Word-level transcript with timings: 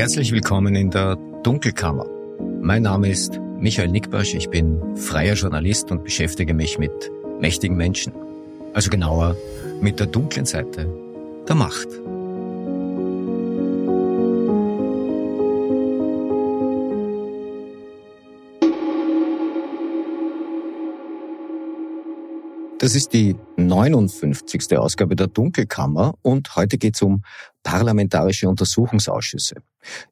Herzlich 0.00 0.32
willkommen 0.32 0.74
in 0.76 0.90
der 0.90 1.16
Dunkelkammer. 1.42 2.06
Mein 2.62 2.84
Name 2.84 3.10
ist 3.10 3.38
Michael 3.58 3.88
Nickbasch, 3.88 4.32
ich 4.32 4.48
bin 4.48 4.96
freier 4.96 5.34
Journalist 5.34 5.90
und 5.90 6.04
beschäftige 6.04 6.54
mich 6.54 6.78
mit 6.78 6.90
mächtigen 7.38 7.76
Menschen. 7.76 8.14
Also 8.72 8.88
genauer 8.88 9.36
mit 9.82 10.00
der 10.00 10.06
dunklen 10.06 10.46
Seite 10.46 10.88
der 11.46 11.54
Macht. 11.54 11.88
Das 22.78 22.94
ist 22.94 23.12
die 23.12 23.36
59. 23.58 24.78
Ausgabe 24.78 25.14
der 25.14 25.26
Dunkelkammer 25.26 26.14
und 26.22 26.56
heute 26.56 26.78
geht 26.78 26.94
es 26.94 27.02
um 27.02 27.22
parlamentarische 27.62 28.48
Untersuchungsausschüsse. 28.48 29.56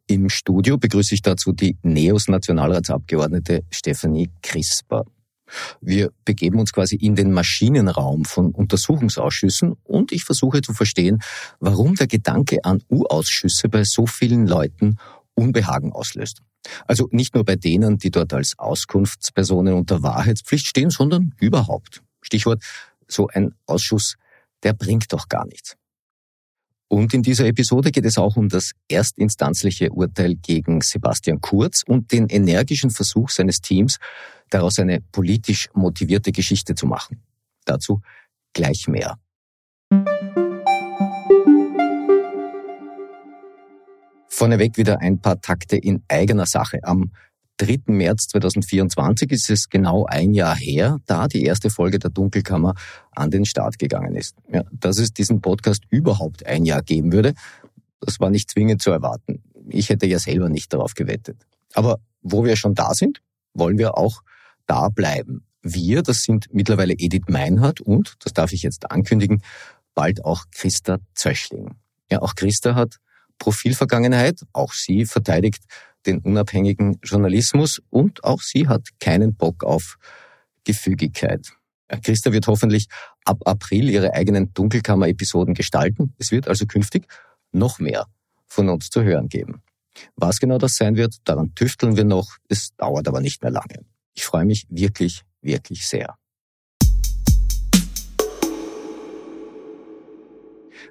Im 0.07 0.29
Studio 0.29 0.79
begrüße 0.79 1.15
ich 1.15 1.23
dazu 1.23 1.52
die 1.52 1.77
NEOS-Nationalratsabgeordnete 1.83 3.65
Stefanie 3.71 4.30
Crisper. 4.43 5.05
Wir 5.80 6.11
begeben 6.24 6.59
uns 6.61 6.73
quasi 6.73 6.97
in 6.97 7.15
den 7.15 7.33
Maschinenraum 7.33 8.24
von 8.24 8.52
Untersuchungsausschüssen 8.52 9.77
und 9.84 10.12
ich 10.12 10.24
versuche 10.24 10.61
zu 10.61 10.74
verstehen, 10.74 11.21
warum 11.59 11.95
der 11.95 12.07
Gedanke 12.07 12.65
an 12.65 12.83
U-Ausschüsse 12.91 13.69
bei 13.69 13.85
so 13.85 14.07
vielen 14.07 14.46
Leuten 14.46 14.99
Unbehagen 15.35 15.93
auslöst. 15.93 16.43
Also 16.87 17.09
nicht 17.12 17.35
nur 17.35 17.45
bei 17.45 17.57
denen, 17.57 17.99
die 17.99 18.10
dort 18.10 18.33
als 18.33 18.59
Auskunftspersonen 18.59 19.74
unter 19.74 20.02
Wahrheitspflicht 20.02 20.66
stehen, 20.66 20.91
sondern 20.91 21.35
überhaupt. 21.41 22.02
Stichwort, 22.21 22.62
so 23.07 23.29
ein 23.29 23.55
Ausschuss, 23.66 24.16
der 24.65 24.74
bringt 24.74 25.13
doch 25.13 25.29
gar 25.29 25.46
nichts. 25.46 25.76
Und 26.89 27.13
in 27.13 27.23
dieser 27.23 27.47
Episode 27.47 27.91
geht 27.91 28.07
es 28.07 28.17
auch 28.17 28.37
um 28.37 28.49
das 28.49 28.73
erstinstanzliche 28.89 29.91
Urteil 29.91 30.37
gegen 30.37 30.81
Sebastian 30.81 31.41
Kurz 31.41 31.83
und 31.87 32.13
den 32.13 32.29
energischen 32.29 32.91
Versuch 32.91 33.29
seines 33.29 33.61
Teams, 33.61 33.99
daraus 34.49 34.79
eine 34.79 35.01
politisch 35.13 35.69
motivierte 35.75 36.33
Geschichte 36.33 36.75
zu 36.75 36.87
machen. 36.87 37.23
Dazu 37.66 38.01
gleich 38.55 38.89
mehr. 38.89 39.19
Vorneweg 44.29 44.79
wieder 44.79 45.01
ein 45.01 45.21
paar 45.21 45.41
Takte 45.41 45.77
in 45.77 46.03
eigener 46.09 46.47
Sache. 46.47 46.79
Am 46.85 47.11
3. 47.59 47.80
März 47.87 48.28
2024 48.28 49.30
ist 49.32 49.51
es 49.51 49.68
genau 49.68 50.06
ein 50.06 50.32
Jahr 50.32 50.56
her, 50.56 50.98
da 51.06 51.28
die 51.28 51.45
erste 51.45 51.70
Folge 51.70 51.98
der 51.98 52.10
Dunkelkammer 52.10 52.74
an 53.14 53.30
den 53.30 53.45
Start 53.45 53.78
gegangen 53.78 54.14
ist. 54.14 54.37
Ja, 54.52 54.64
dass 54.73 54.98
es 54.98 55.12
diesen 55.12 55.40
Podcast 55.40 55.82
überhaupt 55.90 56.46
ein 56.46 56.64
Jahr 56.64 56.82
geben 56.82 57.12
würde, 57.12 57.34
das 58.01 58.20
war 58.20 58.30
nicht 58.30 58.51
zwingend 58.51 58.80
zu 58.80 58.90
erwarten. 58.90 59.42
Ich 59.68 59.90
hätte 59.90 60.06
ja 60.06 60.18
selber 60.18 60.48
nicht 60.48 60.73
darauf 60.73 60.95
gewettet. 60.95 61.46
Aber 61.74 62.01
wo 62.23 62.45
wir 62.45 62.56
schon 62.56 62.74
da 62.74 62.95
sind, 62.95 63.20
wollen 63.54 63.79
wir 63.79 63.98
auch 63.98 64.22
da 64.66 64.88
bleiben. 64.88 65.44
Wir, 65.62 66.03
das 66.03 66.22
sind 66.22 66.47
mittlerweile 66.53 66.94
Edith 66.94 67.28
Meinhardt 67.28 67.81
und, 67.81 68.14
das 68.20 68.32
darf 68.32 68.53
ich 68.53 68.62
jetzt 68.62 68.91
ankündigen, 68.91 69.42
bald 69.94 70.25
auch 70.25 70.44
Christa 70.53 70.98
Zöchling. 71.14 71.75
Ja, 72.10 72.22
auch 72.22 72.36
Christa 72.36 72.75
hat 72.75 72.98
Profilvergangenheit, 73.38 74.41
auch 74.53 74.72
sie 74.72 75.04
verteidigt 75.04 75.64
den 76.06 76.21
unabhängigen 76.21 76.99
Journalismus 77.03 77.81
und 77.91 78.25
auch 78.25 78.41
sie 78.41 78.69
hat 78.69 78.88
keinen 79.00 79.34
Bock 79.34 79.65
auf 79.65 79.97
Gefügigkeit. 80.65 81.53
Christa 82.03 82.32
wird 82.32 82.47
hoffentlich 82.47 82.87
ab 83.25 83.41
April 83.47 83.88
ihre 83.88 84.12
eigenen 84.15 84.53
Dunkelkammer-Episoden 84.53 85.54
gestalten. 85.54 86.15
Es 86.19 86.31
wird 86.31 86.49
also 86.49 86.66
künftig 86.66 87.06
noch 87.53 87.78
mehr 87.78 88.06
von 88.47 88.69
uns 88.69 88.91
zu 88.91 89.03
hören 89.03 89.28
geben. 89.28 89.62
Was 90.16 90.38
genau 90.38 90.59
das 90.59 90.76
sein 90.76 90.97
wird, 90.97 91.16
daran 91.25 91.54
tüfteln 91.54 91.97
wir 91.97 92.04
noch. 92.04 92.36
Es 92.48 92.75
dauert 92.76 93.09
aber 93.09 93.20
nicht 93.20 93.42
mehr 93.42 93.50
lange. 93.50 93.84
Ich 94.15 94.25
freue 94.25 94.44
mich 94.44 94.66
wirklich, 94.69 95.22
wirklich 95.41 95.86
sehr. 95.86 96.16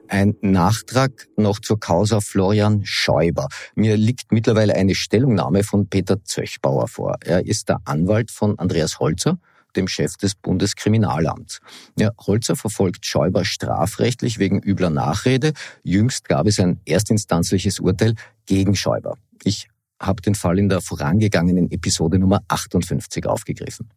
Ein 0.09 0.35
Nachtrag 0.41 1.28
noch 1.35 1.59
zur 1.59 1.79
Causa 1.79 2.22
Florian 2.22 2.85
Schäuber. 2.85 3.47
Mir 3.75 3.97
liegt 3.97 4.31
mittlerweile 4.31 4.73
eine 4.75 4.95
Stellungnahme 4.95 5.63
von 5.63 5.90
Peter 5.90 6.23
Zöchbauer 6.23 6.88
vor. 6.88 7.18
Er 7.22 7.45
ist 7.45 7.68
der 7.68 7.81
Anwalt 7.84 8.31
von 8.31 8.57
Andreas 8.57 9.00
Holzer, 9.00 9.38
dem 9.75 9.88
Chef 9.90 10.16
des 10.16 10.35
Bundeskriminalamts. 10.35 11.59
Ja, 11.97 12.12
Holzer 12.25 12.56
verfolgt 12.56 13.06
Schäuber 13.06 13.44
strafrechtlich 13.44 14.40
wegen 14.40 14.62
übler 14.62 14.90
Nachrede. 14.90 15.51
Jüngst 15.84 16.29
gab 16.29 16.47
es 16.47 16.59
ein 16.59 16.79
erstinstanzliches 16.85 17.79
Urteil 17.79 18.16
gegen 18.45 18.75
Schäuber. 18.75 19.18
Ich 19.44 19.68
habe 20.00 20.22
den 20.22 20.35
Fall 20.35 20.57
in 20.57 20.69
der 20.69 20.79
vorangegangenen 20.81 21.69
Episode 21.69 22.18
Nummer 22.18 22.44
58 22.47 23.25
aufgegriffen. 23.25 23.89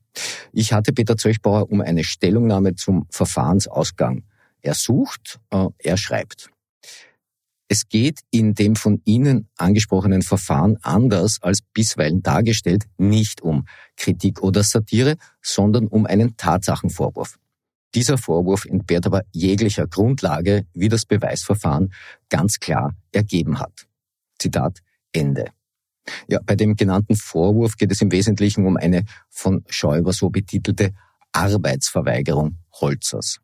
Ich 0.53 0.73
hatte 0.73 0.93
Peter 0.93 1.17
Zöchbauer 1.17 1.71
um 1.71 1.81
eine 1.81 2.03
Stellungnahme 2.03 2.75
zum 2.75 3.07
Verfahrensausgang 3.11 4.25
er 4.63 4.75
sucht, 4.75 5.41
äh, 5.51 5.67
er 5.79 5.97
schreibt. 5.97 6.51
Es 7.73 7.89
geht 7.89 8.23
in 8.33 8.55
dem 8.55 8.75
von 8.75 9.01
Ihnen 9.05 9.49
angesprochenen 9.57 10.23
Verfahren 10.23 10.77
anders 10.83 11.39
als 11.41 11.61
bisweilen 11.63 12.21
dargestellt 12.21 12.87
nicht 12.99 13.43
um 13.43 13.65
Kritik 13.97 14.43
oder 14.43 14.65
Satire, 14.65 15.17
sondern 15.41 15.87
um 15.87 16.05
einen 16.05 16.37
Tatsachenvorwurf. 16.37 17.39
Dieser 17.95 18.19
Vorwurf 18.19 18.65
entbehrt 18.65 19.07
aber 19.07 19.23
jeglicher 19.33 19.87
Grundlage, 19.87 20.67
wie 20.75 20.89
das 20.89 21.07
Beweisverfahren 21.07 21.93
ganz 22.29 22.59
klar 22.59 22.97
ergeben 23.13 23.61
hat. 23.61 23.87
Zitat 24.39 24.81
Ende. 25.13 25.53
Ja, 26.29 26.41
bei 26.45 26.57
dem 26.57 26.75
genannten 26.75 27.15
Vorwurf 27.15 27.77
geht 27.77 27.93
es 27.93 28.01
im 28.01 28.11
Wesentlichen 28.11 28.67
um 28.67 28.77
eine 28.77 29.05
von 29.29 29.65
Schäuber 29.69 30.13
so 30.13 30.31
betitelte 30.31 30.93
Arbeitsverweigerung 31.33 32.59
Holzers. 32.81 33.39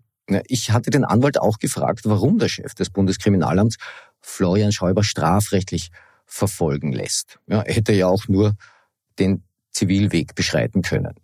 Ich 0.49 0.71
hatte 0.71 0.91
den 0.91 1.05
Anwalt 1.05 1.39
auch 1.39 1.59
gefragt, 1.59 2.01
warum 2.05 2.39
der 2.39 2.49
Chef 2.49 2.75
des 2.75 2.91
Bundeskriminalamts 2.91 3.77
Florian 4.21 4.73
Schäuber 4.73 5.05
strafrechtlich 5.05 5.91
verfolgen 6.27 6.93
lässt. 6.93 7.39
Ja, 7.47 7.63
er 7.63 7.75
hätte 7.75 7.93
ja 7.93 8.09
auch 8.09 8.27
nur 8.27 8.55
den 9.19 9.45
Zivilweg 9.71 10.35
beschreiten 10.35 10.83
können. 10.83 11.15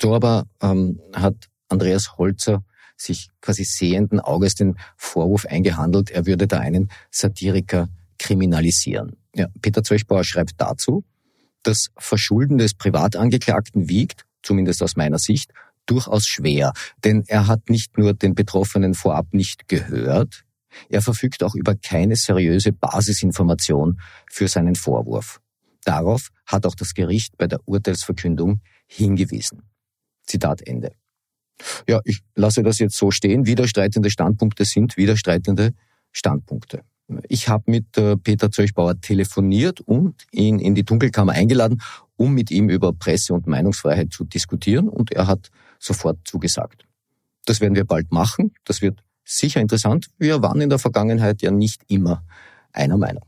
So 0.00 0.14
aber 0.14 0.46
ähm, 0.62 1.00
hat 1.14 1.34
Andreas 1.68 2.16
Holzer 2.16 2.64
sich 2.96 3.30
quasi 3.40 3.64
sehenden 3.64 4.20
Auges 4.20 4.54
den 4.54 4.76
Vorwurf 4.96 5.46
eingehandelt, 5.46 6.10
er 6.10 6.26
würde 6.26 6.46
da 6.46 6.58
einen 6.58 6.90
Satiriker 7.10 7.88
kriminalisieren. 8.18 9.16
Ja, 9.34 9.46
Peter 9.60 9.84
Zöchbauer 9.84 10.24
schreibt 10.24 10.54
dazu, 10.58 11.04
das 11.62 11.88
Verschulden 11.96 12.58
des 12.58 12.74
Privatangeklagten 12.74 13.88
wiegt, 13.88 14.24
zumindest 14.42 14.82
aus 14.82 14.96
meiner 14.96 15.18
Sicht, 15.18 15.52
durchaus 15.90 16.26
schwer, 16.26 16.72
denn 17.04 17.24
er 17.26 17.46
hat 17.46 17.68
nicht 17.68 17.98
nur 17.98 18.14
den 18.14 18.34
Betroffenen 18.34 18.94
vorab 18.94 19.26
nicht 19.32 19.68
gehört, 19.68 20.44
er 20.88 21.02
verfügt 21.02 21.42
auch 21.42 21.54
über 21.54 21.74
keine 21.74 22.16
seriöse 22.16 22.72
Basisinformation 22.72 24.00
für 24.30 24.48
seinen 24.48 24.74
Vorwurf. 24.74 25.40
Darauf 25.84 26.28
hat 26.46 26.66
auch 26.66 26.74
das 26.74 26.94
Gericht 26.94 27.36
bei 27.38 27.46
der 27.46 27.60
Urteilsverkündung 27.66 28.60
hingewiesen. 28.86 29.62
Zitat 30.26 30.66
Ende. 30.66 30.92
Ja, 31.88 32.00
ich 32.04 32.20
lasse 32.34 32.62
das 32.62 32.78
jetzt 32.78 32.96
so 32.96 33.10
stehen. 33.10 33.46
Widerstreitende 33.46 34.10
Standpunkte 34.10 34.64
sind 34.64 34.96
widerstreitende 34.96 35.72
Standpunkte. 36.12 36.82
Ich 37.28 37.48
habe 37.48 37.64
mit 37.70 37.96
äh, 37.96 38.16
Peter 38.16 38.50
Zöchbauer 38.50 39.00
telefoniert 39.00 39.80
und 39.80 40.26
ihn 40.30 40.58
in 40.58 40.74
die 40.74 40.84
Dunkelkammer 40.84 41.32
eingeladen, 41.32 41.80
um 42.16 42.34
mit 42.34 42.50
ihm 42.50 42.68
über 42.68 42.92
Presse- 42.92 43.32
und 43.32 43.46
Meinungsfreiheit 43.46 44.12
zu 44.12 44.24
diskutieren 44.24 44.88
und 44.88 45.10
er 45.12 45.26
hat 45.26 45.48
sofort 45.78 46.18
zugesagt. 46.24 46.84
Das 47.44 47.60
werden 47.60 47.74
wir 47.74 47.84
bald 47.84 48.12
machen. 48.12 48.52
Das 48.64 48.82
wird 48.82 49.00
sicher 49.24 49.60
interessant. 49.60 50.08
Wir 50.18 50.42
waren 50.42 50.60
in 50.60 50.70
der 50.70 50.78
Vergangenheit 50.78 51.42
ja 51.42 51.50
nicht 51.50 51.82
immer 51.88 52.24
einer 52.72 52.96
Meinung. 52.96 53.24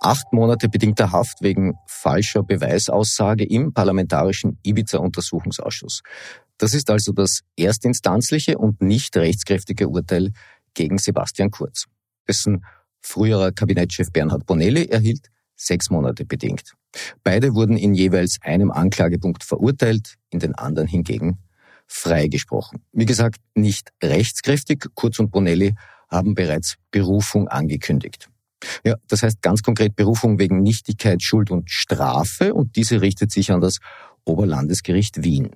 Acht 0.00 0.32
Monate 0.32 0.68
bedingter 0.68 1.10
Haft 1.10 1.42
wegen 1.42 1.74
falscher 1.86 2.44
Beweisaussage 2.44 3.44
im 3.44 3.72
parlamentarischen 3.72 4.58
Ibiza-Untersuchungsausschuss. 4.62 6.02
Das 6.58 6.74
ist 6.74 6.90
also 6.90 7.12
das 7.12 7.40
erstinstanzliche 7.56 8.56
und 8.56 8.80
nicht 8.80 9.16
rechtskräftige 9.16 9.88
Urteil 9.88 10.30
gegen 10.74 10.98
Sebastian 10.98 11.50
Kurz. 11.50 11.86
Dessen 12.28 12.64
früherer 13.00 13.52
Kabinettschef 13.52 14.12
Bernhard 14.12 14.46
Bonelli 14.46 14.86
erhielt 14.86 15.28
sechs 15.56 15.90
Monate 15.90 16.24
bedingt. 16.24 16.74
Beide 17.22 17.54
wurden 17.54 17.76
in 17.76 17.94
jeweils 17.94 18.38
einem 18.42 18.70
Anklagepunkt 18.70 19.44
verurteilt, 19.44 20.14
in 20.30 20.38
den 20.38 20.54
anderen 20.54 20.88
hingegen 20.88 21.38
freigesprochen. 21.86 22.82
Wie 22.92 23.06
gesagt, 23.06 23.40
nicht 23.54 23.92
rechtskräftig. 24.02 24.86
Kurz 24.94 25.18
und 25.18 25.30
Bonelli 25.30 25.74
haben 26.08 26.34
bereits 26.34 26.76
Berufung 26.90 27.48
angekündigt. 27.48 28.28
Ja, 28.84 28.96
das 29.08 29.22
heißt 29.22 29.42
ganz 29.42 29.62
konkret 29.62 29.96
Berufung 29.96 30.38
wegen 30.38 30.62
Nichtigkeit, 30.62 31.22
Schuld 31.22 31.50
und 31.50 31.70
Strafe 31.70 32.54
und 32.54 32.76
diese 32.76 33.00
richtet 33.00 33.30
sich 33.30 33.52
an 33.52 33.60
das 33.60 33.78
Oberlandesgericht 34.24 35.22
Wien. 35.22 35.50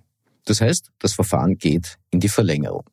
Das 0.45 0.61
heißt, 0.61 0.91
das 0.99 1.15
Verfahren 1.15 1.59
geht 1.59 1.99
in 2.11 2.21
die 2.21 2.29
Verlängerung. 2.29 2.85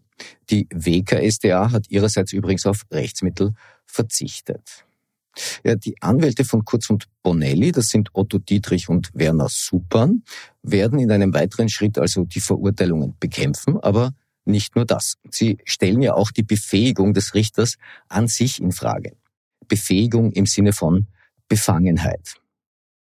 Die 0.49 0.67
WKSDA 0.73 1.71
hat 1.71 1.89
ihrerseits 1.89 2.33
übrigens 2.33 2.65
auf 2.65 2.83
Rechtsmittel 2.91 3.53
verzichtet. 3.85 4.86
Ja, 5.63 5.75
die 5.75 5.95
Anwälte 6.01 6.45
von 6.45 6.65
Kurz 6.65 6.89
und 6.89 7.05
Bonelli, 7.23 7.71
das 7.71 7.87
sind 7.87 8.09
Otto 8.13 8.39
Dietrich 8.39 8.89
und 8.89 9.09
Werner 9.13 9.47
Supern, 9.49 10.23
werden 10.63 10.99
in 10.99 11.11
einem 11.11 11.33
weiteren 11.33 11.69
Schritt 11.69 11.97
also 11.97 12.25
die 12.25 12.41
Verurteilungen 12.41 13.15
bekämpfen, 13.19 13.77
aber 13.79 14.13
nicht 14.45 14.75
nur 14.75 14.85
das. 14.85 15.15
Sie 15.29 15.57
stellen 15.65 16.01
ja 16.01 16.13
auch 16.13 16.31
die 16.31 16.43
Befähigung 16.43 17.13
des 17.13 17.33
Richters 17.33 17.75
an 18.07 18.27
sich 18.27 18.61
in 18.61 18.71
Frage. 18.71 19.17
Befähigung 19.67 20.31
im 20.31 20.45
Sinne 20.45 20.73
von 20.73 21.07
Befangenheit. 21.49 22.35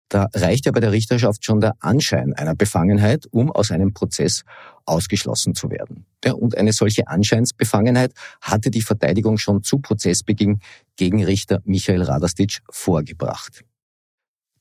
Da 0.09 0.27
reicht 0.33 0.65
ja 0.65 0.71
bei 0.71 0.79
der 0.79 0.91
Richterschaft 0.91 1.43
schon 1.43 1.61
der 1.61 1.75
Anschein 1.79 2.33
einer 2.33 2.55
Befangenheit, 2.55 3.25
um 3.31 3.51
aus 3.51 3.71
einem 3.71 3.93
Prozess 3.93 4.43
ausgeschlossen 4.85 5.55
zu 5.55 5.71
werden. 5.71 6.05
Ja, 6.23 6.33
und 6.33 6.55
eine 6.55 6.73
solche 6.73 7.07
Anscheinsbefangenheit 7.07 8.13
hatte 8.39 8.69
die 8.69 8.83
Verteidigung 8.83 9.37
schon 9.37 9.63
zu 9.63 9.79
Prozessbeginn 9.79 10.59
gegen 10.95 11.23
Richter 11.23 11.61
Michael 11.65 12.03
Radastic 12.03 12.59
vorgebracht. 12.69 13.63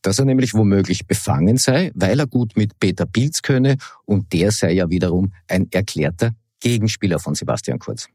Dass 0.01 0.19
er 0.19 0.25
nämlich 0.25 0.55
womöglich 0.55 1.07
befangen 1.07 1.59
sei, 1.59 1.91
weil 1.95 2.21
er 2.21 2.27
gut 2.27 2.57
mit 2.57 2.79
Peter 2.79 3.07
Pilz 3.07 3.43
könne 3.43 3.77
und 4.05 4.33
der 4.33 4.51
sei 4.51 4.73
ja 4.73 4.89
wiederum 4.89 5.33
ein 5.47 5.69
erklärter 5.71 6.33
Gegenspieler 6.61 7.19
von 7.19 7.35
Sebastian 7.35 7.79
Kurz. 7.79 8.09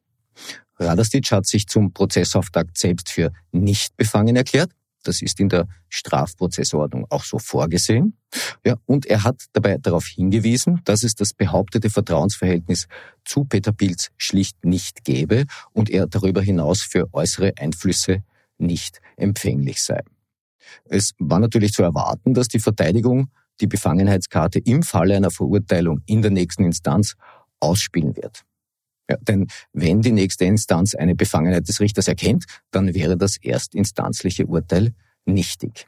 Radastic 0.79 1.31
hat 1.31 1.45
sich 1.45 1.67
zum 1.67 1.93
Prozessauftakt 1.93 2.77
selbst 2.77 3.09
für 3.09 3.31
nicht 3.51 3.97
befangen 3.97 4.35
erklärt 4.35 4.71
das 5.03 5.21
ist 5.21 5.39
in 5.39 5.49
der 5.49 5.67
Strafprozessordnung 5.89 7.05
auch 7.09 7.23
so 7.23 7.39
vorgesehen. 7.39 8.17
Ja, 8.65 8.75
und 8.85 9.05
er 9.05 9.23
hat 9.23 9.45
dabei 9.53 9.77
darauf 9.77 10.05
hingewiesen, 10.05 10.81
dass 10.85 11.03
es 11.03 11.15
das 11.15 11.33
behauptete 11.33 11.89
Vertrauensverhältnis 11.89 12.87
zu 13.25 13.45
Peter 13.45 13.71
Pilz 13.71 14.11
schlicht 14.17 14.63
nicht 14.65 15.03
gäbe 15.03 15.45
und 15.71 15.89
er 15.89 16.07
darüber 16.07 16.41
hinaus 16.41 16.81
für 16.81 17.07
äußere 17.13 17.53
Einflüsse 17.57 18.23
nicht 18.57 19.01
empfänglich 19.15 19.81
sei. 19.81 20.01
Es 20.85 21.13
war 21.17 21.39
natürlich 21.39 21.71
zu 21.71 21.83
erwarten, 21.83 22.33
dass 22.33 22.47
die 22.47 22.59
Verteidigung 22.59 23.29
die 23.61 23.67
Befangenheitskarte 23.67 24.59
im 24.59 24.83
Falle 24.83 25.15
einer 25.15 25.31
Verurteilung 25.31 26.01
in 26.05 26.21
der 26.21 26.31
nächsten 26.31 26.63
Instanz 26.63 27.15
ausspielen 27.59 28.15
wird. 28.15 28.43
Ja, 29.09 29.17
denn 29.21 29.47
wenn 29.73 30.01
die 30.01 30.11
nächste 30.11 30.45
Instanz 30.45 30.93
eine 30.93 31.15
Befangenheit 31.15 31.67
des 31.67 31.79
Richters 31.79 32.07
erkennt, 32.07 32.45
dann 32.71 32.93
wäre 32.93 33.17
das 33.17 33.37
erstinstanzliche 33.37 34.45
Urteil 34.45 34.93
nichtig. 35.25 35.87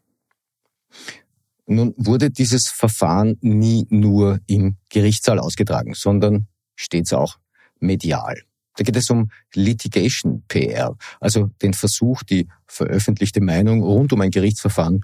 Nun 1.68 1.94
wurde 1.98 2.32
dieses 2.32 2.68
Verfahren 2.68 3.38
nie 3.42 3.86
nur 3.90 4.40
im 4.48 4.78
Gerichtssaal 4.90 5.40
ausgetragen, 5.40 5.94
sondern 5.94 6.48
stets 6.76 7.14
auch 7.14 7.38
medial. 7.80 8.42
Da 8.76 8.84
geht 8.84 8.96
es 8.96 9.10
um 9.10 9.30
Litigation 9.54 10.44
PR, 10.48 10.98
also 11.20 11.52
den 11.62 11.74
Versuch, 11.74 12.24
die 12.24 12.48
veröffentlichte 12.66 13.42
Meinung 13.42 13.84
rund 13.84 14.12
um 14.14 14.22
ein 14.22 14.32
Gerichtsverfahren 14.32 15.04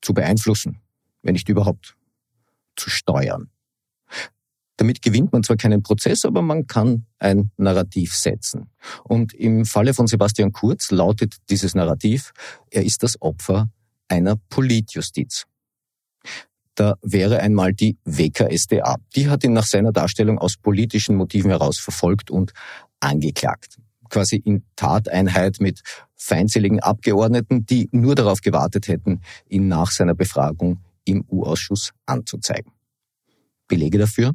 zu 0.00 0.14
beeinflussen, 0.14 0.80
wenn 1.22 1.32
nicht 1.32 1.48
überhaupt 1.48 1.96
zu 2.76 2.90
steuern. 2.90 3.50
Damit 4.78 5.02
gewinnt 5.02 5.32
man 5.32 5.42
zwar 5.42 5.56
keinen 5.56 5.82
Prozess, 5.82 6.24
aber 6.24 6.40
man 6.40 6.68
kann 6.68 7.04
ein 7.18 7.50
Narrativ 7.56 8.14
setzen. 8.14 8.70
Und 9.02 9.34
im 9.34 9.64
Falle 9.64 9.92
von 9.92 10.06
Sebastian 10.06 10.52
Kurz 10.52 10.92
lautet 10.92 11.36
dieses 11.50 11.74
Narrativ, 11.74 12.30
er 12.70 12.84
ist 12.84 13.02
das 13.02 13.20
Opfer 13.20 13.68
einer 14.06 14.36
Politjustiz. 14.48 15.46
Da 16.76 16.94
wäre 17.02 17.40
einmal 17.40 17.74
die 17.74 17.98
WKSDA. 18.04 18.98
Die 19.16 19.28
hat 19.28 19.42
ihn 19.42 19.52
nach 19.52 19.66
seiner 19.66 19.90
Darstellung 19.90 20.38
aus 20.38 20.56
politischen 20.56 21.16
Motiven 21.16 21.50
heraus 21.50 21.80
verfolgt 21.80 22.30
und 22.30 22.52
angeklagt. 23.00 23.78
Quasi 24.08 24.36
in 24.36 24.62
Tateinheit 24.76 25.56
mit 25.58 25.82
feindseligen 26.14 26.78
Abgeordneten, 26.78 27.66
die 27.66 27.88
nur 27.90 28.14
darauf 28.14 28.42
gewartet 28.42 28.86
hätten, 28.86 29.22
ihn 29.48 29.66
nach 29.66 29.90
seiner 29.90 30.14
Befragung 30.14 30.78
im 31.04 31.24
U-Ausschuss 31.28 31.90
anzuzeigen. 32.06 32.70
Belege 33.66 33.98
dafür? 33.98 34.34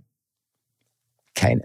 Keine. 1.35 1.63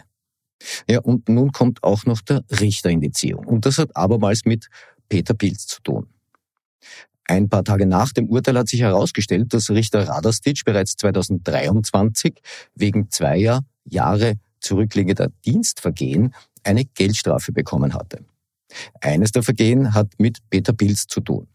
Ja, 0.89 1.01
und 1.01 1.29
nun 1.29 1.53
kommt 1.53 1.83
auch 1.83 2.05
noch 2.05 2.21
der 2.21 2.43
Richter 2.61 2.91
in 2.91 3.01
die 3.01 3.13
Ziehung. 3.13 3.47
Und 3.47 3.67
das 3.67 3.79
hat 3.79 3.97
abermals 3.97 4.45
mit 4.45 4.69
Peter 5.09 5.35
Pilz 5.35 5.67
zu 5.67 5.81
tun. 5.83 6.09
Ein 7.25 7.49
paar 7.49 7.63
Tage 7.63 7.87
nach 7.87 8.13
dem 8.13 8.29
Urteil 8.29 8.57
hat 8.59 8.69
sich 8.69 8.81
herausgestellt, 8.81 9.53
dass 9.53 9.71
Richter 9.71 10.09
Radastic 10.09 10.65
bereits 10.65 10.97
2023 10.97 12.41
wegen 12.75 13.11
zweier 13.11 13.65
Jahre 13.85 14.35
zurückliegender 14.61 15.29
Dienstvergehen 15.45 16.35
eine 16.65 16.85
Geldstrafe 16.85 17.53
bekommen 17.53 17.95
hatte. 17.95 18.25
Eines 19.01 19.33
der 19.33 19.43
Vergehen 19.43 19.95
hat 19.95 20.13
mit 20.19 20.39
Peter 20.51 20.73
Pilz 20.73 21.07
zu 21.07 21.21
tun. 21.21 21.49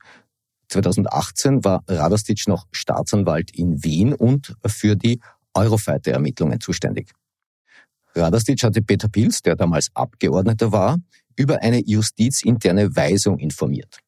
2018 0.70 1.64
war 1.64 1.84
Radastic 1.88 2.48
noch 2.48 2.68
Staatsanwalt 2.72 3.52
in 3.56 3.84
Wien 3.84 4.14
und 4.14 4.56
für 4.66 4.96
die 4.96 5.20
Eurofighter-Ermittlungen 5.54 6.60
zuständig. 6.60 7.12
Radastic 8.16 8.64
hatte 8.64 8.82
Peter 8.82 9.10
Pilz, 9.10 9.42
der 9.42 9.56
damals 9.56 9.90
Abgeordneter 9.94 10.72
war, 10.72 10.98
über 11.36 11.62
eine 11.62 11.82
justizinterne 11.84 12.96
Weisung 12.96 13.40
informiert. 13.40 14.00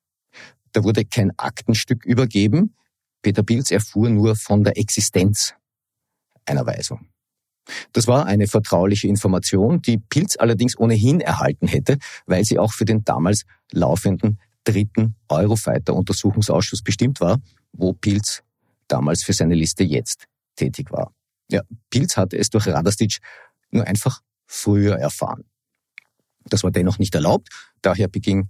Da 0.71 0.83
wurde 0.83 1.05
kein 1.05 1.31
Aktenstück 1.37 2.05
übergeben. 2.05 2.75
Peter 3.21 3.43
Pilz 3.43 3.71
erfuhr 3.71 4.09
nur 4.09 4.35
von 4.35 4.63
der 4.63 4.77
Existenz 4.77 5.53
einer 6.45 6.65
Weisung. 6.65 7.07
Das 7.93 8.07
war 8.07 8.25
eine 8.25 8.47
vertrauliche 8.47 9.07
Information, 9.07 9.81
die 9.81 9.97
Pilz 9.97 10.35
allerdings 10.37 10.77
ohnehin 10.77 11.19
erhalten 11.21 11.67
hätte, 11.67 11.97
weil 12.27 12.43
sie 12.43 12.59
auch 12.59 12.73
für 12.73 12.85
den 12.85 13.03
damals 13.03 13.45
laufenden 13.71 14.39
dritten 14.63 15.15
Eurofighter-Untersuchungsausschuss 15.29 16.83
bestimmt 16.83 17.21
war, 17.21 17.39
wo 17.71 17.93
Pilz 17.93 18.43
damals 18.87 19.23
für 19.23 19.33
seine 19.33 19.55
Liste 19.55 19.83
jetzt 19.83 20.25
tätig 20.55 20.91
war. 20.91 21.11
Ja, 21.49 21.61
Pilz 21.89 22.17
hatte 22.17 22.37
es 22.37 22.49
durch 22.49 22.67
Radastic 22.67 23.17
nur 23.71 23.85
einfach 23.85 24.21
früher 24.45 24.95
erfahren. 24.95 25.45
Das 26.45 26.63
war 26.63 26.71
dennoch 26.71 26.99
nicht 26.99 27.15
erlaubt, 27.15 27.49
daher 27.81 28.07
beging 28.07 28.49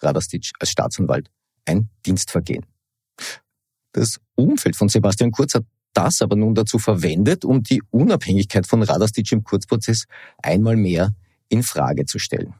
Radastic 0.00 0.50
als 0.60 0.70
Staatsanwalt 0.70 1.30
ein 1.64 1.90
Dienstvergehen. 2.04 2.64
Das 3.92 4.20
Umfeld 4.34 4.76
von 4.76 4.88
Sebastian 4.88 5.32
Kurz 5.32 5.54
hat 5.54 5.64
das 5.94 6.20
aber 6.20 6.36
nun 6.36 6.54
dazu 6.54 6.78
verwendet, 6.78 7.44
um 7.44 7.62
die 7.62 7.82
Unabhängigkeit 7.90 8.66
von 8.66 8.82
Radastic 8.82 9.32
im 9.32 9.42
Kurzprozess 9.42 10.04
einmal 10.42 10.76
mehr 10.76 11.14
in 11.48 11.62
Frage 11.62 12.04
zu 12.04 12.18
stellen. 12.18 12.54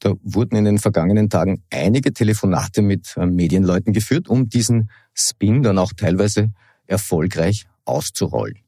Da 0.00 0.14
wurden 0.22 0.56
in 0.56 0.64
den 0.64 0.78
vergangenen 0.78 1.30
Tagen 1.30 1.62
einige 1.70 2.12
Telefonate 2.12 2.82
mit 2.82 3.16
äh, 3.16 3.26
Medienleuten 3.26 3.92
geführt, 3.92 4.28
um 4.28 4.48
diesen 4.48 4.90
Spin 5.14 5.62
dann 5.62 5.78
auch 5.78 5.92
teilweise 5.92 6.52
erfolgreich 6.86 7.66
auszurollen. 7.84 8.58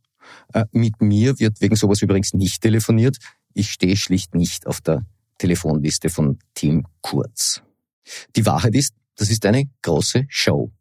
Äh, 0.53 0.65
mit 0.73 1.01
mir 1.01 1.39
wird 1.39 1.61
wegen 1.61 1.77
sowas 1.77 2.03
übrigens 2.03 2.33
nicht 2.35 2.63
telefoniert. 2.63 3.19
Ich 3.53 3.71
stehe 3.71 3.97
schlicht 3.97 4.35
nicht 4.35 4.67
auf 4.67 4.81
der 4.81 5.05
Telefonliste 5.39 6.11
von 6.11 6.39
Team 6.55 6.87
Kurz. 7.01 7.63
Die 8.37 8.47
Wahrheit 8.47 8.75
ist, 8.75 8.95
das 9.17 9.31
ist 9.31 9.47
eine 9.47 9.65
große 9.83 10.27
Show. 10.29 10.73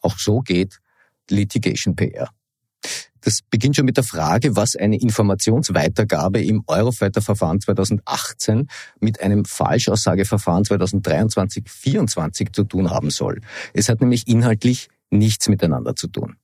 Auch 0.00 0.18
so 0.18 0.40
geht 0.40 0.78
Litigation 1.28 1.94
PR. 1.94 2.30
Das 3.22 3.40
beginnt 3.42 3.76
schon 3.76 3.84
mit 3.84 3.96
der 3.96 4.04
Frage, 4.04 4.56
was 4.56 4.76
eine 4.76 4.98
Informationsweitergabe 4.98 6.42
im 6.42 6.62
Eurofighter-Verfahren 6.66 7.60
2018 7.60 8.66
mit 8.98 9.20
einem 9.20 9.44
Falschaussageverfahren 9.44 10.64
2023-24 10.64 12.52
zu 12.52 12.64
tun 12.64 12.90
haben 12.90 13.10
soll. 13.10 13.40
Es 13.74 13.88
hat 13.88 14.00
nämlich 14.00 14.26
inhaltlich 14.26 14.88
nichts 15.10 15.48
miteinander 15.48 15.94
zu 15.94 16.08
tun. 16.08 16.36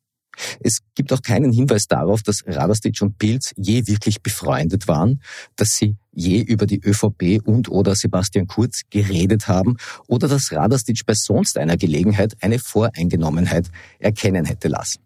Es 0.60 0.78
gibt 0.94 1.12
auch 1.12 1.22
keinen 1.22 1.52
Hinweis 1.52 1.86
darauf, 1.86 2.22
dass 2.22 2.42
Radastic 2.46 3.00
und 3.00 3.18
Pilz 3.18 3.52
je 3.56 3.86
wirklich 3.86 4.22
befreundet 4.22 4.88
waren, 4.88 5.22
dass 5.56 5.70
sie 5.70 5.96
je 6.12 6.40
über 6.40 6.66
die 6.66 6.80
ÖVP 6.80 7.42
und 7.44 7.68
oder 7.68 7.94
Sebastian 7.94 8.46
Kurz 8.46 8.82
geredet 8.90 9.48
haben 9.48 9.76
oder 10.06 10.28
dass 10.28 10.52
Radastic 10.52 11.04
bei 11.06 11.14
sonst 11.14 11.58
einer 11.58 11.76
Gelegenheit 11.76 12.36
eine 12.40 12.58
Voreingenommenheit 12.58 13.70
erkennen 13.98 14.44
hätte 14.44 14.68
lassen. 14.68 15.02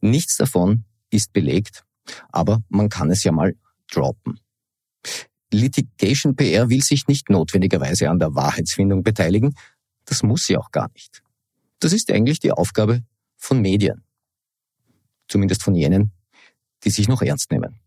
Nichts 0.00 0.36
davon 0.36 0.84
ist 1.10 1.32
belegt, 1.32 1.84
aber 2.30 2.62
man 2.68 2.88
kann 2.88 3.10
es 3.10 3.22
ja 3.24 3.32
mal 3.32 3.54
droppen. 3.90 4.40
Litigation 5.52 6.36
PR 6.36 6.68
will 6.68 6.82
sich 6.82 7.08
nicht 7.08 7.28
notwendigerweise 7.28 8.08
an 8.08 8.18
der 8.18 8.34
Wahrheitsfindung 8.34 9.02
beteiligen. 9.02 9.54
Das 10.04 10.22
muss 10.22 10.46
sie 10.46 10.56
auch 10.56 10.70
gar 10.70 10.90
nicht. 10.92 11.22
Das 11.80 11.92
ist 11.92 12.10
eigentlich 12.10 12.38
die 12.38 12.52
Aufgabe 12.52 13.02
von 13.36 13.60
Medien 13.60 14.04
zumindest 15.30 15.62
von 15.62 15.74
jenen, 15.74 16.12
die 16.84 16.90
sich 16.90 17.08
noch 17.08 17.22
ernst 17.22 17.50
nehmen. 17.50 17.80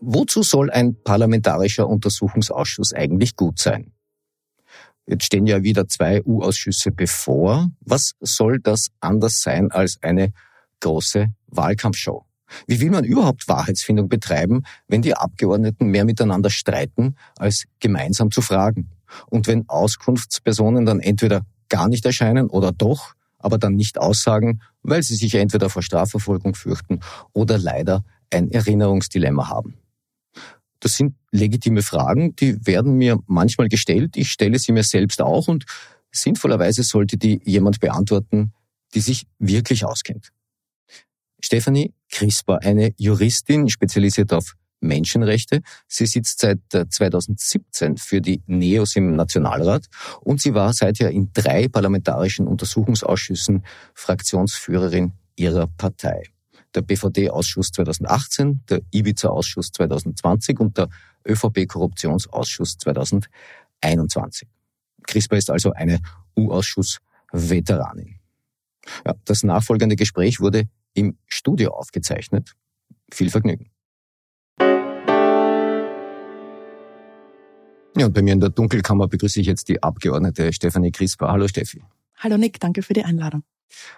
Wozu 0.00 0.42
soll 0.42 0.70
ein 0.70 0.96
parlamentarischer 1.02 1.86
Untersuchungsausschuss 1.88 2.92
eigentlich 2.94 3.36
gut 3.36 3.58
sein? 3.58 3.92
Jetzt 5.06 5.24
stehen 5.24 5.46
ja 5.46 5.62
wieder 5.62 5.88
zwei 5.88 6.22
U-Ausschüsse 6.22 6.90
bevor. 6.90 7.70
Was 7.80 8.12
soll 8.20 8.58
das 8.60 8.88
anders 9.00 9.40
sein 9.42 9.70
als 9.70 9.98
eine 10.02 10.32
große 10.80 11.32
Wahlkampfshow. 11.46 12.24
Wie 12.66 12.80
will 12.80 12.90
man 12.90 13.04
überhaupt 13.04 13.48
Wahrheitsfindung 13.48 14.08
betreiben, 14.08 14.62
wenn 14.86 15.02
die 15.02 15.14
Abgeordneten 15.14 15.88
mehr 15.88 16.04
miteinander 16.04 16.50
streiten, 16.50 17.16
als 17.36 17.64
gemeinsam 17.78 18.30
zu 18.30 18.40
fragen? 18.40 18.90
Und 19.26 19.46
wenn 19.46 19.68
Auskunftspersonen 19.68 20.86
dann 20.86 21.00
entweder 21.00 21.42
gar 21.68 21.88
nicht 21.88 22.04
erscheinen 22.06 22.48
oder 22.48 22.72
doch, 22.72 23.14
aber 23.38 23.58
dann 23.58 23.74
nicht 23.74 23.98
aussagen, 23.98 24.60
weil 24.82 25.02
sie 25.02 25.14
sich 25.14 25.34
entweder 25.34 25.70
vor 25.70 25.82
Strafverfolgung 25.82 26.54
fürchten 26.54 27.00
oder 27.32 27.58
leider 27.58 28.04
ein 28.30 28.50
Erinnerungsdilemma 28.50 29.48
haben. 29.48 29.74
Das 30.80 30.92
sind 30.92 31.14
legitime 31.32 31.82
Fragen, 31.82 32.36
die 32.36 32.64
werden 32.66 32.94
mir 32.94 33.18
manchmal 33.26 33.68
gestellt. 33.68 34.16
Ich 34.16 34.30
stelle 34.30 34.58
sie 34.58 34.72
mir 34.72 34.84
selbst 34.84 35.20
auch 35.20 35.48
und 35.48 35.64
sinnvollerweise 36.10 36.82
sollte 36.82 37.16
die 37.16 37.40
jemand 37.44 37.80
beantworten, 37.80 38.52
die 38.94 39.00
sich 39.00 39.26
wirklich 39.38 39.84
auskennt. 39.84 40.30
Stephanie 41.40 41.92
Crisper, 42.10 42.60
eine 42.62 42.92
Juristin, 42.96 43.68
spezialisiert 43.68 44.32
auf 44.32 44.54
Menschenrechte. 44.80 45.60
Sie 45.86 46.06
sitzt 46.06 46.40
seit 46.40 46.60
2017 46.70 47.94
äh, 47.94 47.96
für 47.98 48.20
die 48.20 48.42
NEOS 48.46 48.96
im 48.96 49.16
Nationalrat 49.16 49.86
und 50.20 50.40
sie 50.40 50.54
war 50.54 50.72
seither 50.72 51.10
in 51.10 51.32
drei 51.32 51.68
parlamentarischen 51.68 52.46
Untersuchungsausschüssen 52.46 53.64
Fraktionsführerin 53.94 55.12
ihrer 55.36 55.66
Partei. 55.66 56.24
Der 56.74 56.82
BVD-Ausschuss 56.82 57.72
2018, 57.72 58.64
der 58.68 58.82
Ibiza-Ausschuss 58.90 59.72
2020 59.72 60.60
und 60.60 60.76
der 60.76 60.88
ÖVP-Korruptionsausschuss 61.26 62.76
2021. 62.78 64.48
CRISPR 65.06 65.36
ist 65.38 65.50
also 65.50 65.72
eine 65.72 66.00
U-Ausschuss-Veteranin. 66.36 68.20
Ja, 69.06 69.14
das 69.24 69.42
nachfolgende 69.42 69.96
Gespräch 69.96 70.40
wurde 70.40 70.64
im 70.94 71.16
Studio 71.26 71.72
aufgezeichnet. 71.72 72.52
Viel 73.10 73.30
Vergnügen. 73.30 73.70
Ja, 77.96 78.06
und 78.06 78.12
bei 78.12 78.22
mir 78.22 78.32
in 78.32 78.40
der 78.40 78.50
Dunkelkammer 78.50 79.08
begrüße 79.08 79.40
ich 79.40 79.46
jetzt 79.46 79.68
die 79.68 79.82
Abgeordnete 79.82 80.52
Stefanie 80.52 80.92
Crisper. 80.92 81.28
Hallo 81.28 81.48
Steffi. 81.48 81.82
Hallo 82.16 82.36
Nick, 82.36 82.60
danke 82.60 82.82
für 82.82 82.92
die 82.92 83.04
Einladung. 83.04 83.42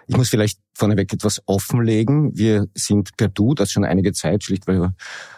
Ich 0.07 0.17
muss 0.17 0.29
vielleicht 0.29 0.59
vorneweg 0.73 1.11
etwas 1.13 1.41
offenlegen. 1.45 2.37
Wir 2.37 2.67
sind 2.75 3.15
per 3.17 3.29
Du, 3.29 3.53
das 3.53 3.71
schon 3.71 3.85
einige 3.85 4.13
Zeit, 4.13 4.43
schlicht 4.43 4.67
weil 4.67 4.79
wir 4.79 4.95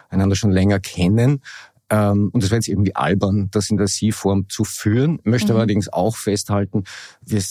einander 0.08 0.36
schon 0.36 0.50
länger 0.50 0.80
kennen. 0.80 1.42
Ähm, 1.90 2.30
und 2.32 2.42
es 2.42 2.50
wäre 2.50 2.56
jetzt 2.56 2.68
irgendwie 2.68 2.96
albern, 2.96 3.48
das 3.50 3.70
in 3.70 3.76
der 3.76 3.86
Sie-Form 3.86 4.48
zu 4.48 4.64
führen. 4.64 5.20
Möchte 5.24 5.52
mhm. 5.52 5.58
allerdings 5.58 5.92
auch 5.92 6.16
festhalten, 6.16 6.84
wir 7.20 7.42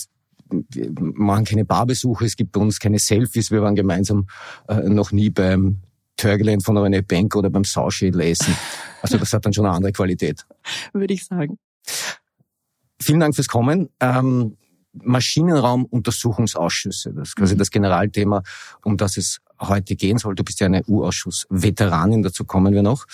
wir 0.70 0.92
machen 0.98 1.46
keine 1.46 1.66
Barbesuche, 1.66 2.26
es 2.26 2.36
gibt 2.36 2.52
bei 2.52 2.60
uns 2.60 2.80
keine 2.80 3.00
Selfies, 3.00 3.50
wir 3.50 3.64
waren 3.64 3.76
gemeinsam 3.76 4.28
äh, 4.68 4.88
noch 4.88 5.12
nie 5.12 5.32
beim 5.32 5.82
Törgeland 6.16 6.64
von 6.64 6.78
einer 6.78 7.02
Bank 7.02 7.36
oder 7.36 7.50
beim 7.50 7.64
Sauschädel 7.64 8.22
essen. 8.22 8.56
Also 9.04 9.18
das 9.18 9.34
hat 9.34 9.46
dann 9.46 9.54
schon 9.54 9.66
eine 9.66 9.76
andere 9.76 9.92
Qualität. 9.92 10.46
Würde 10.94 11.14
ich 11.14 11.26
sagen. 11.26 11.60
Vielen 13.02 13.20
Dank 13.20 13.36
fürs 13.36 13.50
Kommen. 13.50 13.90
Ähm, 14.00 14.56
Maschinenraumuntersuchungsausschüsse, 14.94 17.12
das 17.14 17.28
ist 17.30 17.36
quasi 17.36 17.56
mhm. 17.56 17.60
das 17.60 17.72
Generalthema, 17.72 18.44
um 18.84 18.96
das 18.96 19.18
es 19.18 19.42
heute 19.60 19.98
gehen 19.98 20.20
soll. 20.20 20.36
Du 20.36 20.44
bist 20.44 20.60
ja 20.62 20.68
eine 20.68 20.84
U-Ausschuss-Veteranin, 20.86 22.24
dazu 22.24 22.46
kommen 22.46 22.74
wir 22.74 22.84
noch. 22.84 23.06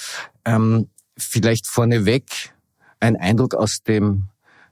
Ähm, 0.46 0.89
vielleicht 1.17 1.65
vorneweg 1.67 2.53
ein 3.00 3.15
Eindruck 3.15 3.55
aus 3.55 3.81
dem 3.81 4.25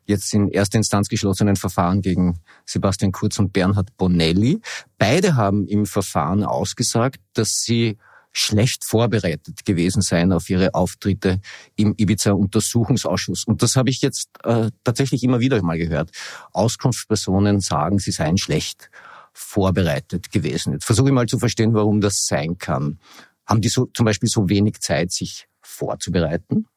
jetzt 0.05 0.31
in 0.33 0.49
erster 0.49 0.77
Instanz 0.77 1.09
geschlossenen 1.09 1.55
Verfahren 1.55 2.01
gegen 2.01 2.39
Sebastian 2.65 3.11
Kurz 3.11 3.39
und 3.39 3.53
Bernhard 3.53 3.97
Bonelli. 3.97 4.61
Beide 4.99 5.35
haben 5.35 5.65
im 5.67 5.87
Verfahren 5.87 6.43
ausgesagt, 6.43 7.21
dass 7.33 7.63
sie 7.63 7.97
schlecht 8.37 8.85
vorbereitet 8.85 9.65
gewesen 9.65 10.01
seien 10.01 10.31
auf 10.31 10.49
ihre 10.49 10.73
Auftritte 10.73 11.41
im 11.75 11.95
Ibiza-Untersuchungsausschuss. 11.97 13.45
Und 13.45 13.63
das 13.63 13.75
habe 13.75 13.89
ich 13.89 14.01
jetzt 14.01 14.29
äh, 14.43 14.69
tatsächlich 14.83 15.23
immer 15.23 15.39
wieder 15.39 15.61
mal 15.63 15.77
gehört. 15.77 16.11
Auskunftspersonen 16.53 17.59
sagen, 17.59 17.99
sie 17.99 18.11
seien 18.11 18.37
schlecht 18.37 18.91
vorbereitet 19.33 20.31
gewesen. 20.31 20.73
Jetzt 20.73 20.85
versuche 20.85 21.07
ich 21.07 21.13
mal 21.13 21.25
zu 21.25 21.39
verstehen, 21.39 21.73
warum 21.73 21.99
das 21.99 22.25
sein 22.25 22.57
kann. 22.57 22.99
Haben 23.45 23.61
die 23.61 23.69
so 23.69 23.85
zum 23.87 24.05
Beispiel 24.05 24.29
so 24.29 24.49
wenig 24.49 24.79
Zeit, 24.81 25.11
sich 25.11 25.47
vorzubereiten? 25.61 26.67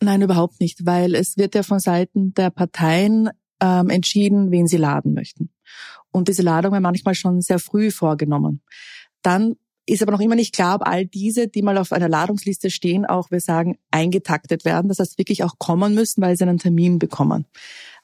Nein, 0.00 0.22
überhaupt 0.22 0.60
nicht, 0.60 0.84
weil 0.84 1.14
es 1.14 1.36
wird 1.36 1.54
ja 1.54 1.62
von 1.62 1.78
Seiten 1.78 2.34
der 2.34 2.50
Parteien 2.50 3.30
ähm, 3.60 3.88
entschieden, 3.88 4.50
wen 4.50 4.66
sie 4.66 4.76
laden 4.76 5.14
möchten. 5.14 5.50
Und 6.10 6.28
diese 6.28 6.42
Ladung 6.42 6.72
wird 6.72 6.82
manchmal 6.82 7.14
schon 7.14 7.40
sehr 7.40 7.58
früh 7.58 7.90
vorgenommen. 7.90 8.62
Dann 9.22 9.56
ist 9.86 10.02
aber 10.02 10.12
noch 10.12 10.20
immer 10.20 10.34
nicht 10.36 10.54
klar, 10.54 10.76
ob 10.76 10.86
all 10.86 11.06
diese, 11.06 11.48
die 11.48 11.62
mal 11.62 11.78
auf 11.78 11.92
einer 11.92 12.08
Ladungsliste 12.08 12.70
stehen, 12.70 13.04
auch, 13.04 13.30
wir 13.30 13.40
sagen, 13.40 13.78
eingetaktet 13.90 14.64
werden. 14.64 14.88
Das 14.88 14.98
heißt, 14.98 15.18
wirklich 15.18 15.44
auch 15.44 15.58
kommen 15.58 15.94
müssen, 15.94 16.22
weil 16.22 16.36
sie 16.36 16.44
einen 16.44 16.58
Termin 16.58 16.98
bekommen. 16.98 17.46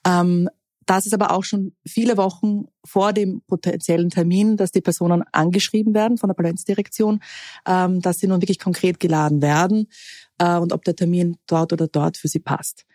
Ähm, 0.07 0.49
das 0.87 1.05
ist 1.05 1.13
aber 1.13 1.33
auch 1.33 1.45
schon 1.45 1.73
viele 1.87 2.17
Wochen 2.17 2.65
vor 2.83 3.13
dem 3.13 3.43
potenziellen 3.47 4.09
Termin, 4.09 4.57
dass 4.57 4.73
die 4.73 4.81
Personen 4.81 5.23
angeschrieben 5.33 5.93
werden 5.93 6.17
von 6.17 6.29
der 6.29 6.35
Parlamentsdirektion, 6.35 7.21
ähm, 7.67 8.01
dass 8.01 8.19
sie 8.19 8.27
nun 8.27 8.41
wirklich 8.41 8.59
konkret 8.59 8.99
geladen 8.99 9.43
werden 9.43 9.89
äh, 10.39 10.57
und 10.57 10.73
ob 10.73 10.85
der 10.85 10.97
Termin 10.97 11.37
dort 11.47 11.75
oder 11.75 11.89
dort 11.89 12.17
für 12.17 12.29
sie 12.29 12.39
passt. 12.39 12.87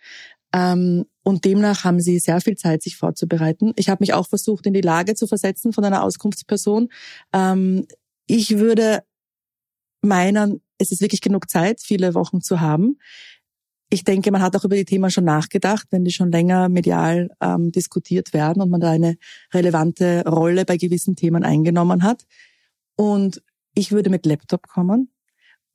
Ähm, 0.54 1.06
und 1.22 1.46
demnach 1.46 1.84
haben 1.84 2.00
sie 2.00 2.18
sehr 2.18 2.42
viel 2.42 2.56
Zeit, 2.56 2.82
sich 2.82 2.98
vorzubereiten. 2.98 3.74
Ich 3.76 3.90
habe 3.90 4.02
mich 4.02 4.14
auch 4.14 4.28
versucht, 4.28 4.66
in 4.66 4.74
die 4.74 4.82
Lage 4.82 5.14
zu 5.14 5.28
versetzen 5.28 5.72
von 5.72 5.86
einer 5.86 6.04
Auskunftsperson. 6.04 6.90
Ähm, 7.32 7.86
ich 8.28 8.58
würde 8.58 9.04
meinen, 10.02 10.62
es 10.78 10.92
ist 10.92 11.02
wirklich 11.02 11.22
genug 11.22 11.50
Zeit, 11.50 11.82
viele 11.82 12.14
Wochen 12.14 12.42
zu 12.42 12.62
haben. 12.62 13.00
Ich 13.90 14.04
denke, 14.04 14.32
man 14.32 14.42
hat 14.42 14.56
auch 14.56 14.64
über 14.64 14.76
die 14.76 14.86
Themen 14.86 15.12
schon 15.12 15.26
nachgedacht, 15.26 15.88
wenn 15.92 16.04
die 16.04 16.12
schon 16.12 16.32
länger 16.32 16.68
medial 16.68 17.30
ähm, 17.42 17.72
diskutiert 17.72 18.34
werden 18.34 18.62
und 18.62 18.70
man 18.70 18.82
da 18.82 18.92
eine 18.92 19.18
relevante 19.54 20.24
Rolle 20.28 20.66
bei 20.66 20.78
gewissen 20.78 21.16
Themen 21.16 21.44
eingenommen 21.44 22.04
hat. 22.04 22.26
Und 22.96 23.42
ich 23.76 23.92
würde 23.92 24.10
mit 24.10 24.26
Laptop 24.26 24.68
kommen 24.68 25.14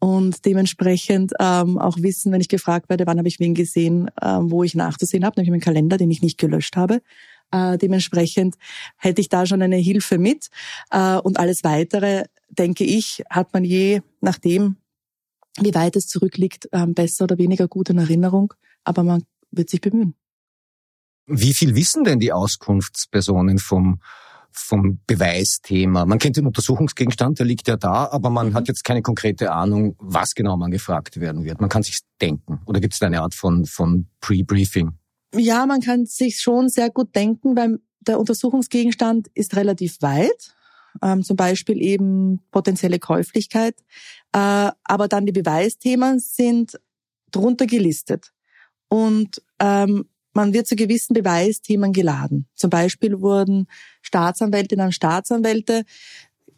und 0.00 0.45
dementsprechend 0.45 1.33
ähm, 1.40 1.78
auch 1.78 1.97
wissen, 1.99 2.31
wenn 2.31 2.40
ich 2.40 2.49
gefragt 2.49 2.88
werde, 2.88 3.07
wann 3.07 3.19
habe 3.19 3.28
ich 3.28 3.40
wen 3.40 3.55
gesehen, 3.55 4.11
ähm, 4.23 4.50
wo 4.50 4.62
ich 4.62 4.75
nachzusehen 4.75 5.25
habe, 5.25 5.40
nämlich 5.40 5.50
meinen 5.50 5.61
Kalender, 5.61 5.97
den 5.97 6.11
ich 6.11 6.23
nicht 6.23 6.38
gelöscht 6.38 6.76
habe. 6.76 7.02
Äh, 7.50 7.78
dementsprechend 7.78 8.57
hätte 8.97 9.21
ich 9.21 9.28
da 9.28 9.47
schon 9.47 9.62
eine 9.62 9.76
Hilfe 9.76 10.19
mit. 10.19 10.49
Äh, 10.90 11.17
und 11.17 11.40
alles 11.40 11.64
Weitere, 11.64 12.25
denke 12.49 12.85
ich, 12.85 13.23
hat 13.31 13.52
man 13.52 13.64
je 13.64 14.00
nachdem, 14.21 14.76
wie 15.61 15.75
weit 15.75 15.97
es 15.97 16.07
zurückliegt, 16.07 16.69
ähm, 16.73 16.95
besser 16.95 17.25
oder 17.25 17.38
weniger 17.38 17.69
gut 17.69 17.90
in 17.90 17.99
Erinnerung, 17.99 18.55
aber 18.85 19.02
man 19.02 19.25
wird 19.50 19.71
sich 19.71 19.81
bemühen. 19.81 20.14
Wie 21.26 21.52
viel 21.52 21.75
wissen 21.75 22.05
denn 22.05 22.21
die 22.21 22.33
Auskunftspersonen 22.33 23.59
vom 23.59 24.00
vom 24.59 24.99
Beweisthema. 25.07 26.05
Man 26.05 26.19
kennt 26.19 26.37
den 26.37 26.47
Untersuchungsgegenstand, 26.47 27.38
der 27.38 27.47
liegt 27.47 27.69
ja 27.69 27.76
da, 27.76 28.09
aber 28.11 28.31
man 28.31 28.55
hat 28.55 28.69
jetzt 28.69 28.85
keine 28.85 29.02
konkrete 29.02 29.52
Ahnung, 29.52 29.95
was 29.99 30.35
genau 30.35 30.57
man 30.57 30.71
gefragt 30.71 31.21
werden 31.21 31.45
wird. 31.45 31.61
Man 31.61 31.71
kann 31.71 31.83
sich 31.83 32.00
denken. 32.21 32.61
Oder 32.67 32.81
gibt 32.81 32.95
es 32.95 33.02
eine 33.02 33.23
Art 33.23 33.35
von, 33.35 33.67
von 33.67 34.09
Pre-Briefing? 34.21 34.93
Ja, 35.35 35.67
man 35.67 35.81
kann 35.81 36.07
sich 36.07 36.40
schon 36.40 36.69
sehr 36.69 36.90
gut 36.90 37.14
denken, 37.14 37.57
weil 37.57 37.78
der 38.00 38.19
Untersuchungsgegenstand 38.19 39.28
ist 39.35 39.57
relativ 39.57 40.00
weit 40.00 40.55
ähm, 41.02 41.23
zum 41.23 41.37
Beispiel 41.37 41.83
eben 41.83 42.40
potenzielle 42.50 42.99
Käuflichkeit. 42.99 43.76
Äh, 44.33 44.71
aber 44.85 45.09
dann 45.09 45.26
die 45.26 45.33
Beweisthemen 45.33 46.18
sind 46.18 46.78
drunter 47.30 47.66
gelistet. 47.66 48.33
Und 48.88 49.42
ähm, 49.59 50.07
man 50.33 50.52
wird 50.52 50.66
zu 50.66 50.76
gewissen 50.76 51.14
Beweisthemen 51.14 51.92
geladen. 51.92 52.47
Zum 52.54 52.71
Beispiel 52.71 53.21
wurden 53.21 53.66
Staatsanwältinnen 54.02 54.87
und 54.87 54.92
Staatsanwälte 54.92 55.85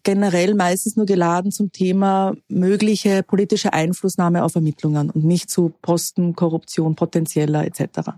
generell 0.02 0.54
meistens 0.54 0.96
nur 0.96 1.06
geladen 1.06 1.52
zum 1.52 1.72
Thema 1.72 2.34
mögliche 2.49 3.22
politische 3.22 3.72
Einflussnahme 3.72 4.44
auf 4.44 4.54
Ermittlungen 4.54 5.10
und 5.10 5.25
nicht 5.25 5.50
zu 5.50 5.72
Posten, 5.82 6.34
Korruption, 6.34 6.94
potenzieller 6.94 7.64
etc. 7.66 8.10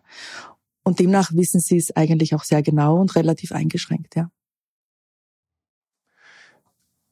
Und 0.84 1.00
demnach 1.00 1.32
wissen 1.32 1.60
sie 1.60 1.76
es 1.76 1.94
eigentlich 1.94 2.34
auch 2.34 2.44
sehr 2.44 2.62
genau 2.62 3.00
und 3.00 3.14
relativ 3.16 3.52
eingeschränkt, 3.52 4.16
ja 4.16 4.30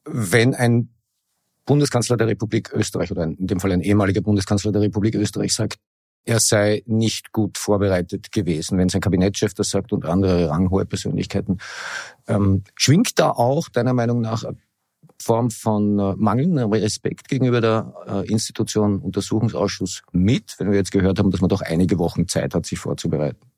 wenn 0.05 0.53
ein 0.53 0.93
Bundeskanzler 1.65 2.17
der 2.17 2.27
Republik 2.27 2.71
Österreich 2.73 3.11
oder 3.11 3.23
in 3.23 3.47
dem 3.47 3.59
Fall 3.59 3.71
ein 3.71 3.81
ehemaliger 3.81 4.21
Bundeskanzler 4.21 4.71
der 4.71 4.81
Republik 4.81 5.15
Österreich 5.15 5.53
sagt, 5.53 5.77
er 6.23 6.39
sei 6.39 6.83
nicht 6.85 7.31
gut 7.31 7.57
vorbereitet 7.57 8.31
gewesen, 8.31 8.77
wenn 8.77 8.89
sein 8.89 9.01
Kabinettschef 9.01 9.53
das 9.53 9.69
sagt 9.69 9.91
und 9.91 10.05
andere 10.05 10.49
ranghohe 10.49 10.85
Persönlichkeiten. 10.85 11.57
Ähm, 12.27 12.63
schwingt 12.75 13.17
da 13.17 13.31
auch 13.31 13.69
deiner 13.69 13.93
Meinung 13.93 14.21
nach 14.21 14.43
eine 14.43 14.57
Form 15.19 15.51
von 15.51 15.99
äh, 15.99 16.15
mangelndem 16.17 16.71
Respekt 16.71 17.27
gegenüber 17.27 17.61
der 17.61 17.93
äh, 18.07 18.27
Institution 18.27 18.99
Untersuchungsausschuss 18.99 20.03
mit, 20.11 20.55
wenn 20.57 20.69
wir 20.69 20.77
jetzt 20.77 20.91
gehört 20.91 21.19
haben, 21.19 21.31
dass 21.31 21.41
man 21.41 21.49
doch 21.49 21.61
einige 21.61 21.99
Wochen 21.99 22.27
Zeit 22.27 22.53
hat, 22.53 22.65
sich 22.65 22.79
vorzubereiten? 22.79 23.51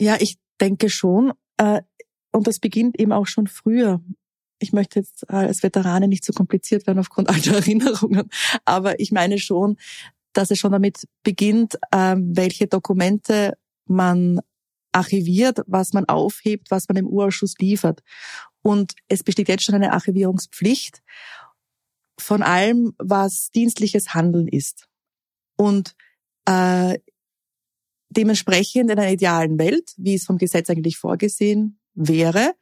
Ja, 0.00 0.16
ich 0.18 0.38
denke 0.60 0.88
schon. 0.88 1.32
Äh, 1.56 1.82
und 2.32 2.46
das 2.46 2.58
beginnt 2.58 2.98
eben 2.98 3.12
auch 3.12 3.26
schon 3.26 3.46
früher. 3.46 4.00
Ich 4.60 4.72
möchte 4.72 5.00
jetzt 5.00 5.28
als 5.28 5.62
Veterane 5.62 6.06
nicht 6.06 6.24
so 6.24 6.32
kompliziert 6.32 6.86
werden 6.86 7.00
aufgrund 7.00 7.28
alter 7.30 7.56
Erinnerungen, 7.56 8.30
aber 8.64 9.00
ich 9.00 9.10
meine 9.10 9.38
schon, 9.38 9.76
dass 10.32 10.50
es 10.50 10.58
schon 10.58 10.72
damit 10.72 11.08
beginnt, 11.24 11.78
ähm, 11.92 12.36
welche 12.36 12.68
Dokumente 12.68 13.56
man 13.86 14.40
archiviert, 14.92 15.60
was 15.66 15.92
man 15.92 16.04
aufhebt, 16.06 16.70
was 16.70 16.88
man 16.88 16.96
im 16.96 17.06
Urausschuss 17.06 17.54
liefert. 17.58 18.02
Und 18.62 18.94
es 19.08 19.22
besteht 19.22 19.48
jetzt 19.48 19.64
schon 19.64 19.74
eine 19.74 19.92
Archivierungspflicht 19.92 21.02
von 22.18 22.42
allem, 22.42 22.92
was 22.98 23.50
dienstliches 23.50 24.14
Handeln 24.14 24.46
ist. 24.46 24.88
Und 25.56 25.94
äh, 26.44 26.98
dementsprechend 28.10 28.90
in 28.90 28.98
einer 28.98 29.10
idealen 29.10 29.58
Welt, 29.58 29.94
wie 29.96 30.14
es 30.14 30.24
vom 30.24 30.38
Gesetz 30.38 30.68
eigentlich 30.68 30.98
vorgesehen 30.98 31.78
wäre, 31.94 32.54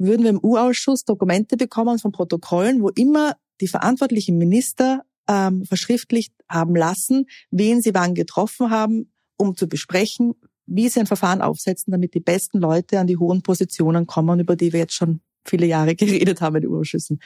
würden 0.00 0.22
wir 0.22 0.30
im 0.30 0.42
U-Ausschuss 0.42 1.04
Dokumente 1.04 1.56
bekommen 1.56 1.98
von 1.98 2.10
Protokollen, 2.10 2.82
wo 2.82 2.88
immer 2.88 3.36
die 3.60 3.68
verantwortlichen 3.68 4.38
Minister 4.38 5.04
ähm, 5.28 5.64
verschriftlicht 5.64 6.32
haben 6.48 6.74
lassen, 6.74 7.26
wen 7.50 7.82
sie 7.82 7.94
wann 7.94 8.14
getroffen 8.14 8.70
haben, 8.70 9.12
um 9.36 9.56
zu 9.56 9.68
besprechen, 9.68 10.34
wie 10.66 10.88
sie 10.88 11.00
ein 11.00 11.06
Verfahren 11.06 11.42
aufsetzen, 11.42 11.90
damit 11.90 12.14
die 12.14 12.20
besten 12.20 12.58
Leute 12.58 12.98
an 12.98 13.06
die 13.06 13.18
hohen 13.18 13.42
Positionen 13.42 14.06
kommen, 14.06 14.40
über 14.40 14.56
die 14.56 14.72
wir 14.72 14.80
jetzt 14.80 14.94
schon 14.94 15.20
viele 15.44 15.66
Jahre 15.66 15.94
geredet 15.96 16.40
haben 16.40 16.56
in 16.56 16.62
den 16.62 16.70
Urschüssen. 16.70 17.20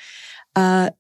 Äh, 0.55 0.91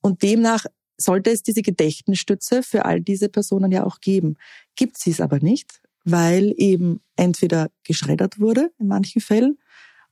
und 0.00 0.22
demnach 0.22 0.66
sollte 0.96 1.30
es 1.30 1.42
diese 1.42 1.62
Gedächtnisstütze 1.62 2.62
für 2.62 2.84
all 2.84 3.00
diese 3.00 3.28
Personen 3.28 3.72
ja 3.72 3.84
auch 3.84 4.00
geben. 4.00 4.36
Gibt 4.76 4.98
sie 4.98 5.10
es 5.10 5.20
aber 5.20 5.40
nicht, 5.40 5.80
weil 6.04 6.54
eben 6.56 7.00
entweder 7.16 7.70
geschreddert 7.82 8.38
wurde 8.38 8.70
in 8.78 8.86
manchen 8.86 9.20
Fällen 9.20 9.58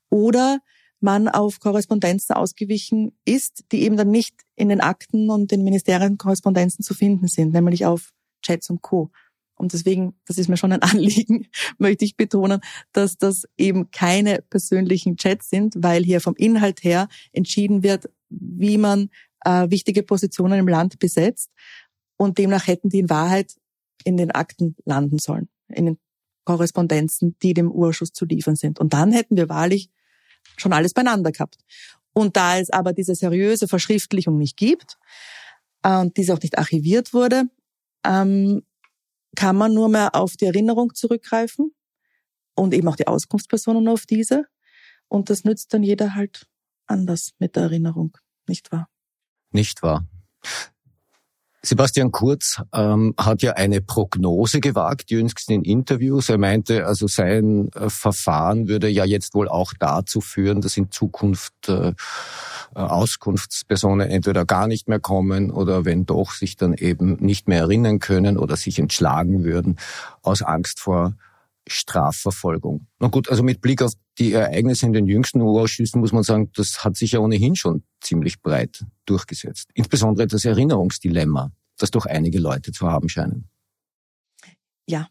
oder 0.08 0.58
man 1.02 1.28
auf 1.28 1.60
Korrespondenzen 1.60 2.34
ausgewichen 2.34 3.12
ist, 3.24 3.64
die 3.72 3.82
eben 3.82 3.96
dann 3.96 4.10
nicht 4.10 4.34
in 4.56 4.68
den 4.68 4.80
Akten 4.80 5.30
und 5.30 5.50
den 5.50 5.64
Ministerienkorrespondenzen 5.64 6.84
zu 6.84 6.94
finden 6.94 7.28
sind, 7.28 7.52
nämlich 7.52 7.86
auf 7.86 8.12
Chats 8.42 8.70
und 8.70 8.82
Co. 8.82 9.10
Und 9.54 9.72
deswegen, 9.72 10.14
das 10.26 10.38
ist 10.38 10.48
mir 10.48 10.56
schon 10.56 10.72
ein 10.72 10.82
Anliegen, 10.82 11.46
möchte 11.78 12.04
ich 12.04 12.16
betonen, 12.16 12.60
dass 12.92 13.16
das 13.16 13.44
eben 13.56 13.90
keine 13.90 14.42
persönlichen 14.42 15.16
Chats 15.16 15.50
sind, 15.50 15.74
weil 15.78 16.02
hier 16.04 16.20
vom 16.20 16.34
Inhalt 16.36 16.82
her 16.82 17.08
entschieden 17.32 17.82
wird, 17.82 18.10
wie 18.28 18.78
man 18.78 19.10
äh, 19.44 19.70
wichtige 19.70 20.02
Positionen 20.02 20.58
im 20.58 20.68
Land 20.68 20.98
besetzt. 20.98 21.50
Und 22.16 22.38
demnach 22.38 22.66
hätten 22.66 22.88
die 22.88 23.00
in 23.00 23.10
Wahrheit 23.10 23.56
in 24.04 24.16
den 24.16 24.30
Akten 24.30 24.76
landen 24.84 25.18
sollen, 25.18 25.48
in 25.68 25.86
den 25.86 25.98
Korrespondenzen, 26.44 27.36
die 27.42 27.54
dem 27.54 27.70
Urschuss 27.70 28.12
zu 28.12 28.24
liefern 28.24 28.56
sind. 28.56 28.80
Und 28.80 28.92
dann 28.92 29.12
hätten 29.12 29.36
wir 29.36 29.48
wahrlich 29.48 29.90
schon 30.62 30.72
alles 30.72 30.94
beieinander 30.94 31.32
gehabt. 31.32 31.58
Und 32.14 32.36
da 32.36 32.58
es 32.58 32.70
aber 32.70 32.92
diese 32.92 33.14
seriöse 33.14 33.68
Verschriftlichung 33.68 34.38
nicht 34.38 34.56
gibt 34.56 34.98
äh, 35.82 35.98
und 35.98 36.16
diese 36.16 36.34
auch 36.34 36.40
nicht 36.40 36.58
archiviert 36.58 37.12
wurde, 37.12 37.44
ähm, 38.04 38.62
kann 39.36 39.56
man 39.56 39.72
nur 39.72 39.88
mehr 39.88 40.14
auf 40.14 40.36
die 40.36 40.46
Erinnerung 40.46 40.94
zurückgreifen 40.94 41.74
und 42.54 42.74
eben 42.74 42.88
auch 42.88 42.96
die 42.96 43.06
Auskunftspersonen 43.06 43.88
auf 43.88 44.06
diese. 44.06 44.44
Und 45.08 45.30
das 45.30 45.44
nützt 45.44 45.72
dann 45.72 45.82
jeder 45.82 46.14
halt 46.14 46.46
anders 46.86 47.32
mit 47.38 47.56
der 47.56 47.64
Erinnerung, 47.64 48.16
nicht 48.46 48.72
wahr? 48.72 48.88
Nicht 49.50 49.82
wahr? 49.82 50.06
Sebastian 51.64 52.10
Kurz 52.10 52.60
ähm, 52.72 53.14
hat 53.16 53.42
ja 53.42 53.52
eine 53.52 53.80
Prognose 53.80 54.60
gewagt, 54.60 55.12
jüngst 55.12 55.48
in 55.48 55.62
Interviews. 55.62 56.28
Er 56.28 56.38
meinte, 56.38 56.86
also 56.86 57.06
sein 57.06 57.70
äh, 57.74 57.88
Verfahren 57.88 58.66
würde 58.66 58.88
ja 58.88 59.04
jetzt 59.04 59.34
wohl 59.34 59.48
auch 59.48 59.72
dazu 59.78 60.20
führen, 60.20 60.60
dass 60.60 60.76
in 60.76 60.90
Zukunft 60.90 61.68
äh, 61.68 61.90
äh, 61.90 61.94
Auskunftspersonen 62.74 64.10
entweder 64.10 64.44
gar 64.44 64.66
nicht 64.66 64.88
mehr 64.88 64.98
kommen 64.98 65.52
oder 65.52 65.84
wenn 65.84 66.04
doch, 66.04 66.32
sich 66.32 66.56
dann 66.56 66.74
eben 66.74 67.18
nicht 67.20 67.46
mehr 67.46 67.60
erinnern 67.60 68.00
können 68.00 68.38
oder 68.38 68.56
sich 68.56 68.80
entschlagen 68.80 69.44
würden 69.44 69.76
aus 70.22 70.42
Angst 70.42 70.80
vor 70.80 71.14
Strafverfolgung. 71.66 72.86
Na 72.98 73.08
gut, 73.08 73.28
also 73.28 73.42
mit 73.42 73.60
Blick 73.60 73.82
auf 73.82 73.92
die 74.18 74.32
Ereignisse 74.32 74.86
in 74.86 74.92
den 74.92 75.06
jüngsten 75.06 75.40
U-Ausschüssen 75.40 76.00
muss 76.00 76.12
man 76.12 76.22
sagen, 76.22 76.50
das 76.54 76.84
hat 76.84 76.96
sich 76.96 77.12
ja 77.12 77.20
ohnehin 77.20 77.56
schon 77.56 77.84
ziemlich 78.00 78.40
breit 78.42 78.84
durchgesetzt. 79.06 79.70
Insbesondere 79.74 80.26
das 80.26 80.44
Erinnerungsdilemma, 80.44 81.52
das 81.78 81.90
doch 81.90 82.06
einige 82.06 82.38
Leute 82.38 82.72
zu 82.72 82.86
haben 82.88 83.08
scheinen. 83.08 83.48
Ja, 84.86 85.08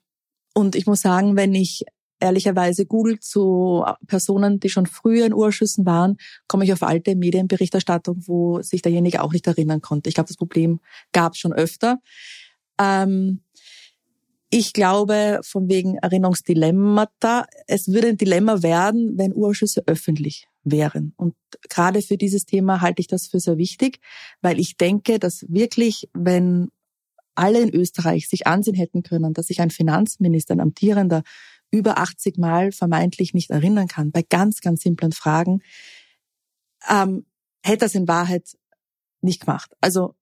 und 0.53 0.75
ich 0.75 0.85
muss 0.85 1.01
sagen, 1.01 1.35
wenn 1.35 1.55
ich 1.55 1.85
ehrlicherweise 2.19 2.85
google 2.85 3.19
zu 3.19 3.83
Personen, 4.07 4.59
die 4.59 4.69
schon 4.69 4.85
früher 4.85 5.25
in 5.25 5.33
Urschüssen 5.33 5.85
waren, 5.85 6.17
komme 6.47 6.63
ich 6.63 6.71
auf 6.71 6.83
alte 6.83 7.15
Medienberichterstattung, 7.15 8.23
wo 8.27 8.61
sich 8.61 8.81
derjenige 8.81 9.23
auch 9.23 9.33
nicht 9.33 9.47
erinnern 9.47 9.81
konnte. 9.81 10.09
Ich 10.09 10.15
glaube, 10.15 10.27
das 10.27 10.37
Problem 10.37 10.79
gab 11.11 11.33
es 11.33 11.39
schon 11.39 11.53
öfter. 11.53 11.97
Ähm, 12.79 13.41
ich 14.53 14.73
glaube, 14.73 15.39
von 15.43 15.69
wegen 15.69 15.97
Erinnerungsdilemmata, 15.97 17.45
es 17.67 17.87
würde 17.87 18.09
ein 18.09 18.17
Dilemma 18.17 18.61
werden, 18.61 19.17
wenn 19.17 19.33
Urschüsse 19.33 19.83
öffentlich 19.87 20.47
wären. 20.63 21.13
Und 21.15 21.35
gerade 21.69 22.01
für 22.01 22.17
dieses 22.17 22.45
Thema 22.45 22.81
halte 22.81 22.99
ich 22.99 23.07
das 23.07 23.27
für 23.27 23.39
sehr 23.39 23.57
wichtig, 23.57 23.99
weil 24.41 24.59
ich 24.59 24.75
denke, 24.75 25.19
dass 25.19 25.45
wirklich, 25.47 26.09
wenn 26.13 26.69
alle 27.33 27.61
in 27.61 27.73
Österreich 27.73 28.27
sich 28.27 28.45
ansehen 28.45 28.75
hätten 28.75 29.03
können, 29.03 29.33
dass 29.33 29.47
sich 29.47 29.61
ein 29.61 29.69
Finanzminister, 29.69 30.53
ein 30.53 30.59
amtierender, 30.59 31.23
über 31.71 31.97
80 31.97 32.37
Mal 32.37 32.73
vermeintlich 32.73 33.33
nicht 33.33 33.51
erinnern 33.51 33.87
kann, 33.87 34.11
bei 34.11 34.21
ganz, 34.21 34.59
ganz 34.59 34.81
simplen 34.81 35.13
Fragen, 35.13 35.61
ähm, 36.89 37.25
hätte 37.63 37.85
das 37.85 37.95
in 37.95 38.09
Wahrheit 38.09 38.57
nicht 39.21 39.45
gemacht. 39.45 39.71
Also 39.79 40.15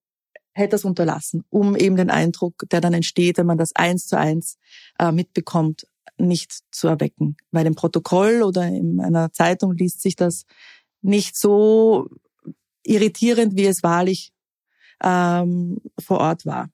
hätte 0.53 0.71
das 0.71 0.85
unterlassen, 0.85 1.43
um 1.49 1.75
eben 1.75 1.95
den 1.95 2.09
Eindruck, 2.09 2.65
der 2.71 2.81
dann 2.81 2.93
entsteht, 2.93 3.37
wenn 3.37 3.45
man 3.45 3.57
das 3.57 3.75
eins 3.75 4.07
zu 4.07 4.17
eins 4.17 4.57
äh, 4.97 5.11
mitbekommt, 5.11 5.87
nicht 6.17 6.59
zu 6.71 6.87
erwecken. 6.87 7.37
Weil 7.51 7.65
im 7.65 7.75
Protokoll 7.75 8.43
oder 8.43 8.67
in 8.67 8.99
einer 8.99 9.31
Zeitung 9.31 9.73
liest 9.75 10.01
sich 10.01 10.15
das 10.15 10.45
nicht 11.01 11.37
so 11.37 12.09
irritierend, 12.83 13.55
wie 13.55 13.65
es 13.65 13.83
wahrlich 13.83 14.33
ähm, 15.01 15.77
vor 15.99 16.19
Ort 16.19 16.45
war. 16.45 16.69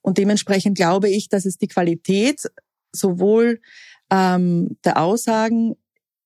Und 0.00 0.18
dementsprechend 0.18 0.76
glaube 0.76 1.08
ich, 1.10 1.28
dass 1.28 1.44
es 1.44 1.58
die 1.58 1.68
Qualität 1.68 2.42
sowohl 2.92 3.60
ähm, 4.10 4.78
der 4.84 5.00
Aussagen 5.00 5.74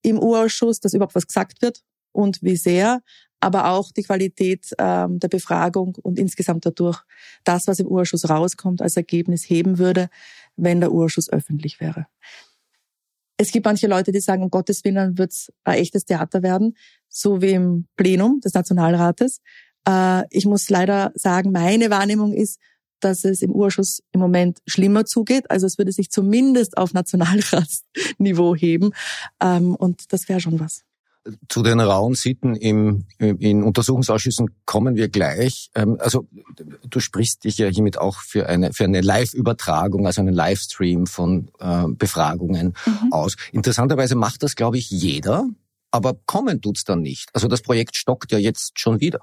im 0.03 0.19
Urausschuss, 0.19 0.81
dass 0.81 0.95
überhaupt 0.95 1.15
was 1.15 1.27
gesagt 1.27 1.63
wird 1.63 1.83
und 2.13 2.43
wie 2.43 2.57
sehr, 2.57 3.03
aber 3.41 3.71
auch 3.71 3.91
die 3.91 4.03
Qualität 4.03 4.71
ähm, 4.79 5.19
der 5.19 5.29
Befragung 5.29 5.97
und 6.03 6.19
insgesamt 6.19 6.67
dadurch 6.67 7.03
das, 7.45 7.67
was 7.67 7.81
im 7.81 7.87
Urschuss 7.87 8.29
rauskommt, 8.29 8.83
als 8.83 8.97
Ergebnis 8.97 9.49
heben 9.49 9.79
würde, 9.79 10.09
wenn 10.57 10.81
der 10.81 10.93
Urschuss 10.93 11.31
öffentlich 11.31 11.81
wäre. 11.81 12.07
Es 13.39 13.53
gibt 13.53 13.65
manche 13.65 13.87
Leute, 13.87 14.13
die 14.13 14.21
sagen, 14.21 14.43
um 14.43 14.51
Gottes 14.51 14.85
Willen 14.85 15.17
wird 15.17 15.33
es 15.33 15.51
ein 15.65 15.79
echtes 15.79 16.05
Theater 16.05 16.43
werden, 16.43 16.77
so 17.09 17.41
wie 17.41 17.53
im 17.53 17.87
Plenum 17.97 18.41
des 18.41 18.53
Nationalrates. 18.53 19.41
Äh, 19.89 20.25
ich 20.29 20.45
muss 20.45 20.69
leider 20.69 21.11
sagen, 21.15 21.51
meine 21.51 21.89
Wahrnehmung 21.89 22.35
ist, 22.35 22.61
dass 23.01 23.25
es 23.25 23.41
im 23.41 23.53
Urschuss 23.53 24.03
im 24.13 24.21
Moment 24.21 24.59
schlimmer 24.67 25.07
zugeht. 25.07 25.51
Also 25.51 25.67
es 25.67 25.79
würde 25.79 25.93
sich 25.93 26.11
zumindest 26.11 26.77
auf 26.77 26.93
Nationalratsniveau 26.93 28.55
heben. 28.55 28.91
Ähm, 29.43 29.75
und 29.75 30.13
das 30.13 30.29
wäre 30.29 30.41
schon 30.41 30.61
was. 30.61 30.85
Zu 31.49 31.63
den 31.63 31.81
rauen 31.81 32.15
Sitten 32.15 32.55
im, 32.55 33.07
in 33.19 33.63
Untersuchungsausschüssen 33.63 34.49
kommen 34.65 34.97
wir 34.97 35.09
gleich. 35.11 35.71
Ähm, 35.75 35.99
also 36.01 36.27
du 36.89 36.99
sprichst 36.99 37.45
dich 37.45 37.59
ja 37.59 37.69
hiermit 37.69 37.99
auch 37.99 38.21
für 38.21 38.47
eine, 38.47 38.73
für 38.73 38.85
eine 38.85 39.03
Live-Übertragung, 39.03 40.07
also 40.07 40.23
einen 40.23 40.35
Livestream 40.35 41.07
von 41.07 41.51
äh, 41.59 41.85
Befragungen 41.89 42.75
mhm. 42.87 43.13
aus. 43.13 43.37
Interessanterweise 43.53 44.15
macht 44.15 44.43
das, 44.43 44.57
glaube 44.57 44.79
ich, 44.79 44.89
jeder, 44.91 45.47
aber 45.91 46.15
kommen 46.25 46.63
tut's 46.63 46.85
dann 46.85 47.03
nicht. 47.03 47.29
Also 47.35 47.49
das 47.49 47.61
Projekt 47.61 47.97
stockt 47.97 48.33
ja 48.33 48.39
jetzt 48.39 48.79
schon 48.79 49.01
wieder. 49.01 49.21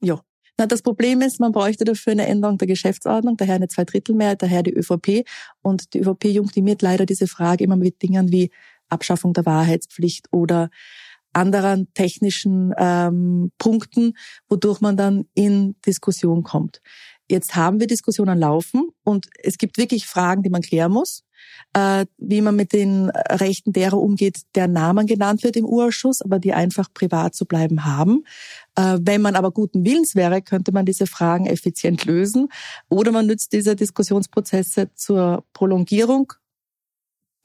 Ja. 0.00 0.20
Na, 0.56 0.66
das 0.66 0.82
Problem 0.82 1.22
ist, 1.22 1.40
man 1.40 1.52
bräuchte 1.52 1.84
dafür 1.84 2.12
eine 2.12 2.26
Änderung 2.26 2.58
der 2.58 2.68
Geschäftsordnung, 2.68 3.36
daher 3.38 3.54
eine 3.54 3.68
Zweidrittelmehrheit, 3.68 4.42
daher 4.42 4.62
die 4.62 4.74
ÖVP. 4.74 5.24
Und 5.62 5.94
die 5.94 6.00
ÖVP 6.00 6.26
junktimiert 6.26 6.82
leider 6.82 7.06
diese 7.06 7.26
Frage 7.26 7.64
immer 7.64 7.76
mit 7.76 8.02
Dingen 8.02 8.30
wie 8.30 8.50
Abschaffung 8.90 9.32
der 9.32 9.46
Wahrheitspflicht 9.46 10.26
oder 10.32 10.68
anderen 11.32 11.92
technischen 11.94 12.72
ähm, 12.76 13.52
Punkten, 13.58 14.14
wodurch 14.48 14.80
man 14.80 14.96
dann 14.96 15.26
in 15.34 15.76
Diskussion 15.86 16.42
kommt. 16.42 16.80
Jetzt 17.30 17.54
haben 17.54 17.78
wir 17.78 17.86
Diskussionen 17.86 18.38
laufen 18.38 18.88
und 19.04 19.26
es 19.40 19.56
gibt 19.56 19.78
wirklich 19.78 20.04
Fragen, 20.06 20.42
die 20.42 20.50
man 20.50 20.62
klären 20.62 20.90
muss, 20.90 21.22
äh, 21.74 22.04
wie 22.18 22.40
man 22.40 22.56
mit 22.56 22.72
den 22.72 23.08
Rechten 23.10 23.72
derer 23.72 23.98
umgeht, 23.98 24.40
der 24.56 24.66
Namen 24.66 25.06
genannt 25.06 25.44
wird 25.44 25.56
im 25.56 25.64
Urausschuss, 25.64 26.22
aber 26.22 26.40
die 26.40 26.52
einfach 26.52 26.92
privat 26.92 27.36
zu 27.36 27.46
bleiben 27.46 27.84
haben. 27.84 28.24
Äh, 28.74 28.98
wenn 29.00 29.22
man 29.22 29.36
aber 29.36 29.52
guten 29.52 29.84
Willens 29.84 30.16
wäre, 30.16 30.42
könnte 30.42 30.72
man 30.72 30.86
diese 30.86 31.06
Fragen 31.06 31.46
effizient 31.46 32.04
lösen 32.04 32.48
oder 32.88 33.12
man 33.12 33.26
nützt 33.26 33.52
diese 33.52 33.76
Diskussionsprozesse 33.76 34.90
zur 34.94 35.44
Prolongierung 35.52 36.32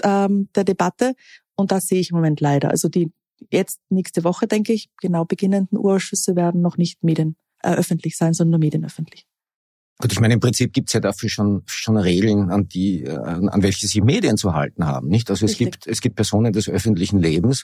ähm, 0.02 0.50
der 0.56 0.64
Debatte 0.64 1.14
und 1.56 1.72
das 1.72 1.86
sehe 1.86 2.00
ich 2.00 2.10
im 2.10 2.16
Moment 2.16 2.42
leider. 2.42 2.72
Also 2.72 2.90
die 2.90 3.12
jetzt 3.52 3.80
nächste 3.90 4.24
Woche, 4.24 4.48
denke 4.48 4.74
ich, 4.74 4.90
genau 5.02 5.26
beginnenden 5.26 5.78
Urausschüsse 5.78 6.36
werden 6.36 6.62
noch 6.62 6.78
nicht 6.78 7.04
Medien 7.04 7.36
äh, 7.64 7.74
öffentlich 7.76 8.18
sein, 8.18 8.34
sondern 8.34 8.60
medienöffentlich. 8.60 9.26
Gut, 9.98 10.12
ich 10.12 10.20
meine, 10.20 10.34
im 10.34 10.42
Prinzip 10.42 10.74
gibt's 10.74 10.92
ja 10.92 11.00
dafür 11.00 11.30
schon, 11.30 11.64
schon 11.68 11.96
Regeln, 11.96 12.52
an 12.52 12.68
die, 12.68 13.06
äh, 13.06 13.16
an 13.16 13.64
welche 13.64 13.88
sich 13.88 14.04
Medien 14.04 14.36
zu 14.36 14.54
halten 14.54 14.86
haben, 14.86 15.08
nicht? 15.08 15.30
Also 15.30 15.46
es 15.46 15.58
gibt, 15.58 15.88
es 15.88 16.02
gibt 16.02 16.18
Personen 16.18 16.52
des 16.52 16.68
öffentlichen 16.68 17.18
Lebens, 17.18 17.64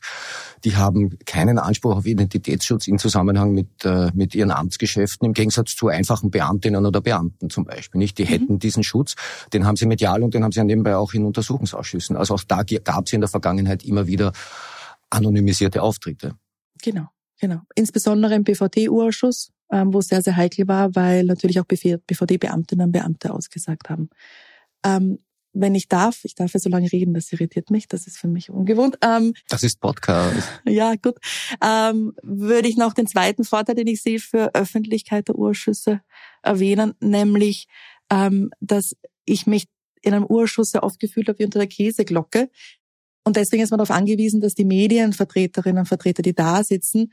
die 0.63 0.77
haben 0.77 1.19
keinen 1.25 1.59
Anspruch 1.59 1.97
auf 1.97 2.05
Identitätsschutz 2.05 2.87
in 2.87 2.99
Zusammenhang 2.99 3.51
mit, 3.51 3.83
äh, 3.83 4.11
mit 4.13 4.33
ihren 4.33 4.51
Amtsgeschäften, 4.51 5.25
im 5.25 5.33
Gegensatz 5.33 5.75
zu 5.75 5.89
einfachen 5.89 6.31
Beamtinnen 6.31 6.85
oder 6.85 7.01
Beamten 7.01 7.49
zum 7.49 7.65
Beispiel, 7.65 7.99
nicht? 7.99 8.17
Die 8.17 8.23
mhm. 8.23 8.29
hätten 8.29 8.59
diesen 8.59 8.83
Schutz, 8.83 9.15
den 9.51 9.65
haben 9.65 9.75
sie 9.75 9.85
medial 9.85 10.23
und 10.23 10.33
den 10.33 10.45
haben 10.45 10.53
sie 10.53 10.59
ja 10.59 10.63
nebenbei 10.63 10.95
auch 10.95 11.13
in 11.13 11.25
Untersuchungsausschüssen. 11.25 12.15
Also 12.15 12.35
auch 12.35 12.43
da 12.47 12.63
gab's 12.63 13.11
in 13.11 13.19
der 13.19 13.29
Vergangenheit 13.29 13.83
immer 13.83 14.07
wieder 14.07 14.31
anonymisierte 15.11 15.83
Auftritte. 15.83 16.35
Genau, 16.81 17.07
genau. 17.39 17.61
Insbesondere 17.75 18.33
im 18.33 18.43
BVT-Urschuss 18.43 19.51
ähm, 19.71 19.93
wo 19.93 19.99
es 19.99 20.07
sehr, 20.07 20.21
sehr 20.21 20.35
heikel 20.35 20.67
war, 20.67 20.95
weil 20.95 21.23
natürlich 21.23 21.59
auch 21.59 21.65
BVD-Beamtinnen 21.65 22.87
und 22.87 22.91
Beamte 22.91 23.33
ausgesagt 23.33 23.89
haben. 23.89 24.09
Ähm, 24.83 25.19
wenn 25.53 25.75
ich 25.75 25.89
darf, 25.89 26.23
ich 26.23 26.35
darf 26.35 26.53
ja 26.53 26.59
so 26.59 26.69
lange 26.69 26.91
reden, 26.91 27.13
das 27.13 27.31
irritiert 27.33 27.71
mich, 27.71 27.87
das 27.87 28.07
ist 28.07 28.17
für 28.17 28.29
mich 28.29 28.49
ungewohnt. 28.49 28.97
Ähm, 29.03 29.33
das 29.49 29.63
ist 29.63 29.79
Podcast. 29.79 30.47
Ja, 30.65 30.95
gut. 30.95 31.17
Ähm, 31.61 32.13
würde 32.21 32.69
ich 32.69 32.77
noch 32.77 32.93
den 32.93 33.07
zweiten 33.07 33.43
Vorteil, 33.43 33.75
den 33.75 33.87
ich 33.87 34.01
sehe 34.01 34.19
für 34.19 34.53
Öffentlichkeit 34.55 35.27
der 35.27 35.35
Urschüsse 35.35 36.01
erwähnen, 36.41 36.93
nämlich, 37.01 37.67
ähm, 38.09 38.51
dass 38.61 38.95
ich 39.25 39.45
mich 39.45 39.65
in 40.01 40.13
einem 40.13 40.25
Urschuss 40.25 40.71
sehr 40.71 40.83
oft 40.83 40.99
gefühlt 40.99 41.27
habe 41.27 41.39
wie 41.39 41.45
unter 41.45 41.59
der 41.59 41.67
Käseglocke. 41.67 42.49
Und 43.23 43.35
deswegen 43.35 43.63
ist 43.63 43.69
man 43.69 43.77
darauf 43.77 43.91
angewiesen, 43.91 44.41
dass 44.41 44.55
die 44.55 44.65
Medienvertreterinnen 44.65 45.79
und 45.79 45.87
Vertreter, 45.87 46.21
die 46.21 46.33
da 46.33 46.63
sitzen, 46.63 47.11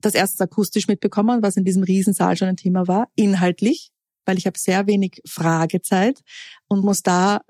das 0.00 0.14
erst 0.14 0.40
akustisch 0.40 0.88
mitbekommen, 0.88 1.42
was 1.42 1.56
in 1.56 1.64
diesem 1.64 1.82
Riesensaal 1.82 2.36
schon 2.36 2.48
ein 2.48 2.56
Thema 2.56 2.86
war, 2.86 3.08
inhaltlich, 3.16 3.90
weil 4.24 4.38
ich 4.38 4.46
habe 4.46 4.58
sehr 4.58 4.86
wenig 4.86 5.20
Fragezeit 5.26 6.20
und 6.68 6.84
muss 6.84 7.02
da 7.02 7.40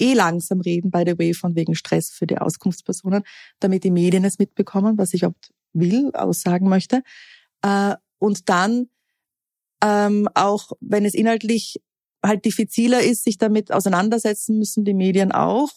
eh 0.00 0.14
langsam 0.14 0.60
reden, 0.60 0.90
by 0.90 1.04
the 1.06 1.18
way, 1.18 1.34
von 1.34 1.54
wegen 1.54 1.74
Stress 1.74 2.10
für 2.10 2.26
die 2.26 2.38
Auskunftspersonen, 2.38 3.22
damit 3.60 3.84
die 3.84 3.90
Medien 3.90 4.24
es 4.24 4.38
mitbekommen, 4.38 4.98
was 4.98 5.12
ich 5.12 5.22
überhaupt 5.22 5.52
will, 5.72 6.10
aussagen 6.14 6.68
möchte. 6.68 7.02
Äh, 7.62 7.94
und 8.18 8.48
dann 8.48 8.88
ähm, 9.82 10.28
auch, 10.34 10.72
wenn 10.80 11.04
es 11.04 11.14
inhaltlich 11.14 11.80
halt 12.22 12.44
diffiziler 12.44 13.02
ist, 13.02 13.24
sich 13.24 13.38
damit 13.38 13.72
auseinandersetzen 13.72 14.58
müssen 14.58 14.84
die 14.84 14.94
Medien 14.94 15.32
auch. 15.32 15.70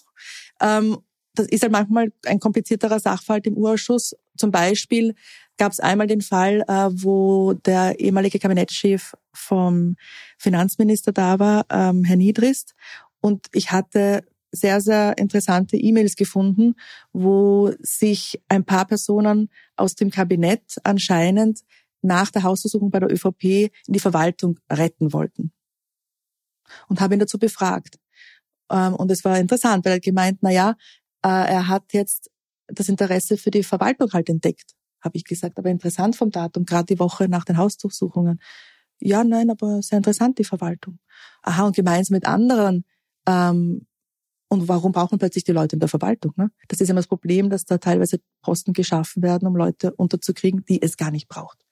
Ähm, 0.61 0.97
das 1.35 1.47
ist 1.47 1.63
halt 1.63 1.71
manchmal 1.71 2.11
ein 2.25 2.39
komplizierterer 2.39 2.99
Sachverhalt 2.99 3.47
im 3.47 3.55
Urschuss. 3.55 4.15
Zum 4.37 4.51
Beispiel 4.51 5.15
gab 5.57 5.71
es 5.71 5.79
einmal 5.79 6.07
den 6.07 6.21
Fall, 6.21 6.63
äh, 6.67 6.89
wo 6.91 7.53
der 7.53 7.99
ehemalige 7.99 8.39
Kabinettschef 8.39 9.13
vom 9.33 9.95
Finanzminister 10.37 11.11
da 11.11 11.39
war, 11.39 11.65
ähm, 11.69 12.03
Herr 12.03 12.17
Niedrist. 12.17 12.75
Und 13.19 13.47
ich 13.51 13.71
hatte 13.71 14.25
sehr, 14.51 14.81
sehr 14.81 15.17
interessante 15.17 15.77
E-Mails 15.77 16.15
gefunden, 16.15 16.75
wo 17.11 17.73
sich 17.79 18.41
ein 18.47 18.63
paar 18.63 18.85
Personen 18.85 19.49
aus 19.75 19.95
dem 19.95 20.11
Kabinett 20.11 20.77
anscheinend 20.83 21.61
nach 22.01 22.29
der 22.29 22.43
Hausversuchung 22.43 22.91
bei 22.91 22.99
der 22.99 23.11
ÖVP 23.11 23.71
in 23.87 23.93
die 23.93 23.99
Verwaltung 23.99 24.59
retten 24.69 25.13
wollten. 25.13 25.51
Und 26.87 27.01
habe 27.01 27.15
ihn 27.15 27.19
dazu 27.19 27.39
befragt. 27.39 27.97
Ähm, 28.73 28.95
und 28.95 29.09
es 29.11 29.23
war 29.23 29.39
interessant, 29.39 29.85
weil 29.85 29.93
er 29.93 29.99
gemeint, 30.01 30.39
na 30.41 30.51
ja, 30.51 30.71
äh, 31.23 31.29
er 31.29 31.69
hat 31.69 31.93
jetzt 31.93 32.29
das 32.67 32.89
Interesse 32.89 33.37
für 33.37 33.51
die 33.51 33.63
Verwaltung 33.63 34.11
halt 34.11 34.29
entdeckt 34.29 34.73
habe 35.03 35.17
ich 35.17 35.25
gesagt. 35.25 35.59
Aber 35.59 35.69
interessant 35.69 36.15
vom 36.15 36.31
Datum, 36.31 36.65
gerade 36.65 36.85
die 36.85 36.99
Woche 36.99 37.27
nach 37.27 37.45
den 37.45 37.57
Hausdurchsuchungen. 37.57 38.39
Ja, 38.99 39.23
nein, 39.23 39.49
aber 39.49 39.81
sehr 39.81 39.97
interessant, 39.97 40.39
die 40.39 40.45
Verwaltung. 40.45 40.99
Aha, 41.41 41.65
und 41.65 41.75
gemeinsam 41.75 42.15
mit 42.15 42.25
anderen. 42.25 42.85
Ähm, 43.27 43.85
und 44.49 44.67
warum 44.67 44.91
brauchen 44.91 45.17
plötzlich 45.17 45.43
die 45.43 45.51
Leute 45.51 45.75
in 45.75 45.79
der 45.79 45.89
Verwaltung? 45.89 46.33
Ne? 46.37 46.51
Das 46.67 46.79
ist 46.79 46.89
immer 46.89 46.99
das 46.99 47.07
Problem, 47.07 47.49
dass 47.49 47.65
da 47.65 47.79
teilweise 47.79 48.19
Posten 48.41 48.73
geschaffen 48.73 49.23
werden, 49.23 49.47
um 49.47 49.55
Leute 49.55 49.93
unterzukriegen, 49.95 50.63
die 50.65 50.81
es 50.81 50.95
gar 50.95 51.11
nicht 51.11 51.27
braucht. 51.27 51.62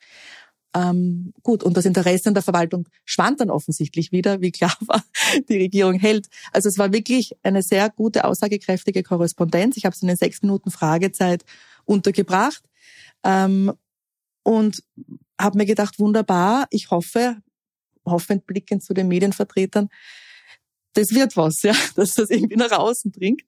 Ähm, 0.74 1.34
gut, 1.44 1.64
und 1.64 1.76
das 1.76 1.86
Interesse 1.86 2.30
an 2.30 2.34
der 2.34 2.44
Verwaltung 2.44 2.88
schwand 3.04 3.42
dann 3.42 3.50
offensichtlich 3.50 4.12
wieder, 4.12 4.42
wie 4.42 4.52
klar 4.52 4.76
war, 4.88 5.04
die 5.50 5.58
Regierung 5.58 5.96
hält. 5.96 6.28
Also 6.52 6.70
es 6.70 6.78
war 6.78 6.94
wirklich 6.94 7.36
eine 7.44 7.62
sehr 7.62 7.90
gute, 7.90 8.26
aussagekräftige 8.26 9.04
Korrespondenz. 9.04 9.78
Ich 9.78 9.86
habe 9.86 9.94
es 9.94 10.02
in 10.02 10.08
den 10.08 10.18
sechs 10.18 10.42
Minuten 10.42 10.72
Fragezeit 10.72 11.44
untergebracht. 11.86 12.64
Ähm, 13.24 13.74
und 14.44 14.84
habe 15.40 15.58
mir 15.58 15.66
gedacht, 15.66 16.00
wunderbar, 16.00 16.68
ich 16.72 16.92
hoffe, 16.92 17.38
hoffend 18.06 18.48
blickend 18.48 18.84
zu 18.84 18.94
den 18.94 19.08
Medienvertretern, 19.08 19.90
das 20.94 21.12
wird 21.12 21.38
was, 21.38 21.62
ja, 21.62 21.74
dass 21.96 22.16
das 22.16 22.30
irgendwie 22.30 22.58
nach 22.58 22.72
außen 22.72 23.12
dringt. 23.12 23.44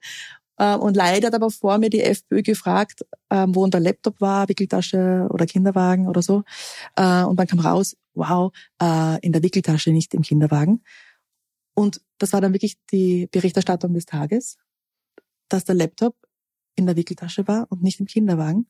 Ähm, 0.60 0.80
und 0.80 0.96
leider 0.96 1.28
hat 1.28 1.36
aber 1.36 1.50
vor 1.50 1.78
mir 1.78 1.90
die 1.90 2.02
FPÖ 2.02 2.42
gefragt, 2.42 3.06
ähm, 3.30 3.56
wo 3.56 3.64
unser 3.64 3.80
Laptop 3.80 4.22
war, 4.22 4.48
Wickeltasche 4.50 5.28
oder 5.30 5.46
Kinderwagen 5.46 6.08
oder 6.08 6.22
so. 6.22 6.44
Äh, 6.96 7.24
und 7.24 7.38
dann 7.40 7.48
kam 7.48 7.60
raus, 7.60 7.96
wow, 8.14 8.52
äh, 8.82 9.20
in 9.26 9.32
der 9.32 9.44
Wickeltasche, 9.44 9.92
nicht 9.92 10.14
im 10.14 10.22
Kinderwagen. 10.22 10.84
Und 11.76 12.02
das 12.20 12.34
war 12.34 12.42
dann 12.42 12.54
wirklich 12.54 12.78
die 12.92 13.28
Berichterstattung 13.32 13.94
des 13.94 14.06
Tages, 14.06 14.58
dass 15.50 15.66
der 15.66 15.76
Laptop 15.76 16.16
in 16.76 16.86
der 16.86 16.96
Wickeltasche 16.96 17.48
war 17.48 17.68
und 17.70 17.82
nicht 17.82 18.00
im 18.00 18.06
Kinderwagen. 18.06 18.68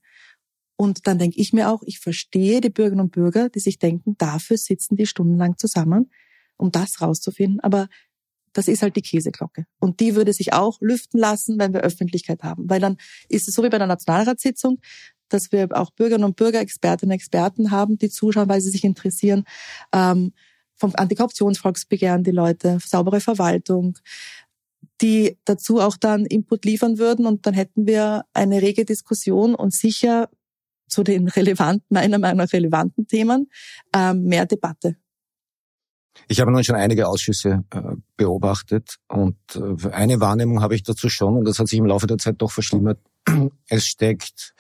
Und 0.75 1.05
dann 1.07 1.19
denke 1.19 1.39
ich 1.39 1.53
mir 1.53 1.69
auch, 1.69 1.83
ich 1.83 1.99
verstehe 1.99 2.61
die 2.61 2.69
Bürgerinnen 2.69 3.05
und 3.05 3.11
Bürger, 3.11 3.49
die 3.49 3.59
sich 3.59 3.77
denken, 3.77 4.15
dafür 4.17 4.57
sitzen 4.57 4.95
die 4.95 5.05
stundenlang 5.05 5.57
zusammen, 5.57 6.11
um 6.57 6.71
das 6.71 7.01
rauszufinden. 7.01 7.59
Aber 7.59 7.87
das 8.53 8.67
ist 8.67 8.81
halt 8.81 8.95
die 8.95 9.01
Käseglocke. 9.01 9.65
Und 9.79 9.99
die 9.99 10.15
würde 10.15 10.33
sich 10.33 10.53
auch 10.53 10.79
lüften 10.79 11.19
lassen, 11.19 11.59
wenn 11.59 11.73
wir 11.73 11.81
Öffentlichkeit 11.81 12.43
haben. 12.43 12.69
Weil 12.69 12.79
dann 12.79 12.97
ist 13.27 13.47
es 13.47 13.55
so 13.55 13.63
wie 13.63 13.69
bei 13.69 13.77
einer 13.77 13.87
Nationalratssitzung, 13.87 14.79
dass 15.29 15.51
wir 15.51 15.67
auch 15.71 15.91
Bürgerinnen 15.91 16.25
und 16.25 16.35
Bürger, 16.35 16.59
Expertinnen 16.59 17.11
und 17.11 17.15
Experten 17.15 17.71
haben, 17.71 17.97
die 17.97 18.09
zuschauen, 18.09 18.49
weil 18.49 18.61
sie 18.61 18.69
sich 18.69 18.83
interessieren. 18.83 19.43
Ähm, 19.91 20.33
vom 20.75 20.93
Antikorruptionsvolksbegehren 20.95 22.23
die 22.23 22.31
Leute, 22.31 22.77
saubere 22.83 23.21
Verwaltung, 23.21 23.97
die 25.01 25.37
dazu 25.45 25.79
auch 25.79 25.97
dann 25.97 26.25
Input 26.25 26.65
liefern 26.65 26.97
würden 26.97 27.25
und 27.25 27.45
dann 27.45 27.53
hätten 27.53 27.87
wir 27.87 28.25
eine 28.33 28.61
rege 28.61 28.85
Diskussion 28.85 29.55
und 29.55 29.73
sicher 29.73 30.29
zu 30.87 31.03
den 31.03 31.27
relevanten, 31.27 31.87
meiner 31.89 32.19
Meinung 32.19 32.37
nach 32.37 32.53
relevanten 32.53 33.07
Themen, 33.07 33.49
ähm, 33.95 34.23
mehr 34.23 34.45
Debatte. 34.45 34.97
Ich 36.28 36.39
habe 36.39 36.52
nun 36.52 36.63
schon 36.63 36.76
einige 36.76 37.08
Ausschüsse 37.08 37.63
äh, 37.71 37.82
beobachtet 38.17 38.97
und 39.08 39.38
äh, 39.56 39.89
eine 39.89 40.19
Wahrnehmung 40.19 40.62
habe 40.62 40.76
ich 40.76 40.84
dazu 40.84 41.10
schon 41.10 41.38
und 41.38 41.45
das 41.45 41.60
hat 41.60 41.67
sich 41.67 41.80
im 41.80 41.86
Laufe 41.86 42.08
der 42.08 42.17
Zeit 42.17 42.36
doch 42.39 42.52
verschlimmert. 42.52 42.99
Es 43.67 43.86
steckt 43.86 44.54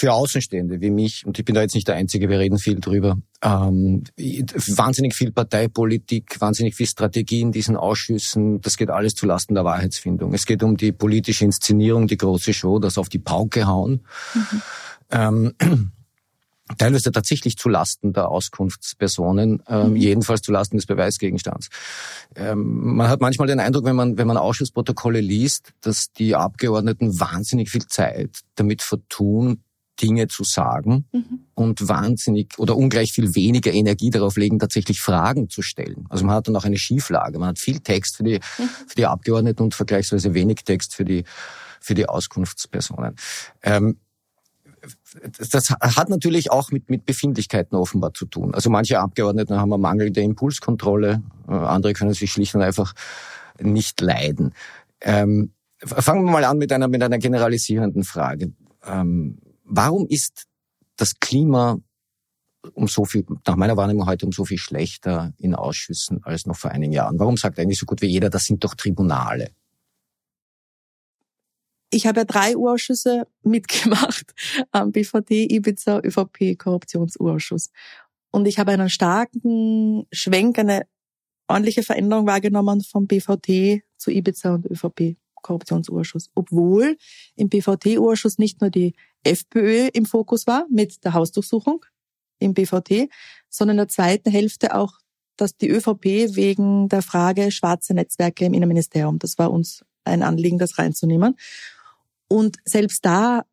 für 0.00 0.12
Außenstehende 0.14 0.80
wie 0.80 0.90
mich, 0.90 1.26
und 1.26 1.38
ich 1.38 1.44
bin 1.44 1.54
da 1.54 1.60
jetzt 1.60 1.74
nicht 1.74 1.86
der 1.86 1.96
Einzige, 1.96 2.30
wir 2.30 2.38
reden 2.38 2.58
viel 2.58 2.80
drüber, 2.80 3.18
ähm, 3.42 4.04
wahnsinnig 4.16 5.14
viel 5.14 5.30
Parteipolitik, 5.30 6.40
wahnsinnig 6.40 6.74
viel 6.74 6.86
Strategie 6.86 7.42
in 7.42 7.52
diesen 7.52 7.76
Ausschüssen, 7.76 8.62
das 8.62 8.78
geht 8.78 8.88
alles 8.88 9.14
zulasten 9.14 9.54
der 9.54 9.64
Wahrheitsfindung. 9.64 10.32
Es 10.32 10.46
geht 10.46 10.62
um 10.62 10.78
die 10.78 10.92
politische 10.92 11.44
Inszenierung, 11.44 12.06
die 12.06 12.16
große 12.16 12.54
Show, 12.54 12.78
das 12.78 12.96
auf 12.96 13.10
die 13.10 13.18
Pauke 13.18 13.66
hauen. 13.66 14.00
Mhm. 14.34 14.62
Ähm, 15.10 15.54
teilweise 16.78 17.12
tatsächlich 17.12 17.56
zulasten 17.56 18.12
der 18.12 18.28
Auskunftspersonen, 18.28 19.62
ähm, 19.68 19.90
mhm. 19.90 19.96
jedenfalls 19.96 20.42
zulasten 20.42 20.78
des 20.78 20.86
Beweisgegenstands. 20.86 21.68
Ähm, 22.36 22.96
man 22.96 23.08
hat 23.08 23.20
manchmal 23.20 23.48
den 23.48 23.60
Eindruck, 23.60 23.84
wenn 23.84 23.96
man, 23.96 24.18
wenn 24.18 24.26
man 24.26 24.36
Ausschussprotokolle 24.36 25.20
liest, 25.20 25.72
dass 25.80 26.12
die 26.12 26.34
Abgeordneten 26.34 27.18
wahnsinnig 27.18 27.70
viel 27.70 27.86
Zeit 27.86 28.40
damit 28.54 28.82
vertun, 28.82 29.62
Dinge 30.00 30.28
zu 30.28 30.44
sagen 30.44 31.04
mhm. 31.12 31.40
und 31.54 31.88
wahnsinnig 31.88 32.58
oder 32.58 32.76
ungleich 32.76 33.12
viel 33.12 33.34
weniger 33.34 33.72
Energie 33.72 34.10
darauf 34.10 34.36
legen, 34.36 34.58
tatsächlich 34.58 35.00
Fragen 35.00 35.50
zu 35.50 35.62
stellen. 35.62 36.06
Also 36.08 36.24
man 36.24 36.34
hat 36.34 36.48
dann 36.48 36.56
auch 36.56 36.64
eine 36.64 36.78
Schieflage. 36.78 37.38
Man 37.38 37.48
hat 37.48 37.58
viel 37.58 37.80
Text 37.80 38.16
für 38.16 38.24
die, 38.24 38.40
mhm. 38.58 38.68
für 38.86 38.94
die 38.96 39.06
Abgeordneten 39.06 39.62
und 39.62 39.74
vergleichsweise 39.74 40.34
wenig 40.34 40.60
Text 40.64 40.94
für 40.94 41.04
die, 41.04 41.24
für 41.80 41.94
die 41.94 42.08
Auskunftspersonen. 42.08 43.16
Ähm, 43.62 43.98
das 45.50 45.70
hat 45.70 46.08
natürlich 46.08 46.50
auch 46.50 46.70
mit, 46.70 46.90
mit 46.90 47.06
Befindlichkeiten 47.06 47.76
offenbar 47.76 48.14
zu 48.14 48.26
tun. 48.26 48.54
Also 48.54 48.70
manche 48.70 49.00
Abgeordnete 49.00 49.58
haben 49.58 49.72
eine 49.72 49.80
mangelnde 49.80 50.20
Impulskontrolle, 50.20 51.22
äh, 51.48 51.52
andere 51.52 51.92
können 51.92 52.14
sich 52.14 52.30
schlicht 52.30 52.54
und 52.54 52.62
einfach 52.62 52.94
nicht 53.60 54.00
leiden. 54.00 54.54
Ähm, 55.00 55.52
fangen 55.78 56.24
wir 56.24 56.30
mal 56.30 56.44
an 56.44 56.58
mit 56.58 56.72
einer, 56.72 56.88
mit 56.88 57.02
einer 57.02 57.18
generalisierenden 57.18 58.04
Frage. 58.04 58.52
Ähm, 58.86 59.38
Warum 59.72 60.08
ist 60.08 60.46
das 60.96 61.20
Klima 61.20 61.78
um 62.74 62.88
so 62.88 63.04
viel, 63.04 63.24
nach 63.46 63.54
meiner 63.54 63.76
Wahrnehmung 63.76 64.06
heute 64.06 64.26
um 64.26 64.32
so 64.32 64.44
viel 64.44 64.58
schlechter 64.58 65.32
in 65.38 65.54
Ausschüssen 65.54 66.24
als 66.24 66.44
noch 66.44 66.56
vor 66.56 66.72
einigen 66.72 66.92
Jahren? 66.92 67.20
Warum 67.20 67.36
sagt 67.36 67.58
eigentlich 67.60 67.78
so 67.78 67.86
gut 67.86 68.02
wie 68.02 68.06
jeder, 68.06 68.30
das 68.30 68.46
sind 68.46 68.64
doch 68.64 68.74
Tribunale? 68.74 69.52
Ich 71.90 72.06
habe 72.06 72.20
ja 72.20 72.24
drei 72.24 72.56
Urausschüsse 72.56 73.26
mitgemacht 73.42 74.32
am 74.70 74.92
BVD, 74.92 75.46
Ibiza, 75.50 76.00
ÖVP, 76.00 76.56
Korruptionsurausschuss. 76.58 77.70
Und 78.30 78.46
ich 78.46 78.58
habe 78.58 78.72
einen 78.72 78.88
starken 78.88 80.06
Schwenk, 80.12 80.58
eine 80.58 80.86
ordentliche 81.48 81.82
Veränderung 81.82 82.26
wahrgenommen 82.26 82.80
vom 82.82 83.06
BVT 83.06 83.82
zu 83.96 84.10
Ibiza 84.10 84.54
und 84.54 84.66
ÖVP. 84.66 85.16
Korruptionsausschuss, 85.42 86.28
obwohl 86.34 86.98
im 87.34 87.48
BVT-Ausschuss 87.48 88.36
nicht 88.36 88.60
nur 88.60 88.68
die 88.68 88.94
FPÖ 89.24 89.88
im 89.94 90.04
Fokus 90.04 90.46
war 90.46 90.66
mit 90.70 91.02
der 91.02 91.14
Hausdurchsuchung 91.14 91.82
im 92.40 92.52
BVT, 92.52 93.08
sondern 93.48 93.76
in 93.76 93.78
der 93.78 93.88
zweiten 93.88 94.30
Hälfte 94.30 94.74
auch 94.74 95.00
dass 95.40 95.56
die 95.56 95.70
ÖVP 95.70 96.36
wegen 96.36 96.88
der 96.88 97.02
Frage 97.02 97.50
schwarze 97.50 97.94
Netzwerke 97.94 98.44
im 98.44 98.52
Innenministerium, 98.52 99.18
das 99.18 99.38
war 99.38 99.50
uns 99.50 99.82
ein 100.04 100.22
Anliegen, 100.22 100.58
das 100.58 100.78
reinzunehmen. 100.78 101.36
Und 102.32 102.58
selbst 102.64 103.04
da 103.04 103.44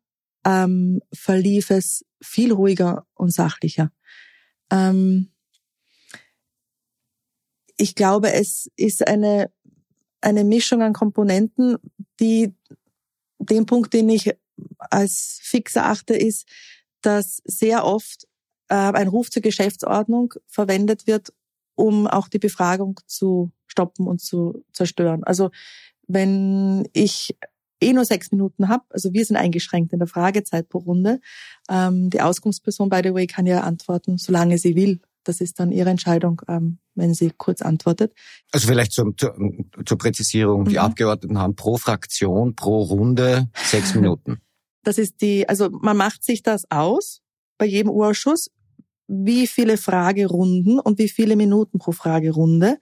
ähm, 0.46 1.00
verlief 1.12 1.70
es 1.70 2.04
viel 2.22 2.52
ruhiger 2.52 3.04
und 3.14 3.34
sachlicher. 3.34 3.90
Ähm, 4.70 5.32
ich 7.76 7.96
glaube, 7.96 8.32
es 8.32 8.70
ist 8.76 9.06
eine, 9.06 9.50
eine 10.20 10.44
Mischung 10.44 10.82
an 10.82 10.92
Komponenten, 10.92 11.78
die 12.20 12.54
den 13.40 13.66
Punkt, 13.66 13.92
den 13.94 14.08
ich 14.10 14.32
als 14.78 15.40
fix 15.42 15.74
erachte, 15.74 16.14
ist, 16.14 16.48
dass 17.00 17.42
sehr 17.44 17.84
oft 17.84 18.28
äh, 18.68 18.74
ein 18.74 19.08
Ruf 19.08 19.30
zur 19.30 19.42
Geschäftsordnung 19.42 20.34
verwendet 20.46 21.08
wird, 21.08 21.32
um 21.74 22.06
auch 22.06 22.28
die 22.28 22.38
Befragung 22.38 23.00
zu 23.06 23.50
stoppen 23.66 24.06
und 24.06 24.20
zu 24.20 24.64
zerstören. 24.72 25.24
Also 25.24 25.50
wenn 26.06 26.88
ich 26.92 27.36
eh 27.80 27.92
nur 27.92 28.04
sechs 28.04 28.32
Minuten 28.32 28.68
habe, 28.68 28.84
also 28.90 29.12
wir 29.12 29.24
sind 29.24 29.36
eingeschränkt 29.36 29.92
in 29.92 29.98
der 29.98 30.08
Fragezeit 30.08 30.68
pro 30.68 30.78
Runde. 30.78 31.20
Ähm, 31.70 32.10
die 32.10 32.20
Auskunftsperson, 32.20 32.88
by 32.88 33.00
the 33.04 33.14
way, 33.14 33.26
kann 33.26 33.46
ja 33.46 33.60
antworten, 33.60 34.18
solange 34.18 34.58
sie 34.58 34.74
will. 34.74 35.00
Das 35.24 35.40
ist 35.40 35.60
dann 35.60 35.72
ihre 35.72 35.90
Entscheidung, 35.90 36.40
ähm, 36.48 36.78
wenn 36.94 37.12
sie 37.14 37.30
kurz 37.36 37.60
antwortet. 37.60 38.14
Also 38.52 38.66
vielleicht 38.66 38.92
zur, 38.92 39.14
zur, 39.16 39.36
zur 39.84 39.98
Präzisierung. 39.98 40.64
Die 40.64 40.76
mhm. 40.76 40.78
Abgeordneten 40.78 41.38
haben 41.38 41.54
pro 41.54 41.76
Fraktion, 41.76 42.54
pro 42.54 42.82
Runde 42.82 43.48
sechs 43.54 43.94
Minuten. 43.94 44.38
Das 44.84 44.96
ist 44.96 45.20
die, 45.20 45.46
also 45.46 45.68
man 45.70 45.98
macht 45.98 46.24
sich 46.24 46.42
das 46.42 46.70
aus 46.70 47.20
bei 47.58 47.66
jedem 47.66 47.90
Urschuss, 47.90 48.48
wie 49.06 49.46
viele 49.46 49.76
Fragerunden 49.76 50.78
und 50.78 50.98
wie 50.98 51.10
viele 51.10 51.36
Minuten 51.36 51.78
pro 51.78 51.92
Fragerunde. 51.92 52.78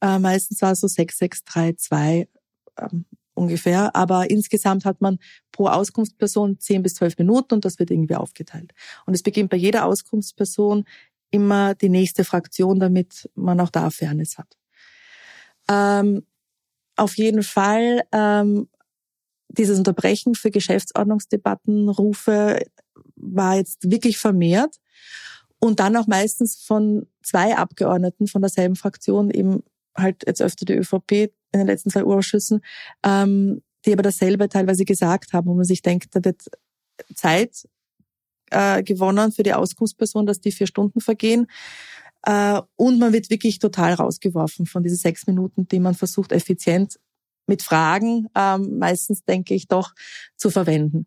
Äh, 0.00 0.18
meistens 0.18 0.62
war 0.62 0.72
es 0.72 0.80
so 0.80 0.86
sechs, 0.86 1.18
sechs, 1.18 1.44
drei, 1.44 1.74
zwei 1.74 2.28
ähm, 2.78 3.04
ungefähr. 3.34 3.94
Aber 3.96 4.30
insgesamt 4.30 4.84
hat 4.84 5.00
man 5.00 5.18
pro 5.50 5.68
Auskunftsperson 5.68 6.58
zehn 6.58 6.82
bis 6.82 6.94
zwölf 6.94 7.16
Minuten 7.18 7.54
und 7.54 7.64
das 7.64 7.78
wird 7.78 7.90
irgendwie 7.90 8.16
aufgeteilt. 8.16 8.72
Und 9.06 9.14
es 9.14 9.22
beginnt 9.22 9.50
bei 9.50 9.56
jeder 9.56 9.86
Auskunftsperson 9.86 10.84
immer 11.30 11.74
die 11.74 11.88
nächste 11.88 12.24
Fraktion, 12.24 12.78
damit 12.78 13.30
man 13.34 13.58
auch 13.60 13.70
da 13.70 13.90
Fairness 13.90 14.38
hat. 14.38 14.58
Ähm, 15.68 16.26
auf 16.96 17.16
jeden 17.16 17.42
Fall 17.42 18.02
ähm, 18.12 18.68
dieses 19.48 19.78
Unterbrechen 19.78 20.34
für 20.34 20.50
Geschäftsordnungsdebattenrufe 20.50 22.62
war 23.16 23.56
jetzt 23.56 23.90
wirklich 23.90 24.18
vermehrt 24.18 24.76
und 25.58 25.80
dann 25.80 25.96
auch 25.96 26.06
meistens 26.06 26.62
von 26.62 27.06
zwei 27.22 27.56
Abgeordneten 27.56 28.26
von 28.26 28.42
derselben 28.42 28.76
Fraktion, 28.76 29.30
eben 29.30 29.62
halt 29.96 30.24
jetzt 30.26 30.42
öfter 30.42 30.64
die 30.64 30.74
ÖVP 30.74 31.12
in 31.52 31.58
den 31.58 31.66
letzten 31.66 31.90
zwei 31.90 32.04
Ausschüssen, 32.04 32.60
ähm, 33.04 33.62
die 33.84 33.92
aber 33.92 34.02
dasselbe 34.02 34.48
teilweise 34.48 34.84
gesagt 34.84 35.32
haben, 35.32 35.46
wo 35.48 35.54
man 35.54 35.64
sich 35.64 35.82
denkt, 35.82 36.14
da 36.14 36.24
wird 36.24 36.42
Zeit 37.14 37.68
äh, 38.50 38.82
gewonnen 38.82 39.32
für 39.32 39.42
die 39.42 39.54
Auskunftsperson, 39.54 40.26
dass 40.26 40.40
die 40.40 40.52
vier 40.52 40.66
Stunden 40.66 41.00
vergehen. 41.00 41.46
Äh, 42.24 42.60
und 42.76 42.98
man 42.98 43.12
wird 43.12 43.30
wirklich 43.30 43.58
total 43.58 43.94
rausgeworfen 43.94 44.66
von 44.66 44.82
diesen 44.82 44.98
sechs 44.98 45.26
Minuten, 45.26 45.66
die 45.68 45.80
man 45.80 45.94
versucht, 45.94 46.32
effizient 46.32 46.98
mit 47.46 47.62
Fragen, 47.62 48.28
ähm, 48.36 48.78
meistens 48.78 49.24
denke 49.24 49.54
ich 49.54 49.66
doch, 49.66 49.94
zu 50.36 50.50
verwenden. 50.50 51.06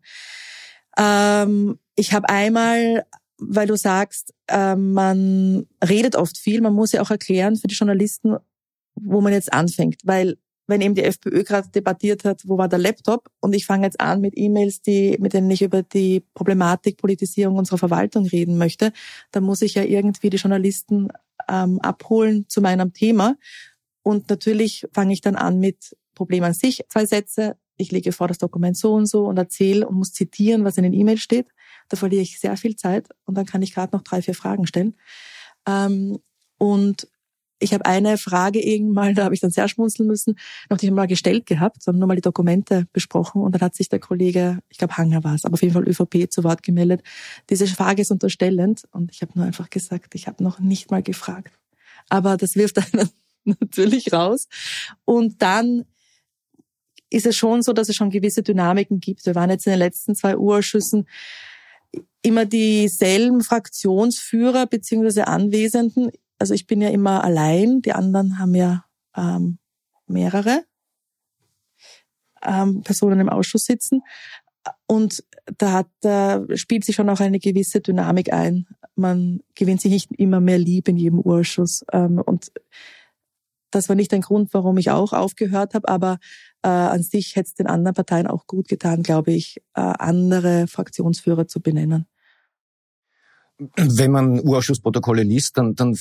Ähm, 0.98 1.78
ich 1.94 2.12
habe 2.12 2.28
einmal, 2.28 3.06
weil 3.38 3.66
du 3.66 3.76
sagst, 3.76 4.34
äh, 4.48 4.76
man 4.76 5.66
redet 5.82 6.14
oft 6.14 6.36
viel, 6.36 6.60
man 6.60 6.74
muss 6.74 6.92
ja 6.92 7.00
auch 7.00 7.10
erklären 7.10 7.56
für 7.56 7.68
die 7.68 7.74
Journalisten, 7.74 8.36
wo 8.96 9.20
man 9.20 9.32
jetzt 9.32 9.52
anfängt, 9.52 10.00
weil 10.04 10.36
wenn 10.66 10.80
eben 10.80 10.94
die 10.94 11.04
FPÖ 11.04 11.44
gerade 11.44 11.68
debattiert 11.68 12.24
hat, 12.24 12.42
wo 12.44 12.58
war 12.58 12.68
der 12.68 12.78
Laptop? 12.78 13.30
Und 13.40 13.54
ich 13.54 13.66
fange 13.66 13.86
jetzt 13.86 14.00
an 14.00 14.20
mit 14.20 14.34
E-Mails, 14.36 14.82
die, 14.82 15.16
mit 15.20 15.32
denen 15.32 15.50
ich 15.50 15.62
über 15.62 15.82
die 15.82 16.24
Problematik 16.34 16.96
Politisierung 16.96 17.56
unserer 17.56 17.78
Verwaltung 17.78 18.26
reden 18.26 18.58
möchte, 18.58 18.92
dann 19.30 19.44
muss 19.44 19.62
ich 19.62 19.74
ja 19.74 19.84
irgendwie 19.84 20.30
die 20.30 20.38
Journalisten 20.38 21.08
ähm, 21.48 21.80
abholen 21.80 22.46
zu 22.48 22.60
meinem 22.60 22.92
Thema. 22.92 23.36
Und 24.02 24.28
natürlich 24.28 24.86
fange 24.92 25.12
ich 25.12 25.20
dann 25.20 25.36
an 25.36 25.60
mit 25.60 25.96
Problem 26.14 26.44
an 26.44 26.54
sich, 26.54 26.84
zwei 26.88 27.06
Sätze. 27.06 27.56
Ich 27.76 27.92
lege 27.92 28.10
vor 28.10 28.26
das 28.26 28.38
Dokument 28.38 28.76
so 28.76 28.94
und 28.94 29.06
so 29.06 29.26
und 29.26 29.36
erzähle 29.36 29.86
und 29.86 29.96
muss 29.96 30.12
zitieren, 30.12 30.64
was 30.64 30.78
in 30.78 30.84
den 30.84 30.94
E-Mails 30.94 31.20
steht. 31.20 31.46
Da 31.88 31.96
verliere 31.96 32.22
ich 32.22 32.40
sehr 32.40 32.56
viel 32.56 32.74
Zeit 32.74 33.08
und 33.24 33.36
dann 33.36 33.46
kann 33.46 33.62
ich 33.62 33.74
gerade 33.74 33.94
noch 33.94 34.02
drei, 34.02 34.22
vier 34.22 34.34
Fragen 34.34 34.66
stellen. 34.66 34.96
Ähm, 35.66 36.18
und 36.58 37.08
ich 37.58 37.72
habe 37.72 37.86
eine 37.86 38.18
Frage 38.18 38.62
irgendwann, 38.62 39.14
da 39.14 39.24
habe 39.24 39.34
ich 39.34 39.40
dann 39.40 39.50
sehr 39.50 39.68
schmunzeln 39.68 40.06
müssen, 40.06 40.38
noch 40.68 40.80
nicht 40.80 40.90
einmal 40.90 41.06
gestellt 41.06 41.46
gehabt, 41.46 41.82
sondern 41.82 42.00
nur 42.00 42.08
mal 42.08 42.16
die 42.16 42.22
Dokumente 42.22 42.86
besprochen. 42.92 43.42
Und 43.42 43.52
dann 43.52 43.62
hat 43.62 43.74
sich 43.74 43.88
der 43.88 43.98
Kollege, 43.98 44.58
ich 44.68 44.78
glaube 44.78 44.96
Hanger 44.96 45.24
war 45.24 45.34
es, 45.34 45.44
aber 45.44 45.54
auf 45.54 45.62
jeden 45.62 45.74
Fall 45.74 45.88
ÖVP 45.88 46.30
zu 46.30 46.44
Wort 46.44 46.62
gemeldet. 46.62 47.02
Diese 47.48 47.66
Frage 47.66 48.02
ist 48.02 48.10
unterstellend. 48.10 48.82
Und 48.92 49.10
ich 49.10 49.22
habe 49.22 49.32
nur 49.34 49.46
einfach 49.46 49.70
gesagt, 49.70 50.14
ich 50.14 50.26
habe 50.26 50.42
noch 50.42 50.58
nicht 50.58 50.90
mal 50.90 51.02
gefragt. 51.02 51.58
Aber 52.08 52.36
das 52.36 52.56
wirft 52.56 52.78
einen 52.78 53.08
natürlich 53.44 54.12
raus. 54.12 54.48
Und 55.04 55.40
dann 55.40 55.84
ist 57.08 57.26
es 57.26 57.36
schon 57.36 57.62
so, 57.62 57.72
dass 57.72 57.88
es 57.88 57.96
schon 57.96 58.10
gewisse 58.10 58.42
Dynamiken 58.42 59.00
gibt. 59.00 59.24
Wir 59.24 59.34
waren 59.34 59.50
jetzt 59.50 59.66
in 59.66 59.72
den 59.72 59.78
letzten 59.78 60.14
zwei 60.14 60.36
Urschüssen 60.36 61.06
immer 62.22 62.44
dieselben 62.44 63.42
Fraktionsführer 63.42 64.66
beziehungsweise 64.66 65.28
Anwesenden 65.28 66.10
also 66.38 66.54
ich 66.54 66.66
bin 66.66 66.80
ja 66.80 66.90
immer 66.90 67.24
allein, 67.24 67.80
die 67.82 67.92
anderen 67.92 68.38
haben 68.38 68.54
ja 68.54 68.84
ähm, 69.16 69.58
mehrere 70.06 70.64
ähm, 72.42 72.82
Personen 72.82 73.20
im 73.20 73.28
Ausschuss 73.28 73.64
sitzen. 73.64 74.02
Und 74.86 75.24
da 75.58 75.72
hat, 75.72 75.88
da 76.00 76.44
spielt 76.54 76.84
sich 76.84 76.96
schon 76.96 77.08
auch 77.08 77.20
eine 77.20 77.38
gewisse 77.38 77.80
Dynamik 77.80 78.32
ein. 78.32 78.66
Man 78.96 79.40
gewinnt 79.54 79.80
sich 79.80 79.92
nicht 79.92 80.10
immer 80.12 80.40
mehr 80.40 80.58
lieb 80.58 80.88
in 80.88 80.96
jedem 80.96 81.20
Urschuss. 81.20 81.84
Ähm, 81.92 82.20
und 82.24 82.52
das 83.70 83.88
war 83.88 83.96
nicht 83.96 84.12
ein 84.12 84.22
Grund, 84.22 84.54
warum 84.54 84.78
ich 84.78 84.90
auch 84.90 85.12
aufgehört 85.12 85.74
habe, 85.74 85.88
aber 85.88 86.18
äh, 86.62 86.68
an 86.68 87.02
sich 87.02 87.36
hätte 87.36 87.48
es 87.48 87.54
den 87.54 87.66
anderen 87.66 87.94
Parteien 87.94 88.26
auch 88.26 88.46
gut 88.46 88.68
getan, 88.68 89.02
glaube 89.02 89.32
ich, 89.32 89.58
äh, 89.74 89.80
andere 89.80 90.66
Fraktionsführer 90.66 91.46
zu 91.46 91.60
benennen. 91.60 92.06
Wenn 93.76 94.10
man 94.10 94.40
Urausschussprotokolle 94.40 95.22
liest, 95.22 95.56
dann, 95.56 95.74
dann 95.74 95.96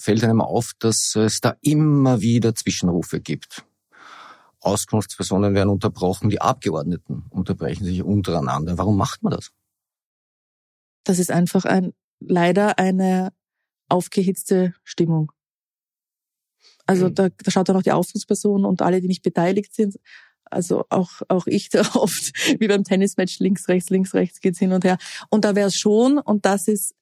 fällt 0.00 0.24
einem 0.24 0.40
auf, 0.40 0.72
dass 0.78 1.14
es 1.14 1.40
da 1.40 1.56
immer 1.60 2.20
wieder 2.20 2.54
Zwischenrufe 2.54 3.20
gibt. 3.20 3.64
Auskunftspersonen 4.60 5.54
werden 5.54 5.70
unterbrochen, 5.70 6.30
die 6.30 6.40
Abgeordneten 6.40 7.24
unterbrechen 7.30 7.84
sich 7.84 8.02
untereinander. 8.02 8.78
Warum 8.78 8.96
macht 8.96 9.22
man 9.22 9.32
das? 9.32 9.52
Das 11.04 11.18
ist 11.18 11.30
einfach 11.30 11.64
ein, 11.64 11.92
leider 12.20 12.78
eine 12.78 13.32
aufgehitzte 13.88 14.74
Stimmung. 14.84 15.32
Also 16.86 17.08
mhm. 17.08 17.14
da, 17.14 17.28
da 17.28 17.50
schaut 17.50 17.68
dann 17.68 17.76
auch 17.76 17.82
die 17.82 17.92
Auskunftsperson 17.92 18.64
und 18.64 18.82
alle, 18.82 19.00
die 19.00 19.08
nicht 19.08 19.22
beteiligt 19.22 19.74
sind. 19.74 19.98
Also 20.44 20.84
auch, 20.90 21.22
auch 21.28 21.46
ich 21.46 21.68
da 21.70 21.80
oft, 21.94 22.32
wie 22.58 22.68
beim 22.68 22.84
Tennismatch, 22.84 23.38
links, 23.38 23.68
rechts, 23.68 23.90
links, 23.90 24.14
rechts 24.14 24.40
geht's 24.40 24.58
hin 24.58 24.72
und 24.72 24.84
her. 24.84 24.98
Und 25.30 25.44
da 25.44 25.54
wäre 25.54 25.68
es 25.68 25.76
schon, 25.76 26.18
und 26.18 26.44
das 26.44 26.68
ist 26.68 26.94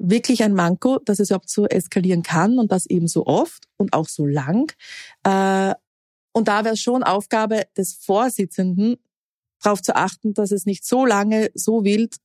wirklich 0.00 0.42
ein 0.42 0.54
Manko, 0.54 0.98
dass 1.04 1.20
es 1.20 1.30
überhaupt 1.30 1.50
so 1.50 1.66
eskalieren 1.66 2.22
kann 2.22 2.58
und 2.58 2.72
das 2.72 2.86
eben 2.86 3.06
so 3.06 3.26
oft 3.26 3.64
und 3.76 3.92
auch 3.92 4.08
so 4.08 4.26
lang. 4.26 4.72
Äh, 5.24 5.74
und 6.32 6.48
da 6.48 6.64
wäre 6.64 6.74
es 6.74 6.80
schon 6.80 7.02
Aufgabe 7.02 7.64
des 7.76 7.94
Vorsitzenden, 7.94 8.96
darauf 9.62 9.82
zu 9.82 9.94
achten, 9.94 10.32
dass 10.32 10.52
es 10.52 10.64
nicht 10.64 10.86
so 10.86 11.04
lange, 11.04 11.50
so 11.54 11.84
wild 11.84 12.16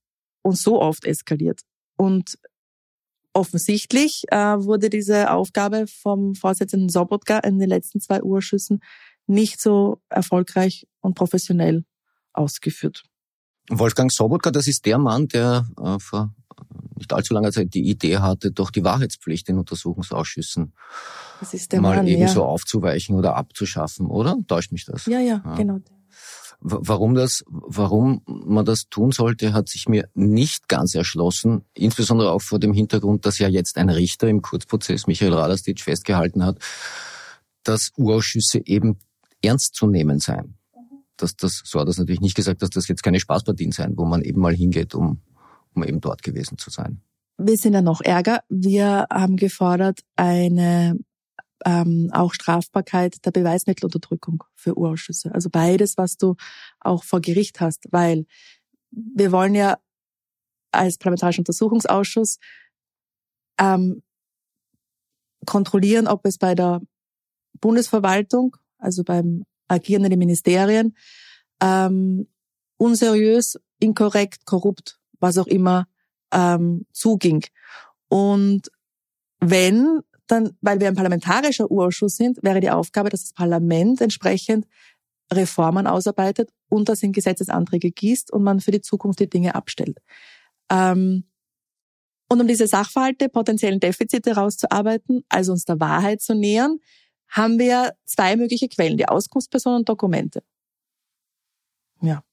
und 0.41 0.57
so 0.57 0.81
oft 0.81 1.05
eskaliert. 1.05 1.61
Und 1.97 2.37
offensichtlich 3.33 4.23
äh, 4.29 4.37
wurde 4.37 4.89
diese 4.89 5.31
Aufgabe 5.31 5.85
vom 5.87 6.35
Vorsitzenden 6.35 6.89
Sobotka 6.89 7.39
in 7.39 7.59
den 7.59 7.67
letzten 7.67 7.99
zwei 7.99 8.23
Urschüssen 8.23 8.81
nicht 9.27 9.59
so 9.59 10.01
erfolgreich 10.07 10.87
und 11.01 11.15
professionell 11.15 11.83
ausgeführt. 12.31 13.03
Wolfgang 13.69 14.11
Sobotka, 14.11 14.51
das 14.51 14.67
ist 14.67 14.85
der 14.85 14.97
Mann, 14.97 15.27
der 15.27 15.67
äh, 15.81 15.99
vor 15.99 16.33
nicht 16.95 17.13
allzu 17.13 17.33
langer 17.33 17.51
Zeit 17.51 17.73
die 17.73 17.89
Idee 17.89 18.19
hatte, 18.19 18.51
doch 18.51 18.71
die 18.71 18.83
Wahrheitspflicht 18.83 19.49
in 19.49 19.57
Untersuchungsausschüssen 19.57 20.73
mal 21.73 21.97
Mann, 21.97 22.07
ebenso 22.07 22.41
ja. 22.41 22.45
aufzuweichen 22.45 23.15
oder 23.15 23.35
abzuschaffen, 23.35 24.07
oder? 24.07 24.37
Täuscht 24.47 24.71
mich 24.71 24.85
das? 24.85 25.05
Ja, 25.05 25.19
ja, 25.19 25.41
ja, 25.43 25.55
genau. 25.55 25.79
Warum 26.61 27.13
das, 27.13 27.43
warum 27.47 28.21
man 28.25 28.65
das 28.65 28.87
tun 28.89 29.11
sollte, 29.11 29.53
hat 29.53 29.67
sich 29.69 29.87
mir 29.87 30.09
nicht 30.13 30.67
ganz 30.67 30.95
erschlossen. 30.95 31.63
Insbesondere 31.73 32.31
auch 32.31 32.41
vor 32.41 32.59
dem 32.59 32.73
Hintergrund, 32.73 33.25
dass 33.25 33.37
ja 33.39 33.47
jetzt 33.47 33.77
ein 33.77 33.89
Richter 33.89 34.27
im 34.29 34.41
Kurzprozess, 34.41 35.05
Michael 35.05 35.33
Radastitsch, 35.33 35.83
festgehalten 35.83 36.43
hat, 36.43 36.57
dass 37.63 37.91
Urausschüsse 37.97 38.61
eben 38.65 38.97
ernst 39.43 39.75
zu 39.75 39.87
nehmen 39.87 40.19
seien. 40.19 40.57
Dass 41.17 41.35
das, 41.35 41.61
so 41.65 41.79
hat 41.79 41.87
das 41.87 41.97
natürlich 41.97 42.21
nicht 42.21 42.35
gesagt, 42.35 42.61
dass 42.61 42.69
das 42.69 42.87
jetzt 42.87 43.03
keine 43.03 43.19
Spaßpartien 43.19 43.71
seien, 43.71 43.97
wo 43.97 44.05
man 44.05 44.21
eben 44.21 44.41
mal 44.41 44.55
hingeht, 44.55 44.95
um, 44.95 45.21
um 45.75 45.83
eben 45.83 46.01
dort 46.01 46.23
gewesen 46.23 46.57
zu 46.57 46.69
sein. 46.69 47.01
Wir 47.37 47.57
sind 47.57 47.73
ja 47.73 47.81
noch 47.81 48.01
ärger. 48.01 48.41
Wir 48.49 49.07
haben 49.11 49.35
gefordert 49.35 49.99
eine 50.15 50.97
ähm, 51.65 52.09
auch 52.13 52.33
Strafbarkeit 52.33 53.25
der 53.25 53.31
Beweismittelunterdrückung 53.31 54.43
für 54.55 54.77
Urausschüsse. 54.77 55.33
Also 55.33 55.49
beides, 55.49 55.97
was 55.97 56.17
du 56.17 56.35
auch 56.79 57.03
vor 57.03 57.21
Gericht 57.21 57.59
hast, 57.59 57.85
weil 57.91 58.25
wir 58.91 59.31
wollen 59.31 59.55
ja 59.55 59.77
als 60.71 60.97
Parlamentarischer 60.97 61.39
Untersuchungsausschuss 61.39 62.39
ähm, 63.59 64.03
kontrollieren, 65.45 66.07
ob 66.07 66.25
es 66.25 66.37
bei 66.37 66.55
der 66.55 66.81
Bundesverwaltung, 67.59 68.57
also 68.77 69.03
beim 69.03 69.45
Agieren 69.67 70.03
in 70.03 70.09
den 70.11 70.19
Ministerien, 70.19 70.95
ähm, 71.61 72.27
unseriös, 72.77 73.57
inkorrekt, 73.79 74.45
korrupt, 74.45 74.99
was 75.25 75.37
auch 75.37 75.47
immer 75.47 75.87
ähm, 76.31 76.85
zuging. 76.91 77.45
Und 78.07 78.69
wenn 79.39 80.01
dann, 80.27 80.57
weil 80.61 80.79
wir 80.79 80.87
ein 80.87 80.95
parlamentarischer 80.95 81.69
Urausschuss 81.69 82.15
sind, 82.15 82.41
wäre 82.41 82.59
die 82.59 82.71
Aufgabe, 82.71 83.09
dass 83.09 83.21
das 83.21 83.33
Parlament 83.33 84.01
entsprechend 84.01 84.65
Reformen 85.31 85.87
ausarbeitet 85.87 86.49
und 86.69 86.89
das 86.89 87.03
in 87.03 87.11
Gesetzesanträge 87.11 87.91
gießt 87.91 88.31
und 88.31 88.43
man 88.43 88.59
für 88.59 88.71
die 88.71 88.81
Zukunft 88.81 89.19
die 89.19 89.29
Dinge 89.29 89.55
abstellt. 89.55 89.99
Ähm, 90.71 91.25
und 92.27 92.41
um 92.41 92.47
diese 92.47 92.67
Sachverhalte, 92.67 93.29
potenziellen 93.29 93.79
Defizite 93.79 94.35
rauszuarbeiten, 94.35 95.23
also 95.29 95.51
uns 95.51 95.65
der 95.65 95.79
Wahrheit 95.79 96.21
zu 96.21 96.33
nähern, 96.33 96.79
haben 97.29 97.59
wir 97.59 97.95
zwei 98.05 98.35
mögliche 98.35 98.67
Quellen, 98.67 98.97
die 98.97 99.07
Auskunftspersonen 99.07 99.79
und 99.79 99.89
Dokumente. 99.89 100.43
Ja. 102.01 102.23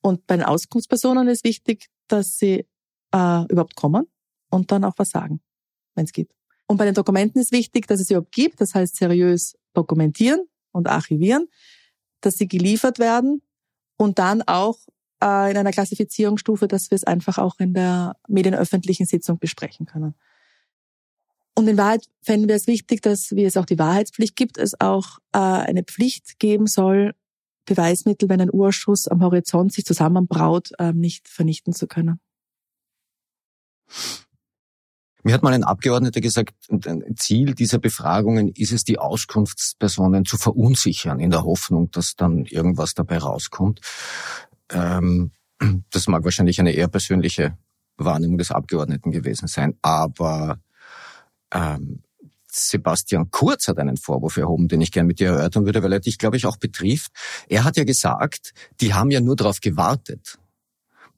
Und 0.00 0.26
bei 0.26 0.36
den 0.36 0.44
Auskunftspersonen 0.44 1.28
ist 1.28 1.44
wichtig, 1.44 1.88
dass 2.08 2.38
sie 2.38 2.66
äh, 3.12 3.44
überhaupt 3.48 3.76
kommen 3.76 4.06
und 4.50 4.70
dann 4.70 4.84
auch 4.84 4.94
was 4.96 5.10
sagen, 5.10 5.40
wenn 5.94 6.04
es 6.04 6.12
geht. 6.12 6.30
Und 6.66 6.76
bei 6.76 6.84
den 6.84 6.94
Dokumenten 6.94 7.40
ist 7.40 7.52
wichtig, 7.52 7.86
dass 7.86 8.00
es 8.00 8.10
überhaupt 8.10 8.32
gibt, 8.32 8.60
das 8.60 8.74
heißt 8.74 8.96
seriös 8.96 9.56
dokumentieren 9.72 10.46
und 10.72 10.88
archivieren, 10.88 11.48
dass 12.20 12.36
sie 12.36 12.48
geliefert 12.48 12.98
werden 12.98 13.42
und 13.96 14.18
dann 14.18 14.42
auch 14.42 14.78
äh, 15.22 15.50
in 15.50 15.56
einer 15.56 15.72
Klassifizierungsstufe, 15.72 16.68
dass 16.68 16.90
wir 16.90 16.96
es 16.96 17.04
einfach 17.04 17.38
auch 17.38 17.58
in 17.58 17.74
der 17.74 18.16
medienöffentlichen 18.28 19.06
Sitzung 19.06 19.38
besprechen 19.38 19.86
können. 19.86 20.14
Und 21.54 21.66
in 21.66 21.76
Wahrheit 21.76 22.04
fänden 22.22 22.48
wir 22.48 22.54
es 22.54 22.68
wichtig, 22.68 23.02
dass, 23.02 23.32
wie 23.34 23.44
es 23.44 23.56
auch 23.56 23.66
die 23.66 23.78
Wahrheitspflicht 23.78 24.36
gibt, 24.36 24.58
es 24.58 24.80
auch 24.80 25.18
äh, 25.32 25.38
eine 25.38 25.82
Pflicht 25.82 26.38
geben 26.38 26.68
soll, 26.68 27.14
Beweismittel, 27.68 28.28
wenn 28.28 28.40
ein 28.40 28.52
Urschuss 28.52 29.08
am 29.08 29.22
Horizont 29.22 29.72
sich 29.72 29.84
zusammenbraut, 29.84 30.70
äh, 30.78 30.92
nicht 30.92 31.28
vernichten 31.28 31.72
zu 31.72 31.86
können. 31.86 32.20
Mir 35.24 35.34
hat 35.34 35.42
mal 35.42 35.52
ein 35.52 35.64
Abgeordneter 35.64 36.20
gesagt, 36.20 36.54
ein 36.70 37.16
Ziel 37.16 37.54
dieser 37.54 37.78
Befragungen 37.78 38.48
ist 38.48 38.72
es, 38.72 38.84
die 38.84 38.98
Auskunftspersonen 38.98 40.24
zu 40.24 40.36
verunsichern, 40.36 41.20
in 41.20 41.30
der 41.30 41.44
Hoffnung, 41.44 41.90
dass 41.90 42.14
dann 42.14 42.44
irgendwas 42.44 42.94
dabei 42.94 43.18
rauskommt. 43.18 43.80
Ähm, 44.70 45.32
das 45.90 46.06
mag 46.08 46.24
wahrscheinlich 46.24 46.60
eine 46.60 46.72
eher 46.72 46.88
persönliche 46.88 47.58
Wahrnehmung 47.96 48.38
des 48.38 48.52
Abgeordneten 48.52 49.10
gewesen 49.10 49.48
sein, 49.48 49.76
aber 49.82 50.60
ähm, 51.52 52.02
Sebastian 52.66 53.30
Kurz 53.30 53.68
hat 53.68 53.78
einen 53.78 53.96
Vorwurf 53.96 54.36
erhoben, 54.36 54.68
den 54.68 54.80
ich 54.80 54.92
gern 54.92 55.06
mit 55.06 55.20
dir 55.20 55.28
erörtern 55.28 55.64
würde, 55.64 55.82
weil 55.82 55.92
er 55.92 56.00
dich, 56.00 56.18
glaube 56.18 56.36
ich, 56.36 56.46
auch 56.46 56.56
betrifft. 56.56 57.12
Er 57.48 57.64
hat 57.64 57.76
ja 57.76 57.84
gesagt, 57.84 58.52
die 58.80 58.94
haben 58.94 59.10
ja 59.10 59.20
nur 59.20 59.36
darauf 59.36 59.60
gewartet, 59.60 60.38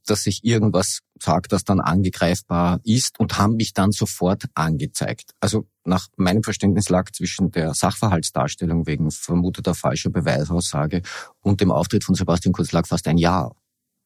dass 0.07 0.23
sich 0.23 0.45
irgendwas 0.45 1.01
sagt, 1.19 1.53
das 1.53 1.65
dann 1.65 1.81
angreifbar 1.81 2.81
ist 2.85 3.19
und 3.21 3.39
haben 3.39 3.57
mich 3.57 3.75
dann 3.75 3.93
sofort 3.93 4.45
angezeigt. 4.55 5.33
Also 5.41 5.67
nach 5.85 6.09
meinem 6.17 6.43
Verständnis 6.43 6.89
lag 6.89 7.11
zwischen 7.13 7.51
der 7.51 7.75
Sachverhaltsdarstellung 7.75 8.87
wegen 8.87 9.11
vermuteter 9.11 9.75
falscher 9.75 10.11
Beweisaussage 10.11 11.03
und 11.41 11.61
dem 11.61 11.71
Auftritt 11.71 12.05
von 12.05 12.15
Sebastian 12.15 12.53
Kurz 12.53 12.73
lag 12.73 12.87
fast 12.87 13.07
ein 13.09 13.19
Jahr. 13.19 13.55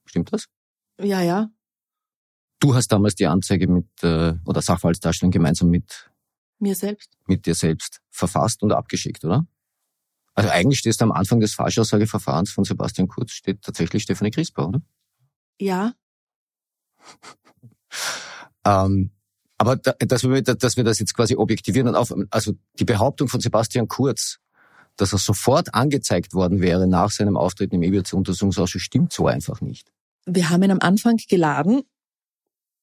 Stimmt 0.07 0.33
das? 0.33 0.47
Ja, 1.01 1.21
ja. 1.21 1.49
Du 2.61 2.75
hast 2.75 2.89
damals 2.89 3.15
die 3.15 3.27
Anzeige 3.27 3.69
mit 3.69 3.87
äh, 4.03 4.35
oder 4.45 4.63
Sachverhaltsdarstellung 4.63 5.31
gemeinsam 5.31 5.69
mit 5.69 6.11
mir 6.65 6.75
selbst 6.75 7.17
mit 7.27 7.47
dir 7.47 7.55
selbst 7.55 8.01
verfasst 8.11 8.63
und 8.63 8.73
abgeschickt, 8.73 9.25
oder? 9.25 9.47
Also 10.35 10.51
eigentlich 10.51 10.81
stehst 10.81 11.01
du 11.01 11.05
am 11.05 11.13
Anfang 11.13 11.41
des 11.41 11.55
Falschaussageverfahrens 11.55 12.51
von 12.51 12.65
Sebastian 12.65 13.07
Kurz 13.07 13.33
steht 13.33 13.63
tatsächlich 13.63 14.03
Stefanie 14.03 14.33
Crisper, 14.33 14.69
oder? 14.69 14.83
Ja. 15.61 15.95
ähm, 18.67 19.11
aber 19.59 19.77
da, 19.77 19.93
dass, 19.93 20.25
wir, 20.25 20.43
dass 20.43 20.77
wir 20.77 20.85
das 20.85 20.99
jetzt 20.99 21.15
quasi 21.15 21.37
objektivieren 21.37 21.89
und 21.89 21.95
auf, 21.95 22.13
also 22.31 22.55
die 22.79 22.85
Behauptung 22.85 23.29
von 23.29 23.41
Sebastian 23.41 23.87
Kurz, 23.87 24.39
dass 24.97 25.13
er 25.13 25.19
sofort 25.19 25.75
angezeigt 25.75 26.35
worden 26.35 26.61
wäre 26.61 26.89
nach 26.89 27.11
seinem 27.11 27.37
Auftreten 27.37 27.77
im 27.77 27.83
EWC-Untersuchungsausschuss, 27.83 28.83
stimmt 28.83 29.13
so 29.13 29.27
einfach 29.29 29.61
nicht. 29.61 29.93
Wir 30.27 30.51
haben 30.51 30.63
ihn 30.63 30.73
am 30.73 30.81
Anfang 30.81 31.17
geladen 31.29 31.83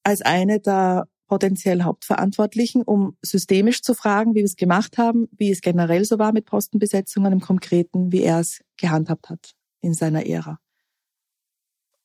als 0.04 0.22
eine 0.22 0.60
der 0.60 1.08
potenziell 1.32 1.84
Hauptverantwortlichen, 1.84 2.84
um 2.84 3.17
systemisch 3.22 3.82
zu 3.82 3.94
fragen, 3.94 4.36
wie 4.36 4.39
wir 4.39 4.46
es 4.46 4.58
gemacht 4.58 4.98
haben, 4.98 5.30
wie 5.32 5.50
es 5.50 5.62
generell 5.62 6.04
so 6.04 6.20
war 6.20 6.34
mit 6.34 6.46
Postenbesetzungen 6.46 7.32
im 7.32 7.39
Konkreten, 7.39 8.12
wie 8.12 8.22
er 8.22 8.39
es 8.41 8.62
gehandhabt 8.78 9.30
hat 9.30 9.54
in 9.82 9.94
seiner 9.94 10.26
Ära 10.26 10.60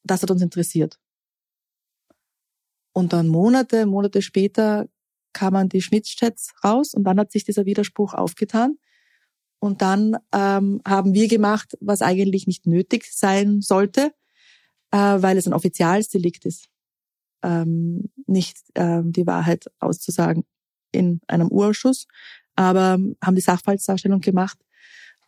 das 0.06 0.22
hat 0.22 0.30
uns 0.30 0.42
interessiert. 0.42 0.98
Und 2.92 3.12
dann 3.12 3.28
Monate, 3.28 3.86
Monate 3.86 4.22
später 4.22 4.88
kamen 5.32 5.68
die 5.68 5.82
Schnittchats 5.82 6.54
raus 6.64 6.94
und 6.94 7.04
dann 7.04 7.18
hat 7.18 7.30
sich 7.30 7.44
dieser 7.44 7.66
Widerspruch 7.66 8.14
aufgetan. 8.14 8.78
Und 9.58 9.82
dann 9.82 10.16
ähm, 10.32 10.80
haben 10.86 11.12
wir 11.14 11.28
gemacht, 11.28 11.76
was 11.80 12.02
eigentlich 12.02 12.46
nicht 12.46 12.66
nötig 12.66 13.06
sein 13.12 13.60
sollte, 13.60 14.12
äh, 14.92 14.98
weil 14.98 15.36
es 15.36 15.46
ein 15.46 15.52
Offizialsdelikt 15.52 16.46
ist, 16.46 16.68
ähm, 17.42 18.10
nicht 18.26 18.58
ähm, 18.74 19.12
die 19.12 19.26
Wahrheit 19.26 19.66
auszusagen 19.78 20.44
in 20.92 21.20
einem 21.26 21.48
Urausschuss, 21.48 22.06
aber 22.54 22.98
haben 23.22 23.34
die 23.34 23.40
Sachverhaltsdarstellung 23.40 24.20
gemacht, 24.20 24.58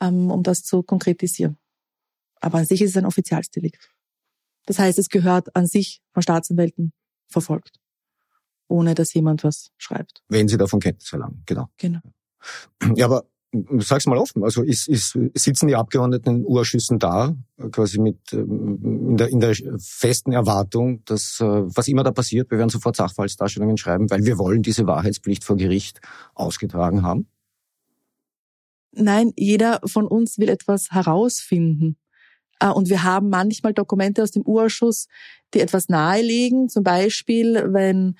ähm, 0.00 0.30
um 0.30 0.42
das 0.42 0.62
zu 0.62 0.82
konkretisieren. 0.82 1.58
Aber 2.40 2.58
an 2.58 2.64
sich 2.64 2.82
ist 2.82 2.90
es 2.90 2.96
ein 2.96 3.06
Offizialsdelikt. 3.06 3.90
Das 4.66 4.78
heißt, 4.78 4.98
es 4.98 5.08
gehört 5.08 5.54
an 5.56 5.66
sich 5.66 6.02
von 6.12 6.22
Staatsanwälten 6.22 6.92
verfolgt, 7.28 7.80
ohne 8.68 8.94
dass 8.94 9.14
jemand 9.14 9.44
was 9.44 9.70
schreibt. 9.78 10.22
Wenn 10.28 10.48
sie 10.48 10.56
davon 10.56 10.80
Kenntnis 10.80 11.08
verlangen, 11.08 11.42
genau. 11.46 11.68
Genau. 11.78 12.00
Ja, 12.94 13.06
aber 13.06 13.26
sag's 13.78 14.06
mal 14.06 14.18
offen, 14.18 14.44
also 14.44 14.62
ist, 14.62 14.88
ist, 14.88 15.18
sitzen 15.34 15.68
die 15.68 15.76
Abgeordneten 15.76 16.36
in 16.36 16.44
Urschüssen 16.44 16.98
da, 16.98 17.34
quasi 17.72 17.98
mit 17.98 18.18
ähm, 18.32 19.08
in 19.10 19.16
der, 19.16 19.28
in 19.28 19.40
der 19.40 19.54
festen 19.78 20.32
Erwartung, 20.32 21.02
dass 21.06 21.40
äh, 21.40 21.44
was 21.44 21.88
immer 21.88 22.02
da 22.02 22.10
passiert, 22.10 22.50
wir 22.50 22.58
werden 22.58 22.68
sofort 22.68 22.96
Sachverhaltsdarstellungen 22.96 23.78
schreiben, 23.78 24.10
weil 24.10 24.24
wir 24.24 24.38
wollen 24.38 24.62
diese 24.62 24.86
Wahrheitspflicht 24.86 25.44
vor 25.44 25.56
Gericht 25.56 26.00
ausgetragen 26.34 27.02
haben? 27.02 27.26
Nein, 28.92 29.32
jeder 29.36 29.80
von 29.84 30.06
uns 30.06 30.38
will 30.38 30.48
etwas 30.48 30.90
herausfinden. 30.90 31.96
Äh, 32.60 32.68
und 32.68 32.90
wir 32.90 33.02
haben 33.02 33.30
manchmal 33.30 33.72
Dokumente 33.72 34.22
aus 34.22 34.32
dem 34.32 34.42
Urausschuss, 34.42 35.08
die 35.54 35.60
etwas 35.60 35.88
nahelegen. 35.88 36.68
Zum 36.68 36.84
Beispiel, 36.84 37.64
wenn 37.72 38.16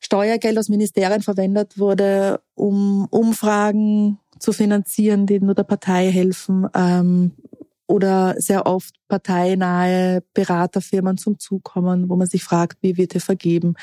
Steuergeld 0.00 0.58
aus 0.58 0.68
Ministerien 0.68 1.22
verwendet 1.22 1.78
wurde, 1.78 2.40
um 2.54 3.06
Umfragen 3.10 4.18
zu 4.38 4.52
finanzieren, 4.52 5.26
die 5.26 5.40
nur 5.40 5.54
der 5.54 5.64
Partei 5.64 6.10
helfen, 6.10 6.66
ähm, 6.74 7.32
oder 7.88 8.34
sehr 8.38 8.66
oft 8.66 8.94
parteinahe 9.08 10.22
Beraterfirmen 10.34 11.16
zum 11.16 11.38
Zug 11.38 11.64
kommen, 11.64 12.08
wo 12.08 12.16
man 12.16 12.26
sich 12.26 12.44
fragt, 12.44 12.78
wie 12.82 12.98
wird 12.98 13.12
hier 13.12 13.20
vergeben. 13.22 13.74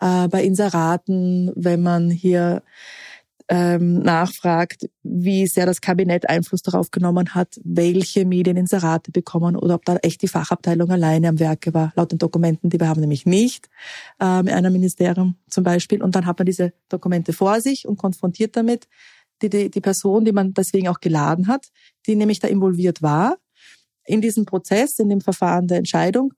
Äh, 0.00 0.28
bei 0.28 0.44
Inseraten, 0.44 1.50
wenn 1.56 1.82
man 1.82 2.08
hier 2.08 2.62
ähm, 3.48 4.00
nachfragt, 4.00 4.88
wie 5.02 5.46
sehr 5.46 5.66
das 5.66 5.80
Kabinett 5.80 6.28
Einfluss 6.28 6.62
darauf 6.62 6.90
genommen 6.90 7.34
hat, 7.34 7.58
welche 7.64 8.26
Medien 8.26 8.56
Inserate 8.56 9.10
bekommen 9.10 9.56
oder 9.56 9.74
ob 9.74 9.84
da 9.84 9.96
echt 9.96 10.22
die 10.22 10.28
Fachabteilung 10.28 10.90
alleine 10.90 11.28
am 11.28 11.40
Werke 11.40 11.72
war. 11.74 11.92
Laut 11.96 12.12
den 12.12 12.18
Dokumenten, 12.18 12.70
die 12.70 12.78
wir 12.78 12.88
haben 12.88 13.00
nämlich 13.00 13.26
nicht, 13.26 13.68
ähm, 14.20 14.46
in 14.46 14.54
einem 14.54 14.72
Ministerium 14.72 15.36
zum 15.48 15.64
Beispiel. 15.64 16.02
Und 16.02 16.14
dann 16.14 16.26
hat 16.26 16.38
man 16.38 16.46
diese 16.46 16.72
Dokumente 16.88 17.32
vor 17.32 17.60
sich 17.60 17.88
und 17.88 17.96
konfrontiert 17.96 18.54
damit 18.54 18.86
die, 19.42 19.48
die, 19.48 19.70
die 19.70 19.80
Person, 19.80 20.24
die 20.24 20.32
man 20.32 20.54
deswegen 20.54 20.88
auch 20.88 21.00
geladen 21.00 21.46
hat, 21.46 21.68
die 22.06 22.16
nämlich 22.16 22.40
da 22.40 22.48
involviert 22.48 23.02
war 23.02 23.36
in 24.04 24.20
diesem 24.20 24.46
Prozess, 24.46 24.98
in 24.98 25.08
dem 25.08 25.20
Verfahren 25.20 25.68
der 25.68 25.78
Entscheidung, 25.78 26.32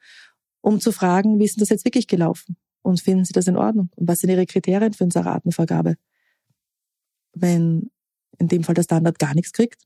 um 0.60 0.80
zu 0.80 0.92
fragen, 0.92 1.38
wie 1.38 1.44
ist 1.44 1.56
denn 1.56 1.62
das 1.62 1.68
jetzt 1.70 1.84
wirklich 1.84 2.06
gelaufen? 2.06 2.56
Und 2.82 3.00
finden 3.00 3.24
Sie 3.24 3.32
das 3.32 3.46
in 3.46 3.56
Ordnung? 3.56 3.90
Und 3.96 4.08
was 4.08 4.20
sind 4.20 4.30
Ihre 4.30 4.46
Kriterien 4.46 4.92
für 4.92 5.04
Inseratenvergabe? 5.04 5.96
Wenn 7.32 7.90
in 8.38 8.48
dem 8.48 8.64
Fall 8.64 8.74
der 8.74 8.82
Standard 8.82 9.18
gar 9.18 9.34
nichts 9.34 9.52
kriegt 9.52 9.82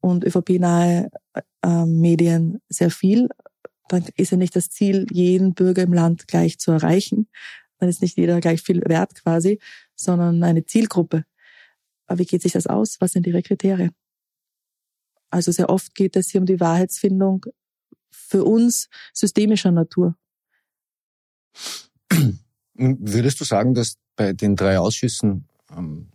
und 0.00 0.24
ÖVP-nahe 0.24 1.08
äh, 1.62 1.86
Medien 1.86 2.60
sehr 2.68 2.90
viel, 2.90 3.28
dann 3.88 4.04
ist 4.16 4.32
ja 4.32 4.36
nicht 4.36 4.56
das 4.56 4.68
Ziel, 4.68 5.06
jeden 5.10 5.54
Bürger 5.54 5.82
im 5.82 5.92
Land 5.92 6.26
gleich 6.28 6.58
zu 6.58 6.72
erreichen. 6.72 7.28
Dann 7.78 7.88
ist 7.88 8.02
nicht 8.02 8.16
jeder 8.16 8.40
gleich 8.40 8.60
viel 8.60 8.82
wert 8.86 9.14
quasi, 9.14 9.60
sondern 9.94 10.42
eine 10.42 10.66
Zielgruppe. 10.66 11.24
Aber 12.06 12.18
wie 12.18 12.24
geht 12.24 12.42
sich 12.42 12.52
das 12.52 12.66
aus? 12.66 12.96
Was 13.00 13.12
sind 13.12 13.26
Ihre 13.26 13.42
Kriterien? 13.42 13.92
Also 15.30 15.50
sehr 15.52 15.68
oft 15.68 15.94
geht 15.94 16.16
es 16.16 16.30
hier 16.30 16.40
um 16.40 16.46
die 16.46 16.60
Wahrheitsfindung 16.60 17.46
für 18.10 18.44
uns 18.44 18.88
systemischer 19.12 19.72
Natur. 19.72 20.16
Würdest 22.74 23.40
du 23.40 23.44
sagen, 23.44 23.74
dass 23.74 23.96
bei 24.14 24.32
den 24.32 24.56
drei 24.56 24.78
Ausschüssen, 24.78 25.48
ähm, 25.70 26.10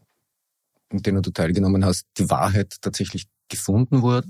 in 0.90 1.02
denen 1.02 1.22
du 1.22 1.32
teilgenommen 1.32 1.86
hast, 1.86 2.08
die 2.18 2.30
Wahrheit 2.30 2.78
tatsächlich 2.82 3.28
gefunden 3.50 4.02
wurde? 4.02 4.28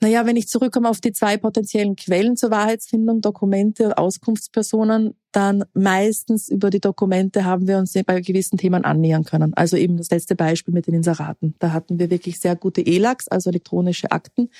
Naja, 0.00 0.26
wenn 0.26 0.36
ich 0.36 0.48
zurückkomme 0.48 0.90
auf 0.90 1.00
die 1.00 1.12
zwei 1.12 1.38
potenziellen 1.38 1.96
Quellen 1.96 2.36
zur 2.36 2.50
Wahrheitsfindung, 2.50 3.22
Dokumente 3.22 3.96
Auskunftspersonen, 3.96 5.14
dann 5.32 5.64
meistens 5.72 6.48
über 6.50 6.68
die 6.68 6.80
Dokumente 6.80 7.46
haben 7.46 7.66
wir 7.66 7.78
uns 7.78 7.94
bei 8.04 8.20
gewissen 8.20 8.58
Themen 8.58 8.84
annähern 8.84 9.24
können. 9.24 9.54
Also 9.54 9.78
eben 9.78 9.96
das 9.96 10.10
letzte 10.10 10.36
Beispiel 10.36 10.74
mit 10.74 10.86
den 10.86 10.94
Inseraten. 10.94 11.54
Da 11.60 11.72
hatten 11.72 11.98
wir 11.98 12.10
wirklich 12.10 12.38
sehr 12.40 12.56
gute 12.56 12.84
ELACs, 12.84 13.28
also 13.28 13.48
elektronische 13.48 14.10
Akten. 14.10 14.50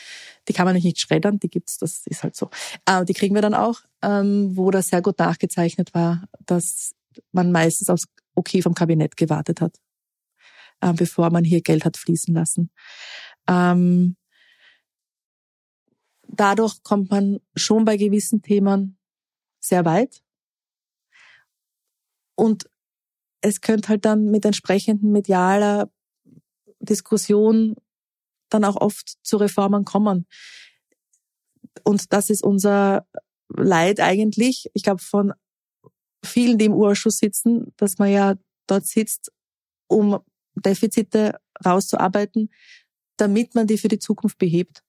Die 0.48 0.54
kann 0.54 0.64
man 0.64 0.74
nicht 0.74 0.98
schreddern, 0.98 1.38
die 1.38 1.50
gibt's, 1.50 1.76
das 1.76 2.06
ist 2.06 2.22
halt 2.22 2.34
so. 2.34 2.48
Aber 2.86 3.04
die 3.04 3.14
kriegen 3.14 3.34
wir 3.34 3.42
dann 3.42 3.54
auch, 3.54 3.80
ähm, 4.02 4.56
wo 4.56 4.70
das 4.70 4.88
sehr 4.88 5.02
gut 5.02 5.18
nachgezeichnet 5.18 5.92
war, 5.92 6.24
dass 6.46 6.92
man 7.32 7.52
meistens 7.52 7.90
aufs 7.90 8.06
Okay 8.34 8.62
vom 8.62 8.74
Kabinett 8.74 9.16
gewartet 9.16 9.60
hat, 9.60 9.76
äh, 10.80 10.92
bevor 10.94 11.30
man 11.30 11.44
hier 11.44 11.60
Geld 11.60 11.84
hat 11.84 11.96
fließen 11.98 12.34
lassen. 12.34 12.70
Ähm, 13.48 14.16
dadurch 16.28 16.82
kommt 16.82 17.10
man 17.10 17.40
schon 17.54 17.84
bei 17.84 17.96
gewissen 17.96 18.42
Themen 18.42 18.98
sehr 19.60 19.84
weit. 19.84 20.22
Und 22.34 22.68
es 23.40 23.60
könnte 23.60 23.88
halt 23.88 24.04
dann 24.04 24.30
mit 24.30 24.44
entsprechenden 24.44 25.12
medialer 25.12 25.90
Diskussion 26.80 27.76
dann 28.50 28.64
auch 28.64 28.76
oft 28.76 29.16
zu 29.22 29.36
Reformen 29.36 29.84
kommen. 29.84 30.26
Und 31.84 32.12
das 32.12 32.30
ist 32.30 32.42
unser 32.42 33.06
Leid 33.48 34.00
eigentlich. 34.00 34.70
Ich 34.74 34.82
glaube, 34.82 35.02
von 35.02 35.32
vielen, 36.24 36.58
die 36.58 36.66
im 36.66 36.74
Urschuss 36.74 37.18
sitzen, 37.18 37.72
dass 37.76 37.98
man 37.98 38.10
ja 38.10 38.34
dort 38.66 38.86
sitzt, 38.86 39.32
um 39.88 40.18
Defizite 40.54 41.38
rauszuarbeiten, 41.64 42.50
damit 43.16 43.54
man 43.54 43.66
die 43.66 43.78
für 43.78 43.88
die 43.88 43.98
Zukunft 43.98 44.38
behebt. 44.38 44.82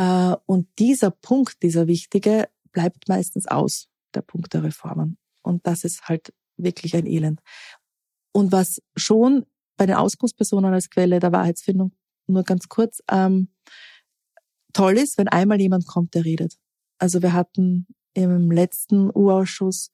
Äh, 0.00 0.34
und 0.46 0.66
dieser 0.78 1.10
Punkt, 1.10 1.62
dieser 1.62 1.86
wichtige, 1.86 2.48
bleibt 2.72 3.08
meistens 3.08 3.46
aus, 3.46 3.88
der 4.14 4.22
Punkt 4.22 4.54
der 4.54 4.64
Reformen. 4.64 5.18
Und 5.42 5.66
das 5.66 5.84
ist 5.84 6.08
halt 6.08 6.32
wirklich 6.56 6.96
ein 6.96 7.06
Elend. 7.06 7.40
Und 8.32 8.50
was 8.50 8.80
schon 8.96 9.44
bei 9.76 9.84
den 9.84 9.96
Auskunftspersonen 9.96 10.72
als 10.72 10.88
Quelle 10.88 11.20
der 11.20 11.32
Wahrheitsfindung 11.32 11.92
nur 12.26 12.44
ganz 12.44 12.68
kurz 12.68 13.02
ähm, 13.10 13.48
toll 14.72 14.96
ist, 14.96 15.18
wenn 15.18 15.28
einmal 15.28 15.60
jemand 15.60 15.86
kommt, 15.86 16.14
der 16.14 16.24
redet. 16.24 16.56
Also 16.98 17.22
wir 17.22 17.32
hatten 17.32 17.86
im 18.14 18.50
letzten 18.50 19.10
U-Ausschuss 19.14 19.90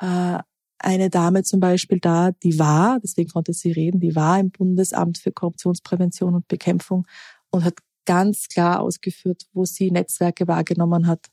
äh, 0.00 0.38
eine 0.78 1.10
Dame 1.10 1.42
zum 1.42 1.58
Beispiel 1.58 1.98
da, 1.98 2.30
die 2.30 2.58
war, 2.58 3.00
deswegen 3.00 3.30
konnte 3.30 3.54
sie 3.54 3.72
reden, 3.72 3.98
die 3.98 4.14
war 4.14 4.38
im 4.38 4.50
Bundesamt 4.50 5.18
für 5.18 5.32
Korruptionsprävention 5.32 6.34
und 6.34 6.48
Bekämpfung 6.48 7.06
und 7.50 7.64
hat 7.64 7.74
ganz 8.06 8.48
klar 8.48 8.80
ausgeführt, 8.80 9.46
wo 9.52 9.64
sie 9.64 9.90
Netzwerke 9.90 10.48
wahrgenommen 10.48 11.06
hat, 11.06 11.26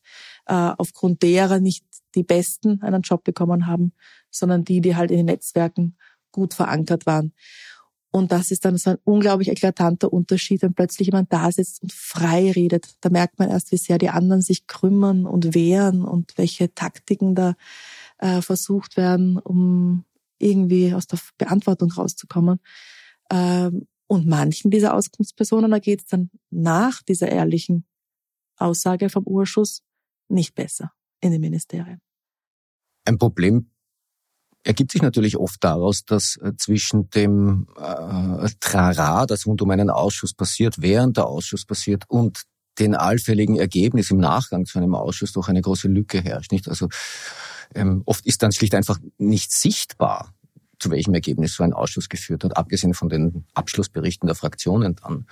äh, 0.46 0.54
aufgrund 0.54 1.24
derer 1.24 1.60
nicht 1.60 1.86
die 2.16 2.24
Besten 2.24 2.82
einen 2.82 3.02
Job 3.02 3.24
bekommen 3.24 3.68
haben, 3.68 3.94
sondern 4.30 4.64
die, 4.66 4.82
die 4.82 4.96
halt 4.96 5.12
in 5.12 5.18
den 5.18 5.28
Netzwerken 5.28 5.96
gut 6.32 6.54
verankert 6.54 7.06
waren. 7.06 7.34
Und 8.12 8.32
das 8.32 8.52
ist 8.52 8.64
dann 8.66 8.78
so 8.78 8.92
ein 8.92 8.98
unglaublich 9.06 9.50
eklatanter 9.50 10.14
Unterschied, 10.14 10.62
wenn 10.62 10.76
plötzlich 10.76 11.08
jemand 11.08 11.34
da 11.34 11.52
sitzt 11.52 11.82
und 11.82 11.92
frei 11.92 12.52
redet. 12.52 12.90
Da 13.02 13.10
merkt 13.10 13.40
man 13.40 13.50
erst, 13.50 13.72
wie 13.72 13.78
sehr 13.78 13.98
die 13.98 14.10
anderen 14.10 14.44
sich 14.44 14.68
krümmen 14.68 15.26
und 15.26 15.56
wehren 15.56 16.04
und 16.04 16.38
welche 16.38 16.76
Taktiken 16.76 17.34
da 17.34 17.56
äh, 18.20 18.42
versucht 18.42 18.98
werden, 18.98 19.40
um 19.40 20.06
irgendwie 20.38 20.94
aus 20.94 21.08
der 21.08 21.18
Beantwortung 21.40 21.92
rauszukommen. 21.92 22.60
Ähm, 23.32 23.88
und 24.14 24.28
manchen 24.28 24.70
dieser 24.72 24.94
Auskunftspersonen, 24.94 25.72
da 25.72 25.80
geht 25.80 26.02
es 26.02 26.06
dann 26.06 26.30
nach 26.52 27.02
dieser 27.02 27.30
ehrlichen 27.30 27.86
Aussage 28.58 29.10
vom 29.10 29.24
Urschuss 29.26 29.82
nicht 30.30 30.54
besser 30.56 30.92
in 31.20 31.32
den 31.32 31.42
Ministerien. 31.42 32.00
Ein 33.06 33.18
Problem 33.18 33.72
ergibt 34.64 34.92
sich 34.92 35.02
natürlich 35.02 35.38
oft 35.38 35.64
daraus, 35.64 36.06
dass 36.06 36.38
äh, 36.38 36.54
zwischen 36.58 37.10
dem 37.10 37.68
äh, 37.76 38.50
Trara, 38.60 39.26
das 39.26 39.46
rund 39.46 39.62
um 39.62 39.72
einen 39.72 39.90
Ausschuss 39.90 40.34
passiert, 40.34 40.76
während 40.80 41.18
der 41.18 41.26
Ausschuss 41.26 41.66
passiert 41.66 42.04
und 42.08 42.44
den 42.80 42.96
allfälligen 42.96 43.58
Ergebnis 43.58 44.10
im 44.12 44.18
Nachgang 44.18 44.66
zu 44.66 44.78
einem 44.78 44.96
Ausschuss 44.96 45.34
doch 45.34 45.48
eine 45.48 45.62
große 45.62 45.88
Lücke 45.88 46.22
herrscht. 46.22 46.52
Nicht? 46.52 46.70
Also 46.70 46.88
ähm, 47.76 48.04
oft 48.06 48.26
ist 48.26 48.42
dann 48.42 48.52
schlicht 48.52 48.76
einfach 48.76 49.00
nicht 49.18 49.52
sichtbar, 49.52 50.33
zu 50.84 50.92
welchem 50.92 51.14
Ergebnis 51.14 51.54
so 51.56 51.64
ein 51.64 51.72
Ausschuss 51.72 52.10
geführt 52.10 52.44
hat, 52.44 52.58
abgesehen 52.58 52.94
von 52.94 53.08
den 53.08 53.46
Abschlussberichten 53.54 54.28
der 54.28 54.36
Fraktionen 54.36 54.98
dann. 54.98 55.26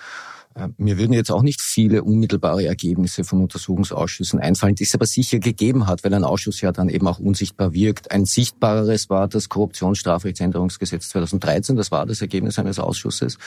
Äh, 0.55 0.69
mir 0.77 0.97
würden 0.97 1.11
jetzt 1.11 1.29
auch 1.29 1.43
nicht 1.43 1.61
viele 1.61 2.03
unmittelbare 2.03 2.65
Ergebnisse 2.65 3.25
von 3.25 3.41
Untersuchungsausschüssen 3.41 4.39
einfallen, 4.39 4.75
die 4.75 4.85
es 4.85 4.95
aber 4.95 5.05
sicher 5.05 5.39
gegeben 5.39 5.87
hat, 5.87 6.05
weil 6.05 6.13
ein 6.13 6.23
Ausschuss 6.23 6.61
ja 6.61 6.71
dann 6.71 6.87
eben 6.87 7.05
auch 7.05 7.19
unsichtbar 7.19 7.73
wirkt. 7.73 8.11
Ein 8.11 8.23
sichtbareres 8.23 9.09
war 9.09 9.27
das 9.27 9.49
Korruptionsstrafrechtsänderungsgesetz 9.49 11.09
2013, 11.09 11.75
das 11.75 11.91
war 11.91 12.05
das 12.05 12.21
Ergebnis 12.21 12.57
eines 12.57 12.79
Ausschusses. 12.79 13.37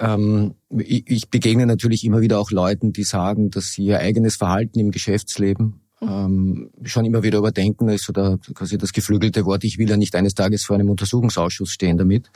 Mhm. 0.00 0.54
ich 0.70 1.28
begegne 1.28 1.66
natürlich 1.66 2.04
immer 2.04 2.20
wieder 2.20 2.38
auch 2.38 2.52
Leuten, 2.52 2.92
die 2.92 3.02
sagen, 3.02 3.50
dass 3.50 3.72
sie 3.72 3.86
ihr 3.86 3.98
eigenes 3.98 4.36
Verhalten 4.36 4.78
im 4.78 4.92
Geschäftsleben 4.92 5.80
ähm, 6.02 6.70
schon 6.84 7.04
immer 7.04 7.22
wieder 7.22 7.38
überdenken, 7.38 7.88
ist 7.88 8.04
so 8.04 8.12
der, 8.12 8.38
quasi 8.54 8.78
das 8.78 8.92
geflügelte 8.92 9.44
Wort, 9.44 9.64
ich 9.64 9.78
will 9.78 9.88
ja 9.88 9.96
nicht 9.96 10.14
eines 10.14 10.34
Tages 10.34 10.64
vor 10.64 10.76
einem 10.76 10.90
Untersuchungsausschuss 10.90 11.70
stehen 11.70 11.98
damit. 11.98 12.30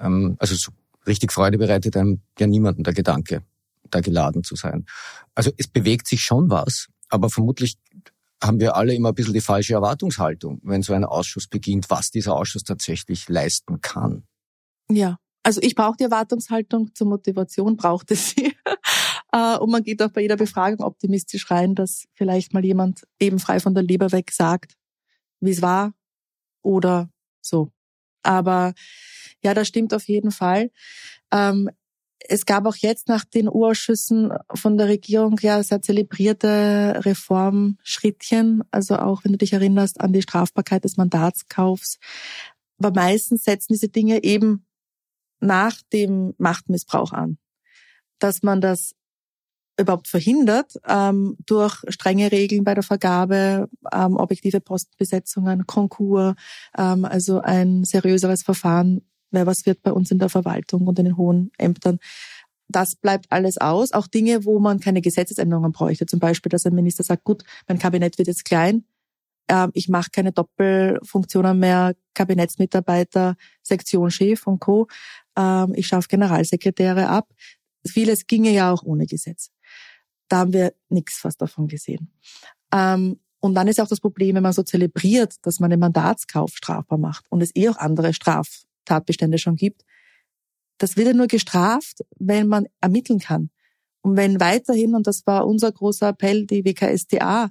Ähm, 0.00 0.36
also 0.38 0.54
so 0.54 0.72
richtig 1.06 1.32
Freude 1.32 1.58
bereitet 1.58 1.96
einem 1.96 2.20
ja 2.38 2.46
niemanden 2.46 2.82
der 2.82 2.94
Gedanke, 2.94 3.42
da 3.90 4.00
geladen 4.00 4.42
zu 4.42 4.56
sein. 4.56 4.86
Also 5.34 5.50
es 5.56 5.68
bewegt 5.68 6.08
sich 6.08 6.20
schon 6.20 6.50
was, 6.50 6.88
aber 7.08 7.30
vermutlich 7.30 7.76
haben 8.42 8.60
wir 8.60 8.76
alle 8.76 8.94
immer 8.94 9.10
ein 9.10 9.14
bisschen 9.14 9.34
die 9.34 9.40
falsche 9.40 9.74
Erwartungshaltung, 9.74 10.60
wenn 10.64 10.82
so 10.82 10.92
ein 10.92 11.04
Ausschuss 11.04 11.46
beginnt, 11.46 11.88
was 11.90 12.10
dieser 12.10 12.34
Ausschuss 12.34 12.64
tatsächlich 12.64 13.28
leisten 13.28 13.80
kann. 13.80 14.24
Ja, 14.90 15.18
also 15.42 15.60
ich 15.62 15.74
brauche 15.74 15.96
die 15.98 16.04
Erwartungshaltung 16.04 16.94
zur 16.94 17.06
Motivation, 17.06 17.76
brauchte 17.76 18.16
sie. 18.16 18.54
Äh, 19.34 19.58
und 19.58 19.70
man 19.70 19.82
geht 19.82 20.00
auch 20.00 20.10
bei 20.10 20.20
jeder 20.20 20.36
Befragung 20.36 20.84
optimistisch 20.86 21.50
rein, 21.50 21.74
dass 21.74 22.06
vielleicht 22.14 22.54
mal 22.54 22.64
jemand 22.64 23.02
eben 23.18 23.40
frei 23.40 23.58
von 23.58 23.74
der 23.74 23.82
Leber 23.82 24.12
weg 24.12 24.30
sagt, 24.30 24.76
wie 25.40 25.50
es 25.50 25.60
war 25.60 25.92
oder 26.62 27.10
so. 27.40 27.72
Aber 28.22 28.74
ja, 29.42 29.52
das 29.52 29.66
stimmt 29.66 29.92
auf 29.92 30.04
jeden 30.04 30.30
Fall. 30.30 30.70
Ähm, 31.32 31.68
es 32.26 32.46
gab 32.46 32.64
auch 32.64 32.76
jetzt 32.76 33.08
nach 33.08 33.24
den 33.24 33.48
Urausschüssen 33.48 34.30
von 34.54 34.78
der 34.78 34.86
Regierung 34.86 35.36
ja 35.42 35.62
sehr 35.62 35.82
zelebrierte 35.82 37.02
Reformschrittchen. 37.04 38.62
Also 38.70 38.96
auch 38.96 39.24
wenn 39.24 39.32
du 39.32 39.38
dich 39.38 39.52
erinnerst 39.52 40.00
an 40.00 40.12
die 40.12 40.22
Strafbarkeit 40.22 40.84
des 40.84 40.96
Mandatskaufs. 40.96 41.98
Aber 42.78 42.92
meistens 42.92 43.44
setzen 43.44 43.72
diese 43.72 43.88
Dinge 43.88 44.22
eben 44.22 44.64
nach 45.40 45.82
dem 45.92 46.34
Machtmissbrauch 46.38 47.12
an. 47.12 47.36
Dass 48.20 48.42
man 48.42 48.60
das 48.60 48.94
überhaupt 49.78 50.08
verhindert 50.08 50.74
ähm, 50.86 51.36
durch 51.46 51.82
strenge 51.88 52.30
Regeln 52.30 52.64
bei 52.64 52.74
der 52.74 52.82
Vergabe, 52.82 53.68
ähm, 53.92 54.16
objektive 54.16 54.60
Postbesetzungen, 54.60 55.66
Konkurs, 55.66 56.34
ähm, 56.76 57.04
also 57.04 57.40
ein 57.40 57.84
seriöseres 57.84 58.42
Verfahren, 58.42 59.02
wer 59.30 59.46
was 59.46 59.66
wird 59.66 59.82
bei 59.82 59.92
uns 59.92 60.10
in 60.10 60.18
der 60.18 60.28
Verwaltung 60.28 60.86
und 60.86 60.98
in 60.98 61.06
den 61.06 61.16
hohen 61.16 61.50
Ämtern. 61.58 61.98
Das 62.68 62.96
bleibt 62.96 63.26
alles 63.30 63.58
aus. 63.58 63.92
Auch 63.92 64.06
Dinge, 64.06 64.44
wo 64.44 64.58
man 64.58 64.80
keine 64.80 65.02
Gesetzesänderungen 65.02 65.72
bräuchte. 65.72 66.06
Zum 66.06 66.18
Beispiel, 66.18 66.50
dass 66.50 66.66
ein 66.66 66.74
Minister 66.74 67.02
sagt, 67.02 67.24
gut, 67.24 67.44
mein 67.68 67.78
Kabinett 67.78 68.18
wird 68.18 68.28
jetzt 68.28 68.44
klein, 68.44 68.84
ähm, 69.48 69.70
ich 69.74 69.88
mache 69.88 70.10
keine 70.10 70.32
Doppelfunktionen 70.32 71.58
mehr, 71.58 71.94
Kabinettsmitarbeiter, 72.14 73.36
Sektionschef 73.62 74.46
und 74.46 74.60
Co. 74.60 74.86
Ähm, 75.36 75.72
ich 75.74 75.88
schaffe 75.88 76.08
Generalsekretäre 76.08 77.08
ab 77.08 77.28
vieles 77.86 78.26
ginge 78.26 78.50
ja 78.50 78.72
auch 78.72 78.82
ohne 78.82 79.06
Gesetz. 79.06 79.50
Da 80.28 80.38
haben 80.38 80.52
wir 80.52 80.74
nichts 80.88 81.18
fast 81.18 81.40
davon 81.40 81.68
gesehen. 81.68 82.10
Ähm, 82.72 83.20
und 83.40 83.54
dann 83.54 83.68
ist 83.68 83.80
auch 83.80 83.88
das 83.88 84.00
Problem, 84.00 84.36
wenn 84.36 84.42
man 84.42 84.52
so 84.52 84.62
zelebriert, 84.62 85.34
dass 85.42 85.60
man 85.60 85.70
den 85.70 85.80
Mandatskauf 85.80 86.52
strafbar 86.54 86.98
macht 86.98 87.26
und 87.30 87.42
es 87.42 87.54
eh 87.54 87.68
auch 87.68 87.76
andere 87.76 88.14
Straftatbestände 88.14 89.38
schon 89.38 89.56
gibt. 89.56 89.84
Das 90.78 90.96
wird 90.96 91.08
ja 91.08 91.12
nur 91.12 91.26
gestraft, 91.26 92.00
wenn 92.18 92.48
man 92.48 92.66
ermitteln 92.80 93.18
kann. 93.18 93.50
Und 94.00 94.16
wenn 94.16 94.40
weiterhin, 94.40 94.94
und 94.94 95.06
das 95.06 95.26
war 95.26 95.46
unser 95.46 95.70
großer 95.72 96.08
Appell, 96.08 96.46
die 96.46 96.64
WKSDA 96.64 97.50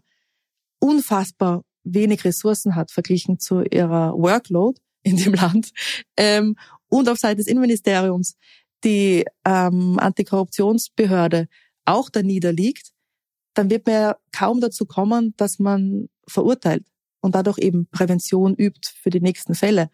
unfassbar 0.79 1.63
wenig 1.83 2.23
Ressourcen 2.25 2.75
hat 2.75 2.91
verglichen 2.91 3.39
zu 3.39 3.61
ihrer 3.61 4.13
Workload 4.13 4.79
in 5.03 5.17
dem 5.17 5.33
Land 5.33 5.71
ähm, 6.17 6.55
und 6.87 7.09
auf 7.09 7.17
Seite 7.17 7.37
des 7.37 7.47
Innenministeriums 7.47 8.35
die 8.83 9.25
ähm, 9.45 9.97
Antikorruptionsbehörde 9.99 11.47
auch 11.85 12.09
da 12.09 12.21
niederliegt, 12.21 12.91
dann 13.53 13.69
wird 13.69 13.85
man 13.85 13.95
ja 13.95 14.17
kaum 14.31 14.61
dazu 14.61 14.85
kommen, 14.85 15.33
dass 15.37 15.59
man 15.59 16.09
verurteilt 16.27 16.85
und 17.21 17.35
dadurch 17.35 17.57
eben 17.59 17.87
Prävention 17.87 18.55
übt 18.55 18.89
für 19.01 19.09
die 19.09 19.21
nächsten 19.21 19.55
Fälle. 19.55 19.89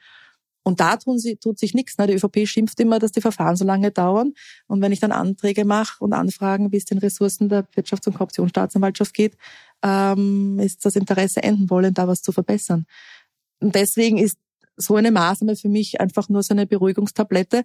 Und 0.64 0.80
da 0.82 0.98
tun 0.98 1.18
sie, 1.18 1.38
tut 1.38 1.58
sich 1.58 1.74
nichts. 1.74 1.98
Ne? 1.98 2.08
Die 2.08 2.14
ÖVP 2.14 2.48
schimpft 2.48 2.80
immer, 2.80 3.00
dass 3.00 3.12
die 3.12 3.22
Verfahren 3.22 3.56
so 3.56 3.66
lange 3.66 3.92
dauern. 3.92 4.34
Und 4.68 4.82
wenn 4.82 4.92
ich 4.92 5.00
dann 5.00 5.12
Anträge 5.12 5.66
mache 5.66 6.04
und 6.04 6.14
Anfragen, 6.14 6.72
wie 6.72 6.78
es 6.78 6.86
den 6.86 6.98
Ressourcen 6.98 7.50
der 7.50 7.66
Wirtschafts- 7.76 8.08
und 8.08 8.14
Korruptionsstaatsanwaltschaft 8.14 9.14
geht, 9.14 9.38
ähm, 9.84 10.60
ist 10.60 10.86
das 10.86 10.96
Interesse 10.96 11.42
enden 11.42 11.70
wollen, 11.70 11.94
da 11.94 12.08
was 12.08 12.22
zu 12.22 12.32
verbessern. 12.32 12.86
Und 13.60 13.74
deswegen 13.76 14.18
ist 14.18 14.38
so 14.76 14.96
eine 14.96 15.12
Maßnahme 15.12 15.56
für 15.56 15.70
mich 15.70 16.00
einfach 16.00 16.30
nur 16.30 16.44
so 16.44 16.54
eine 16.54 16.68
Beruhigungstablette, 16.68 17.64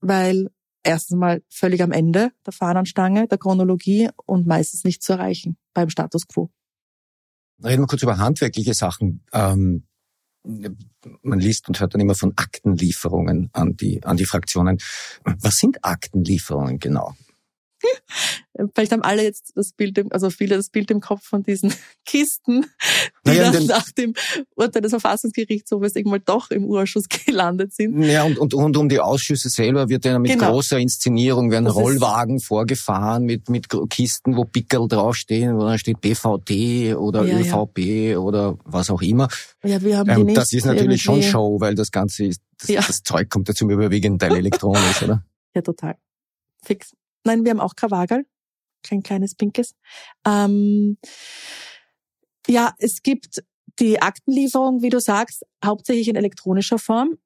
weil 0.00 0.50
erstens 0.82 1.18
mal 1.18 1.42
völlig 1.48 1.82
am 1.82 1.92
Ende 1.92 2.32
der 2.46 2.52
Fahnenstange, 2.52 3.28
der 3.28 3.38
Chronologie 3.38 4.08
und 4.26 4.46
meistens 4.46 4.84
nicht 4.84 5.02
zu 5.02 5.14
erreichen 5.14 5.56
beim 5.74 5.90
Status 5.90 6.26
quo. 6.26 6.50
Reden 7.62 7.82
wir 7.82 7.86
kurz 7.86 8.02
über 8.02 8.18
handwerkliche 8.18 8.74
Sachen. 8.74 9.24
Ähm, 9.32 9.86
man 10.42 11.38
liest 11.38 11.68
und 11.68 11.80
hört 11.80 11.94
dann 11.94 12.00
immer 12.00 12.14
von 12.14 12.32
Aktenlieferungen 12.36 13.50
an 13.52 13.76
die, 13.76 14.02
an 14.04 14.16
die 14.16 14.24
Fraktionen. 14.24 14.78
Was 15.24 15.56
sind 15.56 15.84
Aktenlieferungen 15.84 16.78
genau? 16.78 17.14
Vielleicht 18.74 18.92
haben 18.92 19.02
alle 19.02 19.22
jetzt 19.22 19.52
das 19.54 19.72
Bild, 19.72 19.96
im, 19.98 20.12
also 20.12 20.28
viele 20.28 20.56
das 20.56 20.68
Bild 20.68 20.90
im 20.90 21.00
Kopf 21.00 21.24
von 21.24 21.42
diesen 21.42 21.72
Kisten, 22.04 22.66
die 23.24 23.30
naja, 23.30 23.50
dann 23.50 23.66
nach 23.66 23.90
dem 23.92 24.14
Urteil 24.54 24.82
des 24.82 24.90
Verfassungsgerichtshofes 24.90 25.96
irgendwann 25.96 26.22
doch 26.24 26.50
im 26.50 26.64
Urschuss 26.64 27.08
gelandet 27.26 27.72
sind. 27.72 28.02
Ja, 28.02 28.24
und, 28.24 28.38
und 28.38 28.52
rund 28.54 28.76
um 28.76 28.88
die 28.88 29.00
Ausschüsse 29.00 29.48
selber 29.48 29.88
wird 29.88 30.04
ja 30.04 30.18
mit 30.18 30.32
genau. 30.32 30.52
großer 30.52 30.78
Inszenierung 30.78 31.50
werden 31.50 31.66
das 31.66 31.74
Rollwagen 31.74 32.40
vorgefahren 32.40 33.24
mit, 33.24 33.48
mit 33.48 33.68
Kisten, 33.88 34.36
wo 34.36 34.44
Pickel 34.44 34.88
draufstehen, 34.88 35.56
wo 35.56 35.64
dann 35.64 35.78
steht 35.78 36.00
BVD 36.00 36.94
oder 36.94 37.24
ja, 37.24 37.38
ÖVP 37.38 37.78
ja. 37.78 38.18
oder 38.18 38.58
was 38.64 38.90
auch 38.90 39.02
immer. 39.02 39.28
Ja, 39.64 39.80
wir 39.80 39.98
haben 39.98 40.06
die 40.06 40.20
ähm, 40.20 40.26
nicht 40.26 40.36
Das 40.36 40.52
ist 40.52 40.66
natürlich 40.66 41.02
schon 41.02 41.22
Show, 41.22 41.60
weil 41.60 41.74
das 41.74 41.90
Ganze 41.90 42.24
ist, 42.26 42.42
das, 42.58 42.68
ja. 42.68 42.80
das 42.80 43.02
Zeug 43.02 43.30
kommt 43.30 43.48
ja 43.48 43.54
zum 43.54 43.70
überwiegenden 43.70 44.18
Teil 44.18 44.36
elektronisch, 44.36 45.02
oder? 45.02 45.24
Ja, 45.54 45.62
total. 45.62 45.96
Fix. 46.62 46.92
Nein, 47.24 47.44
wir 47.44 47.50
haben 47.50 47.60
auch 47.60 47.76
Krawagel. 47.76 48.26
Kein 48.82 49.02
kleines 49.02 49.34
pinkes. 49.34 49.74
Ähm, 50.26 50.96
ja, 52.46 52.74
es 52.78 53.02
gibt 53.02 53.42
die 53.78 54.00
Aktenlieferung, 54.00 54.82
wie 54.82 54.88
du 54.88 55.00
sagst, 55.00 55.44
hauptsächlich 55.64 56.08
in 56.08 56.16
elektronischer 56.16 56.78
Form, 56.78 57.18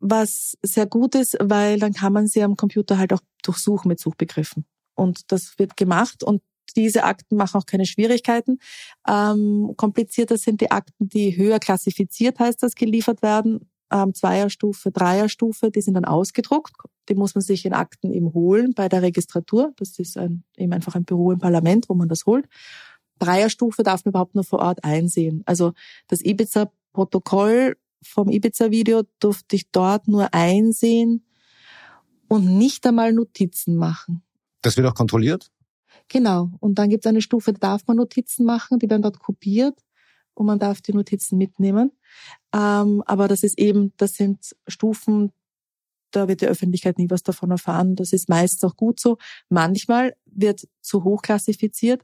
was 0.00 0.56
sehr 0.62 0.86
gut 0.86 1.14
ist, 1.14 1.36
weil 1.40 1.78
dann 1.78 1.92
kann 1.92 2.12
man 2.12 2.26
sie 2.26 2.42
am 2.42 2.56
Computer 2.56 2.98
halt 2.98 3.12
auch 3.12 3.20
durchsuchen 3.42 3.88
mit 3.88 4.00
Suchbegriffen. 4.00 4.64
Und 4.94 5.30
das 5.30 5.58
wird 5.58 5.76
gemacht 5.76 6.22
und 6.22 6.42
diese 6.76 7.04
Akten 7.04 7.36
machen 7.36 7.60
auch 7.60 7.66
keine 7.66 7.86
Schwierigkeiten. 7.86 8.58
Ähm, 9.06 9.74
komplizierter 9.76 10.36
sind 10.36 10.60
die 10.60 10.70
Akten, 10.70 11.08
die 11.08 11.36
höher 11.36 11.58
klassifiziert 11.58 12.38
heißt 12.38 12.62
das, 12.62 12.74
geliefert 12.74 13.22
werden 13.22 13.70
ähm, 13.90 14.14
Zweierstufe, 14.14 14.90
Dreierstufe, 14.90 15.70
die 15.70 15.80
sind 15.80 15.94
dann 15.94 16.04
ausgedruckt. 16.04 16.72
Die 17.08 17.14
muss 17.14 17.34
man 17.34 17.42
sich 17.42 17.64
in 17.64 17.72
Akten 17.72 18.12
eben 18.12 18.32
holen 18.34 18.74
bei 18.74 18.88
der 18.88 19.02
Registratur. 19.02 19.72
Das 19.76 19.98
ist 19.98 20.16
ein, 20.16 20.44
eben 20.56 20.72
einfach 20.72 20.94
ein 20.94 21.04
Büro 21.04 21.32
im 21.32 21.38
Parlament, 21.38 21.88
wo 21.88 21.94
man 21.94 22.08
das 22.08 22.26
holt. 22.26 22.46
Dreierstufe 23.18 23.82
darf 23.82 24.04
man 24.04 24.12
überhaupt 24.12 24.34
nur 24.34 24.44
vor 24.44 24.60
Ort 24.60 24.84
einsehen. 24.84 25.42
Also 25.46 25.72
das 26.06 26.24
Ibiza-Protokoll 26.24 27.76
vom 28.02 28.28
Ibiza-Video 28.28 29.02
durfte 29.18 29.56
ich 29.56 29.70
dort 29.70 30.06
nur 30.08 30.32
einsehen 30.32 31.24
und 32.28 32.58
nicht 32.58 32.86
einmal 32.86 33.12
Notizen 33.12 33.76
machen. 33.76 34.22
Das 34.62 34.76
wird 34.76 34.86
auch 34.86 34.94
kontrolliert? 34.94 35.50
Genau. 36.08 36.50
Und 36.60 36.78
dann 36.78 36.88
gibt 36.88 37.04
es 37.04 37.08
eine 37.08 37.22
Stufe, 37.22 37.52
da 37.52 37.58
darf 37.58 37.86
man 37.86 37.96
Notizen 37.96 38.44
machen, 38.44 38.78
die 38.78 38.88
werden 38.88 39.02
dort 39.02 39.18
kopiert 39.18 39.78
und 40.34 40.46
man 40.46 40.58
darf 40.58 40.80
die 40.80 40.92
Notizen 40.92 41.36
mitnehmen. 41.38 41.92
Ähm, 42.54 43.02
aber 43.06 43.28
das 43.28 43.42
ist 43.42 43.58
eben, 43.58 43.92
das 43.96 44.14
sind 44.14 44.54
Stufen, 44.66 45.32
da 46.10 46.28
wird 46.28 46.40
die 46.40 46.46
Öffentlichkeit 46.46 46.98
nie 46.98 47.10
was 47.10 47.22
davon 47.22 47.50
erfahren. 47.50 47.96
Das 47.96 48.12
ist 48.12 48.28
meistens 48.28 48.64
auch 48.64 48.76
gut 48.76 49.00
so. 49.00 49.18
Manchmal 49.48 50.14
wird 50.26 50.66
zu 50.80 51.04
hoch 51.04 51.22
klassifiziert, 51.22 52.02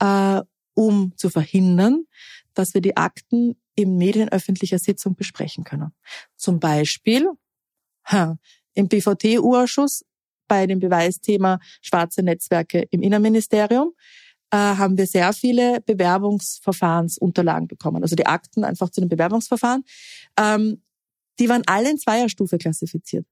äh, 0.00 0.42
um 0.74 1.12
zu 1.16 1.30
verhindern, 1.30 2.04
dass 2.54 2.74
wir 2.74 2.80
die 2.80 2.96
Akten 2.96 3.56
im 3.76 3.96
medienöffentlicher 3.96 4.78
Sitzung 4.78 5.14
besprechen 5.14 5.64
können. 5.64 5.92
Zum 6.36 6.60
Beispiel 6.60 7.28
ha, 8.04 8.38
im 8.74 8.88
BVT-Urschuss 8.88 10.04
bei 10.46 10.66
dem 10.66 10.80
Beweisthema 10.80 11.58
schwarze 11.80 12.22
Netzwerke 12.22 12.86
im 12.90 13.02
Innenministerium 13.02 13.92
äh, 14.50 14.56
haben 14.56 14.98
wir 14.98 15.06
sehr 15.06 15.32
viele 15.32 15.80
Bewerbungsverfahrensunterlagen 15.80 17.66
bekommen. 17.66 18.02
Also 18.02 18.14
die 18.14 18.26
Akten 18.26 18.64
einfach 18.64 18.90
zu 18.90 19.00
den 19.00 19.08
Bewerbungsverfahren. 19.08 19.84
Ähm, 20.38 20.82
die 21.38 21.48
waren 21.48 21.62
alle 21.66 21.90
in 21.90 21.98
Zweierstufe 21.98 22.58
klassifiziert. 22.58 23.26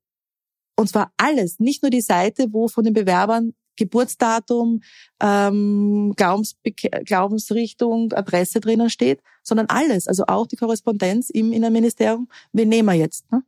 Und 0.82 0.88
zwar 0.88 1.12
alles, 1.16 1.60
nicht 1.60 1.80
nur 1.84 1.90
die 1.90 2.00
Seite, 2.00 2.48
wo 2.50 2.66
von 2.66 2.82
den 2.82 2.92
Bewerbern 2.92 3.54
Geburtsdatum, 3.76 4.80
ähm, 5.20 6.12
Glaubensrichtung, 6.16 8.12
Adresse 8.12 8.58
drinnen 8.58 8.90
steht, 8.90 9.20
sondern 9.44 9.66
alles, 9.68 10.08
also 10.08 10.24
auch 10.26 10.48
die 10.48 10.56
Korrespondenz 10.56 11.30
im 11.30 11.52
Innenministerium, 11.52 12.28
wen 12.52 12.68
nehmen 12.68 12.88
wir 12.88 12.94
jetzt? 12.94 13.30
Ne? 13.30 13.44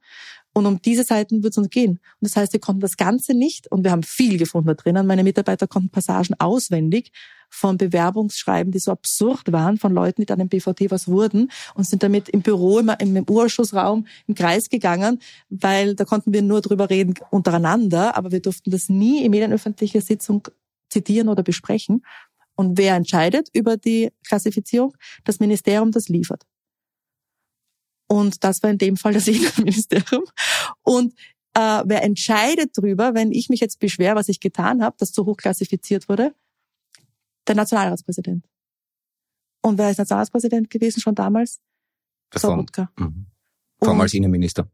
Und 0.52 0.66
um 0.66 0.80
diese 0.80 1.02
Seiten 1.02 1.42
wird 1.42 1.54
es 1.54 1.58
uns 1.58 1.70
gehen. 1.70 1.90
Und 1.90 2.20
das 2.20 2.36
heißt, 2.36 2.52
wir 2.52 2.60
konnten 2.60 2.82
das 2.82 2.96
Ganze 2.96 3.34
nicht, 3.34 3.66
und 3.72 3.82
wir 3.82 3.90
haben 3.90 4.04
viel 4.04 4.38
gefunden 4.38 4.68
da 4.68 4.74
drinnen. 4.74 5.08
Meine 5.08 5.24
Mitarbeiter 5.24 5.66
konnten 5.66 5.90
Passagen 5.90 6.36
auswendig 6.38 7.10
von 7.54 7.78
Bewerbungsschreiben, 7.78 8.72
die 8.72 8.80
so 8.80 8.90
absurd 8.90 9.52
waren, 9.52 9.78
von 9.78 9.94
Leuten, 9.94 10.22
die 10.22 10.26
dann 10.26 10.40
im 10.40 10.48
BVT 10.48 10.90
was 10.90 11.06
wurden 11.06 11.52
und 11.74 11.84
sind 11.86 12.02
damit 12.02 12.28
im 12.28 12.42
Büro, 12.42 12.80
im, 12.80 12.90
im 12.98 13.24
Urschussraum 13.28 14.06
im 14.26 14.34
Kreis 14.34 14.68
gegangen, 14.68 15.20
weil 15.50 15.94
da 15.94 16.04
konnten 16.04 16.32
wir 16.32 16.42
nur 16.42 16.60
drüber 16.60 16.90
reden 16.90 17.14
untereinander, 17.30 18.16
aber 18.16 18.32
wir 18.32 18.40
durften 18.40 18.72
das 18.72 18.88
nie 18.88 19.24
in 19.24 19.30
medienöffentlicher 19.30 20.00
Sitzung 20.00 20.48
zitieren 20.90 21.28
oder 21.28 21.44
besprechen. 21.44 22.04
Und 22.56 22.76
wer 22.76 22.96
entscheidet 22.96 23.48
über 23.52 23.76
die 23.76 24.10
Klassifizierung? 24.26 24.96
Das 25.24 25.38
Ministerium, 25.38 25.92
das 25.92 26.08
liefert. 26.08 26.44
Und 28.08 28.42
das 28.42 28.62
war 28.64 28.70
in 28.70 28.78
dem 28.78 28.96
Fall 28.96 29.14
das 29.14 29.28
Innenministerium. 29.28 30.24
Und 30.82 31.14
äh, 31.54 31.82
wer 31.84 32.02
entscheidet 32.02 32.76
drüber, 32.76 33.14
wenn 33.14 33.30
ich 33.30 33.48
mich 33.48 33.60
jetzt 33.60 33.78
beschwer, 33.78 34.16
was 34.16 34.28
ich 34.28 34.40
getan 34.40 34.82
habe, 34.82 34.96
das 34.98 35.12
zu 35.12 35.24
hoch 35.24 35.36
klassifiziert 35.36 36.08
wurde? 36.08 36.34
Der 37.46 37.54
Nationalratspräsident. 37.54 38.46
Und 39.62 39.78
wer 39.78 39.90
ist 39.90 39.98
Nationalratspräsident 39.98 40.70
gewesen 40.70 41.00
schon 41.00 41.14
damals? 41.14 41.60
Das 42.30 42.42
Sobotka. 42.42 42.90
Mhm. 42.98 43.26
Vormals 43.82 44.14
Innenminister. 44.14 44.70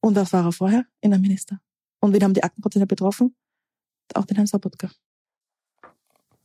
Und 0.00 0.16
was 0.16 0.32
war 0.32 0.44
er 0.44 0.52
vorher? 0.52 0.86
Innenminister. 1.00 1.60
Und 2.00 2.12
wen 2.12 2.22
haben 2.22 2.34
die 2.34 2.42
Aktenprozesse 2.42 2.86
betroffen? 2.86 3.36
Auch 4.14 4.24
den 4.24 4.36
Herrn 4.36 4.46
Sobotka. 4.46 4.90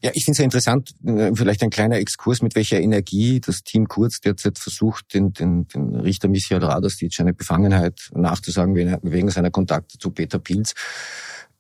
Ja, 0.02 0.12
ich 0.14 0.26
finde 0.26 0.34
es 0.34 0.38
ja 0.40 0.44
interessant, 0.44 0.94
äh, 1.06 1.32
vielleicht 1.34 1.64
ein 1.64 1.70
kleiner 1.70 1.98
Exkurs, 1.98 2.42
mit 2.42 2.54
welcher 2.56 2.80
Energie 2.80 3.40
das 3.40 3.64
Team 3.64 3.88
Kurz 3.88 4.20
derzeit 4.20 4.60
versucht, 4.60 5.14
den, 5.14 5.34
den, 5.34 5.68
den 5.68 5.96
Richter 5.96 6.28
Michael 6.28 6.64
Radostic 6.64 7.20
eine 7.20 7.34
Befangenheit 7.34 8.12
nachzusagen 8.14 8.76
wegen 8.76 9.30
seiner 9.32 9.52
Kontakte 9.52 9.98
zu 9.98 10.12
Peter 10.12 10.38
Pilz. 10.38 10.74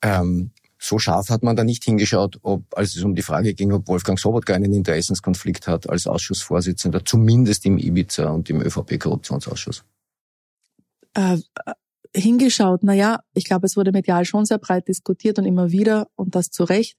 Ähm, 0.01 0.51
so 0.86 0.99
scharf 0.99 1.29
hat 1.29 1.43
man 1.43 1.55
da 1.55 1.63
nicht 1.63 1.83
hingeschaut, 1.83 2.39
ob, 2.43 2.63
als 2.77 2.95
es 2.95 3.03
um 3.03 3.15
die 3.15 3.21
Frage 3.21 3.53
ging, 3.53 3.71
ob 3.71 3.88
Wolfgang 3.88 4.19
Sobotka 4.19 4.53
einen 4.53 4.73
Interessenskonflikt 4.73 5.67
hat 5.67 5.89
als 5.89 6.05
Ausschussvorsitzender, 6.05 7.03
zumindest 7.03 7.65
im 7.65 7.77
Ibiza 7.77 8.29
und 8.29 8.49
im 8.49 8.61
ÖVP-Korruptionsausschuss. 8.61 9.83
Äh, 11.15 11.38
hingeschaut, 12.15 12.81
na 12.83 12.93
ja, 12.93 13.19
ich 13.33 13.45
glaube, 13.45 13.65
es 13.65 13.75
wurde 13.75 13.91
medial 13.91 14.25
schon 14.25 14.45
sehr 14.45 14.59
breit 14.59 14.88
diskutiert 14.88 15.39
und 15.39 15.45
immer 15.45 15.71
wieder 15.71 16.07
und 16.15 16.36
das 16.36 16.51
zu 16.51 16.63
Recht. 16.63 16.97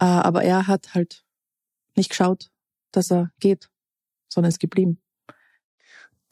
Äh, 0.00 0.04
aber 0.04 0.42
er 0.42 0.66
hat 0.66 0.94
halt 0.94 1.24
nicht 1.96 2.10
geschaut, 2.10 2.50
dass 2.92 3.10
er 3.10 3.30
geht, 3.40 3.68
sondern 4.28 4.48
ist 4.48 4.60
geblieben. 4.60 5.00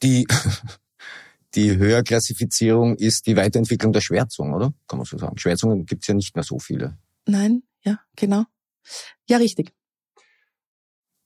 Die, 0.01 0.27
die 1.55 1.77
Höherklassifizierung 1.77 2.95
ist 2.95 3.25
die 3.25 3.35
Weiterentwicklung 3.35 3.93
der 3.93 4.01
Schwärzung, 4.01 4.53
oder? 4.53 4.73
Kann 4.87 4.97
man 4.99 5.05
so 5.05 5.17
sagen. 5.17 5.37
Schwärzungen 5.37 5.85
gibt 5.85 6.03
es 6.03 6.07
ja 6.07 6.13
nicht 6.13 6.35
mehr 6.35 6.43
so 6.43 6.59
viele 6.59 6.97
Nein, 7.27 7.63
ja, 7.83 7.99
genau. 8.15 8.45
Ja, 9.27 9.37
richtig. 9.37 9.73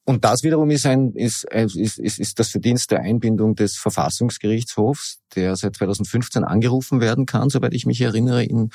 Und 0.03 0.25
das 0.25 0.41
wiederum 0.41 0.71
ist, 0.71 0.87
ein, 0.87 1.13
ist, 1.13 1.43
ist, 1.43 1.99
ist, 1.99 2.19
ist 2.19 2.39
das 2.39 2.49
Verdienst 2.49 2.89
der 2.89 3.01
Einbindung 3.01 3.55
des 3.55 3.77
Verfassungsgerichtshofs, 3.77 5.19
der 5.35 5.55
seit 5.55 5.75
2015 5.75 6.43
angerufen 6.43 7.01
werden 7.01 7.27
kann, 7.27 7.49
soweit 7.49 7.73
ich 7.75 7.85
mich 7.85 8.01
erinnere, 8.01 8.43
in 8.43 8.71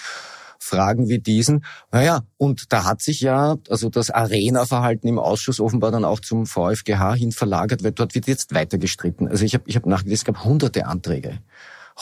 Fragen 0.58 1.08
wie 1.08 1.18
diesen. 1.18 1.64
Naja, 1.92 2.22
und 2.36 2.72
da 2.72 2.84
hat 2.84 3.02
sich 3.02 3.20
ja 3.20 3.56
also 3.68 3.88
das 3.88 4.10
Arena-Verhalten 4.10 5.08
im 5.08 5.18
Ausschuss 5.18 5.60
offenbar 5.60 5.90
dann 5.90 6.04
auch 6.04 6.20
zum 6.20 6.46
VfGH 6.46 7.14
hin 7.14 7.32
verlagert, 7.32 7.82
weil 7.84 7.92
dort 7.92 8.14
wird 8.14 8.26
jetzt 8.26 8.54
weiter 8.54 8.78
gestritten. 8.78 9.28
Also 9.28 9.44
ich 9.44 9.54
habe 9.54 9.64
ich 9.66 9.76
hab 9.76 9.86
nachgedacht, 9.86 10.14
es 10.14 10.24
gab 10.24 10.44
hunderte 10.44 10.86
Anträge, 10.86 11.38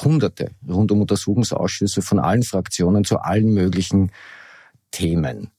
hunderte 0.03 0.51
rund 0.69 0.93
um 0.93 1.01
Untersuchungsausschüsse 1.01 2.03
von 2.03 2.19
allen 2.19 2.43
Fraktionen 2.43 3.05
zu 3.05 3.19
allen 3.19 3.53
möglichen 3.53 4.11
Themen. 4.91 5.51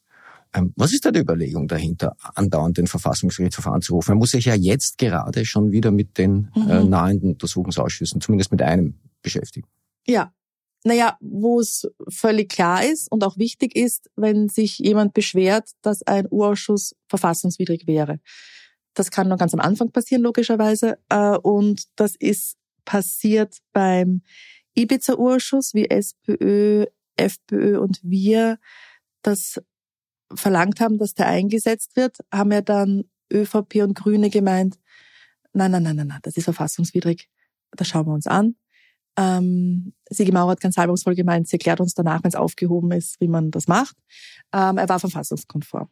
Ähm, 0.55 0.73
was 0.77 0.93
ist 0.93 1.05
da 1.05 1.11
die 1.11 1.19
Überlegung 1.19 1.67
dahinter, 1.67 2.15
andauernd 2.35 2.77
den 2.77 2.87
Verfassungsgerichtshof 2.87 3.67
anzurufen? 3.67 4.11
Man 4.11 4.19
muss 4.19 4.31
sich 4.31 4.45
ja 4.45 4.55
jetzt 4.55 4.97
gerade 4.97 5.45
schon 5.45 5.71
wieder 5.71 5.91
mit 5.91 6.17
den 6.17 6.49
äh, 6.55 6.59
mhm. 6.59 6.69
äh, 6.69 6.83
nahenden 6.85 7.31
Untersuchungsausschüssen, 7.31 8.21
zumindest 8.21 8.51
mit 8.51 8.61
einem, 8.61 8.95
beschäftigen. 9.21 9.67
Ja, 10.07 10.31
naja, 10.85 11.17
wo 11.19 11.59
es 11.59 11.87
völlig 12.07 12.49
klar 12.49 12.85
ist 12.85 13.11
und 13.11 13.23
auch 13.23 13.37
wichtig 13.37 13.75
ist, 13.75 14.09
wenn 14.15 14.49
sich 14.49 14.77
jemand 14.77 15.13
beschwert, 15.13 15.71
dass 15.81 16.03
ein 16.03 16.27
Urausschuss 16.29 16.95
verfassungswidrig 17.09 17.87
wäre. 17.87 18.19
Das 18.93 19.09
kann 19.09 19.27
nur 19.27 19.37
ganz 19.37 19.53
am 19.55 19.59
Anfang 19.59 19.91
passieren, 19.91 20.21
logischerweise. 20.21 20.99
Äh, 21.09 21.37
und 21.37 21.85
das 21.95 22.15
ist 22.15 22.57
passiert 22.85 23.57
beim 23.73 24.21
Ibiza-Urschuss, 24.75 25.73
wie 25.73 25.89
SPÖ, 25.89 26.85
FPÖ 27.17 27.79
und 27.79 27.99
wir 28.03 28.59
das 29.23 29.59
verlangt 30.33 30.79
haben, 30.79 30.99
dass 30.99 31.15
der 31.15 31.27
eingesetzt 31.27 31.95
wird, 31.95 32.17
haben 32.31 32.51
ja 32.51 32.61
dann 32.61 33.05
ÖVP 33.33 33.77
und 33.81 33.95
Grüne 33.95 34.29
gemeint, 34.29 34.77
nein, 35.51 35.71
nein, 35.71 35.81
nein, 35.81 35.95
nein, 35.95 36.07
nein, 36.07 36.19
das 36.21 36.37
ist 36.37 36.43
verfassungswidrig. 36.43 37.27
Das 37.71 37.87
schauen 37.87 38.05
wir 38.05 38.13
uns 38.13 38.27
an. 38.27 38.55
Ähm, 39.17 39.93
Sigi 40.09 40.31
Mauer 40.31 40.51
hat 40.51 40.59
ganz 40.59 40.75
salbungsvoll 40.75 41.15
gemeint, 41.15 41.47
sie 41.47 41.55
erklärt 41.55 41.79
uns 41.79 41.93
danach, 41.93 42.23
wenn 42.23 42.29
es 42.29 42.35
aufgehoben 42.35 42.91
ist, 42.91 43.19
wie 43.21 43.27
man 43.27 43.51
das 43.51 43.67
macht. 43.67 43.95
Ähm, 44.53 44.77
er 44.77 44.89
war 44.89 44.99
verfassungskonform. 44.99 45.89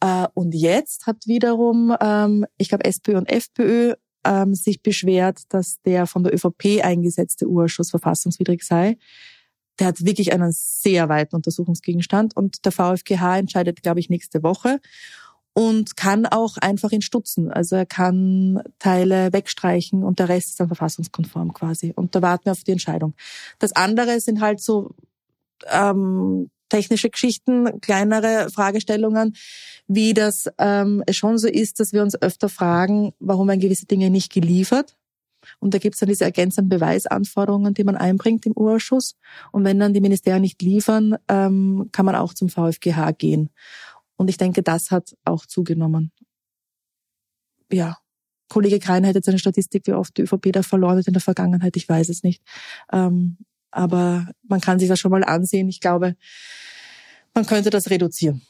Äh, 0.00 0.26
und 0.34 0.54
jetzt 0.54 1.06
hat 1.06 1.26
wiederum, 1.26 1.94
ähm, 2.00 2.46
ich 2.58 2.68
glaube, 2.68 2.84
SPÖ 2.84 3.16
und 3.16 3.30
FPÖ 3.30 3.94
ähm, 4.24 4.54
sich 4.54 4.82
beschwert, 4.82 5.42
dass 5.50 5.80
der 5.82 6.06
von 6.06 6.24
der 6.24 6.34
ÖVP 6.34 6.82
eingesetzte 6.82 7.46
Urschuss 7.46 7.90
verfassungswidrig 7.90 8.62
sei 8.62 8.96
der 9.78 9.88
hat 9.88 10.04
wirklich 10.04 10.32
einen 10.32 10.52
sehr 10.52 11.08
weiten 11.08 11.36
Untersuchungsgegenstand 11.36 12.36
und 12.36 12.64
der 12.64 12.72
VfGH 12.72 13.38
entscheidet, 13.38 13.82
glaube 13.82 14.00
ich, 14.00 14.08
nächste 14.08 14.42
Woche 14.42 14.80
und 15.56 15.96
kann 15.96 16.26
auch 16.26 16.58
einfach 16.58 16.92
ihn 16.92 17.00
stutzen. 17.00 17.50
Also 17.50 17.76
er 17.76 17.86
kann 17.86 18.62
Teile 18.78 19.32
wegstreichen 19.32 20.04
und 20.04 20.18
der 20.18 20.28
Rest 20.28 20.48
ist 20.48 20.60
dann 20.60 20.66
verfassungskonform 20.66 21.54
quasi. 21.54 21.94
Und 21.96 22.14
da 22.14 22.20
warten 22.20 22.44
wir 22.44 22.52
auf 22.52 22.62
die 22.62 22.72
Entscheidung. 22.72 23.14
Das 23.58 23.72
andere 23.72 24.20
sind 24.20 24.42
halt 24.42 24.60
so 24.60 24.90
ähm, 25.70 26.50
technische 26.68 27.08
Geschichten, 27.08 27.80
kleinere 27.80 28.50
Fragestellungen, 28.50 29.34
wie 29.88 30.12
das 30.12 30.44
ähm, 30.58 31.02
es 31.06 31.16
schon 31.16 31.38
so 31.38 31.48
ist, 31.48 31.80
dass 31.80 31.94
wir 31.94 32.02
uns 32.02 32.20
öfter 32.20 32.50
fragen, 32.50 33.14
warum 33.18 33.48
werden 33.48 33.60
gewisse 33.60 33.86
Dinge 33.86 34.10
nicht 34.10 34.30
geliefert 34.30 34.94
und 35.58 35.74
da 35.74 35.78
gibt 35.78 35.94
es 35.94 36.00
dann 36.00 36.08
diese 36.08 36.24
ergänzenden 36.24 36.68
Beweisanforderungen, 36.68 37.74
die 37.74 37.84
man 37.84 37.96
einbringt 37.96 38.46
im 38.46 38.52
Urschuss. 38.52 39.16
Und 39.52 39.64
wenn 39.64 39.78
dann 39.78 39.94
die 39.94 40.00
Ministerien 40.00 40.42
nicht 40.42 40.60
liefern, 40.62 41.16
ähm, 41.28 41.88
kann 41.92 42.06
man 42.06 42.14
auch 42.14 42.34
zum 42.34 42.48
VfGH 42.48 43.12
gehen. 43.12 43.50
Und 44.16 44.28
ich 44.28 44.36
denke, 44.36 44.62
das 44.62 44.90
hat 44.90 45.16
auch 45.24 45.46
zugenommen. 45.46 46.12
Ja. 47.70 47.98
Kollege 48.48 48.78
Krein 48.78 49.04
hat 49.06 49.16
jetzt 49.16 49.28
eine 49.28 49.40
Statistik, 49.40 49.86
wie 49.86 49.92
oft 49.92 50.16
die 50.16 50.22
ÖVP 50.22 50.52
da 50.52 50.62
verloren 50.62 50.98
hat 50.98 51.06
in 51.06 51.12
der 51.12 51.22
Vergangenheit. 51.22 51.76
Ich 51.76 51.88
weiß 51.88 52.08
es 52.08 52.22
nicht. 52.22 52.42
Ähm, 52.92 53.38
aber 53.72 54.28
man 54.44 54.60
kann 54.60 54.78
sich 54.78 54.88
das 54.88 55.00
schon 55.00 55.10
mal 55.10 55.24
ansehen. 55.24 55.68
Ich 55.68 55.80
glaube, 55.80 56.16
man 57.34 57.44
könnte 57.44 57.70
das 57.70 57.90
reduzieren. 57.90 58.42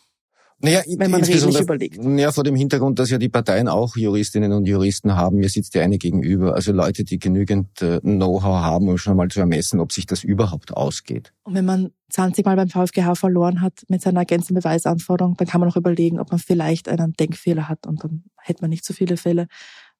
Naja, 0.58 0.82
wenn 0.96 1.10
man 1.10 1.22
redlich 1.22 1.60
überlegt. 1.60 1.98
Ja, 2.02 2.32
vor 2.32 2.42
dem 2.42 2.56
Hintergrund, 2.56 2.98
dass 2.98 3.10
ja 3.10 3.18
die 3.18 3.28
Parteien 3.28 3.68
auch 3.68 3.94
Juristinnen 3.94 4.52
und 4.52 4.66
Juristen 4.66 5.14
haben. 5.14 5.36
Mir 5.36 5.50
sitzt 5.50 5.74
ja 5.74 5.82
eine 5.82 5.98
gegenüber. 5.98 6.54
Also 6.54 6.72
Leute, 6.72 7.04
die 7.04 7.18
genügend 7.18 7.82
äh, 7.82 8.00
Know-how 8.00 8.62
haben, 8.62 8.88
um 8.88 8.96
schon 8.96 9.16
mal 9.16 9.28
zu 9.28 9.40
ermessen, 9.40 9.80
ob 9.80 9.92
sich 9.92 10.06
das 10.06 10.24
überhaupt 10.24 10.72
ausgeht. 10.72 11.34
Und 11.42 11.54
wenn 11.54 11.66
man 11.66 11.90
20 12.08 12.46
Mal 12.46 12.56
beim 12.56 12.70
VfGH 12.70 13.16
verloren 13.16 13.60
hat 13.60 13.82
mit 13.88 14.00
seiner 14.00 14.20
ergänzenden 14.20 14.62
Beweisanforderung, 14.62 15.36
dann 15.36 15.46
kann 15.46 15.60
man 15.60 15.68
auch 15.68 15.76
überlegen, 15.76 16.18
ob 16.18 16.30
man 16.30 16.38
vielleicht 16.38 16.88
einen 16.88 17.12
Denkfehler 17.12 17.68
hat 17.68 17.86
und 17.86 18.02
dann 18.02 18.24
hätte 18.40 18.62
man 18.62 18.70
nicht 18.70 18.84
so 18.84 18.94
viele 18.94 19.18
Fälle. 19.18 19.48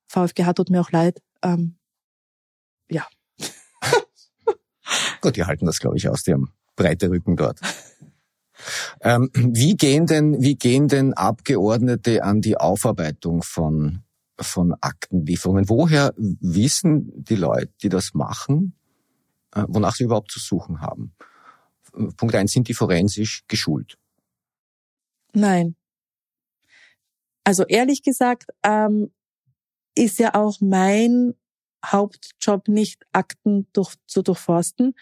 VfGH 0.06 0.54
tut 0.54 0.70
mir 0.70 0.80
auch 0.80 0.90
leid. 0.90 1.20
Ähm, 1.42 1.76
ja. 2.90 3.06
Gut, 5.20 5.36
die 5.36 5.44
halten 5.44 5.66
das, 5.66 5.80
glaube 5.80 5.98
ich, 5.98 6.08
aus. 6.08 6.22
Die 6.22 6.32
haben 6.32 6.50
breite 6.76 7.10
Rücken 7.10 7.36
dort. 7.36 7.60
Ähm, 9.00 9.30
wie 9.34 9.76
gehen 9.76 10.06
denn, 10.06 10.40
wie 10.40 10.56
gehen 10.56 10.88
denn 10.88 11.14
Abgeordnete 11.14 12.22
an 12.22 12.40
die 12.40 12.56
Aufarbeitung 12.56 13.42
von, 13.42 14.02
von 14.38 14.74
Aktenlieferungen? 14.80 15.68
Woher 15.68 16.14
wissen 16.16 17.12
die 17.24 17.36
Leute, 17.36 17.72
die 17.82 17.88
das 17.88 18.14
machen, 18.14 18.74
äh, 19.54 19.64
wonach 19.68 19.94
sie 19.94 20.04
überhaupt 20.04 20.30
zu 20.30 20.40
suchen 20.40 20.80
haben? 20.80 21.14
Punkt 22.16 22.34
eins, 22.34 22.52
sind 22.52 22.68
die 22.68 22.74
forensisch 22.74 23.44
geschult? 23.48 23.96
Nein. 25.32 25.76
Also 27.44 27.64
ehrlich 27.64 28.02
gesagt, 28.02 28.50
ähm, 28.62 29.12
ist 29.94 30.18
ja 30.18 30.34
auch 30.34 30.60
mein 30.60 31.34
Hauptjob 31.84 32.68
nicht 32.68 33.06
Akten 33.12 33.68
durch, 33.72 33.94
zu 34.06 34.22
durchforsten. 34.22 34.94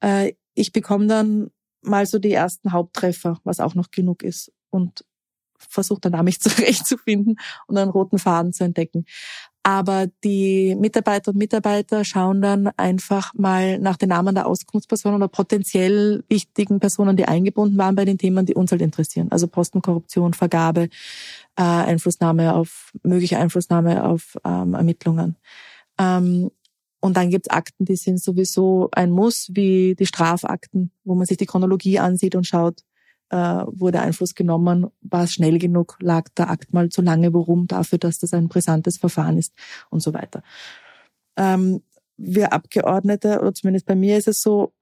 Äh, 0.00 0.34
ich 0.54 0.72
bekomme 0.72 1.06
dann 1.06 1.50
mal 1.82 2.06
so 2.06 2.18
die 2.18 2.32
ersten 2.32 2.72
Haupttreffer, 2.72 3.40
was 3.44 3.60
auch 3.60 3.74
noch 3.74 3.90
genug 3.90 4.22
ist 4.22 4.52
und 4.70 5.04
versucht 5.58 6.04
dann 6.04 6.24
mich 6.24 6.40
zurechtzufinden 6.40 7.38
und 7.66 7.76
einen 7.76 7.90
roten 7.90 8.18
Faden 8.18 8.52
zu 8.52 8.64
entdecken. 8.64 9.04
Aber 9.62 10.06
die 10.22 10.76
Mitarbeiter 10.78 11.32
und 11.32 11.38
Mitarbeiter 11.38 12.04
schauen 12.04 12.40
dann 12.40 12.68
einfach 12.76 13.34
mal 13.34 13.80
nach 13.80 13.96
den 13.96 14.10
Namen 14.10 14.36
der 14.36 14.46
Auskunftspersonen 14.46 15.16
oder 15.16 15.28
potenziell 15.28 16.22
wichtigen 16.28 16.78
Personen, 16.78 17.16
die 17.16 17.24
eingebunden 17.24 17.76
waren 17.76 17.96
bei 17.96 18.04
den 18.04 18.16
Themen, 18.16 18.46
die 18.46 18.54
uns 18.54 18.70
halt 18.70 18.80
interessieren. 18.80 19.26
Also 19.32 19.48
Postenkorruption, 19.48 20.34
Vergabe, 20.34 20.82
äh, 21.56 21.62
Einflussnahme 21.62 22.54
auf, 22.54 22.92
mögliche 23.02 23.38
Einflussnahme 23.38 24.04
auf 24.04 24.38
ähm, 24.44 24.74
Ermittlungen. 24.74 25.34
Ähm, 25.98 26.52
und 27.06 27.16
dann 27.16 27.30
gibt's 27.30 27.48
Akten, 27.48 27.84
die 27.84 27.94
sind 27.94 28.20
sowieso 28.20 28.88
ein 28.90 29.12
Muss, 29.12 29.48
wie 29.52 29.94
die 29.94 30.06
Strafakten, 30.06 30.90
wo 31.04 31.14
man 31.14 31.24
sich 31.24 31.36
die 31.36 31.46
Chronologie 31.46 32.00
ansieht 32.00 32.34
und 32.34 32.48
schaut, 32.48 32.80
äh, 33.30 33.36
wurde 33.36 34.00
Einfluss 34.00 34.34
genommen, 34.34 34.88
war 35.02 35.22
es 35.22 35.32
schnell 35.32 35.60
genug, 35.60 35.96
lag 36.00 36.28
der 36.36 36.50
Akt 36.50 36.74
mal 36.74 36.88
zu 36.88 37.02
lange, 37.02 37.32
warum, 37.32 37.68
dafür, 37.68 37.98
dass 37.98 38.18
das 38.18 38.32
ein 38.32 38.48
brisantes 38.48 38.98
Verfahren 38.98 39.38
ist 39.38 39.54
und 39.88 40.00
so 40.00 40.14
weiter. 40.14 40.42
Ähm, 41.36 41.82
wir 42.16 42.52
Abgeordnete, 42.52 43.40
oder 43.40 43.54
zumindest 43.54 43.86
bei 43.86 43.94
mir 43.94 44.18
ist 44.18 44.26
es 44.26 44.42
so, 44.42 44.72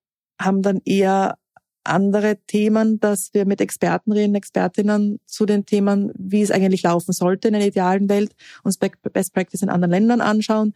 haben 0.40 0.62
dann 0.62 0.80
eher 0.86 1.36
andere 1.84 2.38
Themen, 2.46 2.98
dass 3.00 3.32
wir 3.32 3.46
mit 3.46 3.60
Experten 3.60 4.12
reden, 4.12 4.34
Expertinnen 4.34 5.20
zu 5.26 5.46
den 5.46 5.66
Themen, 5.66 6.12
wie 6.16 6.42
es 6.42 6.50
eigentlich 6.50 6.82
laufen 6.82 7.12
sollte 7.12 7.48
in 7.48 7.54
einer 7.54 7.66
idealen 7.66 8.08
Welt, 8.08 8.34
uns 8.62 8.78
Best 8.78 9.32
Practice 9.32 9.62
in 9.62 9.68
anderen 9.68 9.90
Ländern 9.90 10.20
anschauen, 10.20 10.74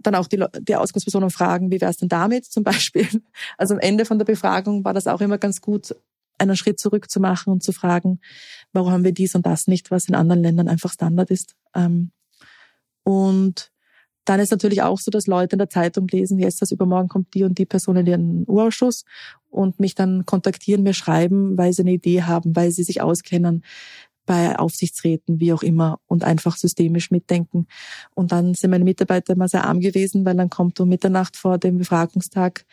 dann 0.00 0.14
auch 0.14 0.26
die, 0.26 0.44
die 0.60 0.76
Auskunftspersonen 0.76 1.30
fragen, 1.30 1.70
wie 1.70 1.80
wäre 1.80 1.90
es 1.90 1.98
denn 1.98 2.08
damit 2.08 2.44
zum 2.46 2.64
Beispiel. 2.64 3.06
Also 3.58 3.74
am 3.74 3.80
Ende 3.80 4.04
von 4.04 4.18
der 4.18 4.24
Befragung 4.24 4.84
war 4.84 4.94
das 4.94 5.06
auch 5.06 5.20
immer 5.20 5.38
ganz 5.38 5.60
gut, 5.60 5.94
einen 6.38 6.56
Schritt 6.56 6.80
zurück 6.80 7.10
zu 7.10 7.20
machen 7.20 7.52
und 7.52 7.62
zu 7.62 7.72
fragen, 7.72 8.20
warum 8.72 8.92
haben 8.92 9.04
wir 9.04 9.12
dies 9.12 9.34
und 9.34 9.46
das 9.46 9.66
nicht, 9.66 9.90
was 9.90 10.08
in 10.08 10.14
anderen 10.14 10.42
Ländern 10.42 10.68
einfach 10.68 10.92
Standard 10.92 11.30
ist. 11.30 11.54
Ähm, 11.74 12.10
und 13.04 13.70
dann 14.24 14.40
ist 14.40 14.50
natürlich 14.50 14.82
auch 14.82 14.98
so, 14.98 15.10
dass 15.10 15.26
Leute 15.26 15.54
in 15.54 15.58
der 15.58 15.70
Zeitung 15.70 16.08
lesen, 16.08 16.38
jetzt 16.38 16.62
das 16.62 16.70
übermorgen 16.70 17.08
kommt 17.08 17.34
die 17.34 17.44
und 17.44 17.58
die 17.58 17.66
Person 17.66 17.96
in 17.96 18.06
ihren 18.06 18.44
Urausschuss 18.48 19.04
und 19.50 19.80
mich 19.80 19.94
dann 19.94 20.24
kontaktieren, 20.26 20.82
mir 20.82 20.94
schreiben, 20.94 21.56
weil 21.58 21.72
sie 21.72 21.82
eine 21.82 21.92
Idee 21.92 22.22
haben, 22.22 22.56
weil 22.56 22.70
sie 22.70 22.82
sich 22.82 23.02
auskennen 23.02 23.62
bei 24.26 24.58
Aufsichtsräten, 24.58 25.40
wie 25.40 25.52
auch 25.52 25.62
immer, 25.62 26.00
und 26.06 26.24
einfach 26.24 26.56
systemisch 26.56 27.10
mitdenken. 27.10 27.66
Und 28.14 28.32
dann 28.32 28.54
sind 28.54 28.70
meine 28.70 28.84
Mitarbeiter 28.84 29.34
immer 29.34 29.48
sehr 29.48 29.64
arm 29.64 29.80
gewesen, 29.80 30.24
weil 30.24 30.36
dann 30.36 30.50
kommt 30.50 30.80
um 30.80 30.88
Mitternacht 30.88 31.36
vor 31.36 31.58
dem 31.58 31.78
Befragungstag, 31.78 32.64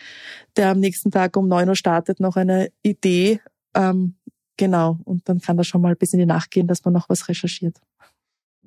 der 0.56 0.70
am 0.70 0.80
nächsten 0.80 1.12
Tag 1.12 1.36
um 1.36 1.47
neun 1.47 1.70
Uhr 1.70 1.76
startet, 1.76 2.20
noch 2.20 2.38
eine 2.38 2.72
Idee. 2.84 3.41
Ähm, 3.74 4.16
genau. 4.58 4.99
Und 5.04 5.28
dann 5.28 5.41
kann 5.41 5.58
das 5.58 5.68
schon 5.68 5.82
mal 5.82 5.95
bis 5.95 6.14
in 6.14 6.20
die 6.20 6.26
Nacht 6.26 6.52
gehen, 6.52 6.68
dass 6.68 6.86
man 6.86 6.93
noch 6.93 7.10
was 7.10 7.28
recherchiert. 7.28 7.78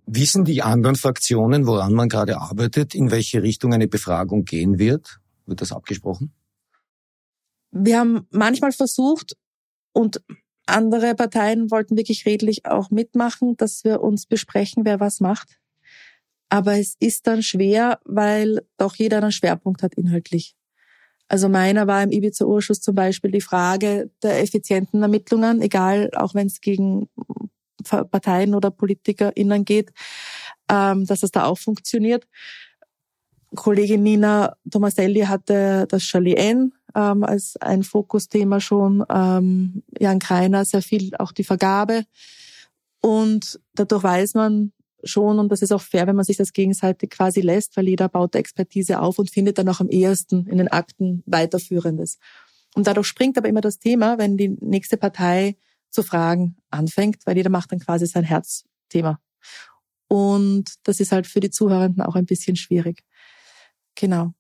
Wissen 0.07 0.45
die 0.45 0.63
anderen 0.63 0.97
Fraktionen, 0.97 1.67
woran 1.67 1.95
man 1.95 2.09
gerade 2.09 2.39
arbeitet, 2.39 2.95
in 2.95 3.11
welche 3.11 3.43
Richtung 3.43 3.73
eine 3.73 3.89
Befragung 3.89 4.45
gehen 4.45 4.79
wird? 4.79 5.21
Wird 5.47 5.61
das 5.61 5.73
abgesprochen? 5.73 6.33
Wir 7.71 7.99
haben 7.99 8.27
manchmal 8.31 8.73
versucht, 8.73 9.37
und 9.95 10.21
andere 10.67 11.15
Parteien 11.15 11.71
wollten 11.71 11.97
wirklich 11.97 12.27
redlich 12.27 12.67
auch 12.67 12.91
mitmachen, 12.91 13.57
dass 13.57 13.85
wir 13.85 14.03
uns 14.03 14.27
besprechen, 14.27 14.85
wer 14.85 15.01
was 15.01 15.21
macht. 15.21 15.59
Aber 16.49 16.79
es 16.79 16.97
ist 17.01 17.27
dann 17.27 17.43
schwer, 17.43 18.01
weil 18.05 18.61
doch 18.77 18.97
jeder 18.97 19.19
einen 19.19 19.33
Schwerpunkt 19.33 19.83
hat 19.83 19.95
inhaltlich. 19.95 20.55
Also 21.29 21.49
meiner 21.49 21.87
war 21.87 22.03
im 22.03 22.11
Ibiza-Urschuss 22.11 22.81
zum 22.81 22.95
Beispiel 22.95 23.31
die 23.31 23.41
Frage 23.41 24.11
der 24.23 24.43
effizienten 24.43 25.03
Ermittlungen, 25.03 25.63
egal, 25.63 26.11
auch 26.15 26.35
wenn 26.35 26.49
es 26.49 26.61
gegen 26.61 27.09
Parteien 27.85 28.55
oder 28.55 28.71
PolitikerInnen 28.71 29.65
geht, 29.65 29.93
ähm, 30.69 31.07
dass 31.07 31.23
es 31.23 31.31
da 31.31 31.45
auch 31.45 31.59
funktioniert. 31.59 32.27
Kollegin 33.55 34.03
Nina 34.03 34.57
Tomaselli 34.71 35.21
hatte 35.21 35.87
das 35.89 36.03
Charlie 36.03 36.35
N 36.35 36.73
ähm, 36.95 37.23
als 37.25 37.57
ein 37.61 37.83
Fokusthema 37.83 38.61
schon, 38.61 39.05
ähm, 39.09 39.83
Jan 39.99 40.19
Kreiner 40.19 40.65
sehr 40.65 40.83
viel 40.83 41.15
auch 41.17 41.33
die 41.33 41.45
Vergabe. 41.45 42.05
Und 43.01 43.61
dadurch 43.75 44.03
weiß 44.03 44.35
man 44.35 44.73
schon, 45.03 45.39
und 45.39 45.53
das 45.53 45.63
ist 45.63 45.73
auch 45.73 45.83
fair, 45.83 46.07
wenn 46.07 46.17
man 46.17 46.25
sich 46.25 46.39
das 46.39 46.53
gegenseitig 46.53 47.11
quasi 47.11 47.41
lässt, 47.43 47.77
weil 47.77 47.89
jeder 47.89 48.09
baut 48.09 48.35
Expertise 48.35 49.01
auf 49.01 49.19
und 49.19 49.31
findet 49.31 49.59
dann 49.59 49.69
auch 49.69 49.81
am 49.81 49.89
ehesten 49.89 50.47
in 50.47 50.59
den 50.59 50.69
Akten 50.69 51.23
weiterführendes. 51.27 52.19
Und 52.75 52.87
dadurch 52.87 53.07
springt 53.07 53.39
aber 53.39 53.49
immer 53.49 53.61
das 53.61 53.79
Thema, 53.79 54.19
wenn 54.19 54.37
die 54.37 54.57
nächste 54.61 54.97
Partei 54.97 55.57
zu 55.95 56.03
fragen 56.03 56.57
anfängt, 56.71 57.25
weil 57.25 57.37
jeder 57.37 57.51
macht 57.51 57.73
dann 57.73 57.79
quasi 57.79 58.07
sein 58.07 58.25
Herzthema. 58.25 59.21
Und 60.09 60.75
das 60.83 61.01
ist 61.01 61.13
halt 61.13 61.27
für 61.27 61.41
die 61.41 61.51
Zuhörenden 61.51 62.03
auch 62.03 62.15
ein 62.15 62.27
bisschen 62.27 62.57
schwierig. 62.57 63.03
Genau. 63.95 64.33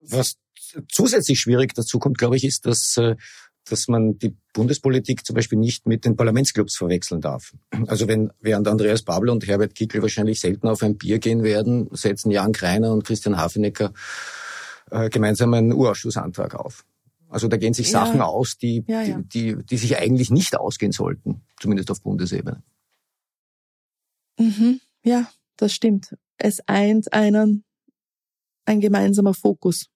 Was 0.00 0.36
zusätzlich 0.88 1.38
schwierig 1.38 1.74
dazu 1.74 1.98
kommt, 1.98 2.18
glaube 2.18 2.36
ich, 2.36 2.44
ist, 2.44 2.66
dass, 2.66 2.96
äh, 2.96 3.16
dass 3.64 3.88
man 3.88 4.18
die 4.18 4.36
Bundespolitik 4.54 5.24
zum 5.24 5.36
Beispiel 5.36 5.58
nicht 5.58 5.86
mit 5.86 6.04
den 6.04 6.16
Parlamentsclubs 6.16 6.76
verwechseln 6.76 7.20
darf. 7.20 7.52
Also 7.86 8.08
wenn 8.08 8.32
während 8.40 8.66
Andreas 8.66 9.02
Babel 9.02 9.28
und 9.28 9.46
Herbert 9.46 9.74
Kickl 9.74 10.02
wahrscheinlich 10.02 10.40
selten 10.40 10.66
auf 10.66 10.82
ein 10.82 10.96
Bier 10.96 11.18
gehen 11.18 11.42
werden, 11.42 11.88
setzen 11.92 12.30
Jan 12.30 12.52
Kreiner 12.52 12.92
und 12.92 13.04
Christian 13.04 13.36
Hafenecker 13.36 13.92
äh, 14.90 15.10
gemeinsam 15.10 15.52
einen 15.54 15.72
Urausschussantrag 15.72 16.54
auf. 16.54 16.84
Also 17.30 17.48
da 17.48 17.56
gehen 17.56 17.74
sich 17.74 17.90
ja. 17.90 18.04
Sachen 18.04 18.20
aus, 18.20 18.58
die, 18.58 18.84
ja, 18.88 19.02
ja. 19.02 19.18
Die, 19.18 19.56
die, 19.56 19.64
die 19.64 19.76
sich 19.76 19.96
eigentlich 19.96 20.30
nicht 20.30 20.58
ausgehen 20.58 20.92
sollten, 20.92 21.42
zumindest 21.60 21.90
auf 21.90 22.02
Bundesebene. 22.02 22.62
Mhm. 24.38 24.80
Ja, 25.04 25.30
das 25.56 25.72
stimmt. 25.72 26.16
Es 26.36 26.60
eint 26.66 27.12
einen 27.12 27.64
ein 28.64 28.80
gemeinsamer 28.80 29.34
Fokus 29.34 29.90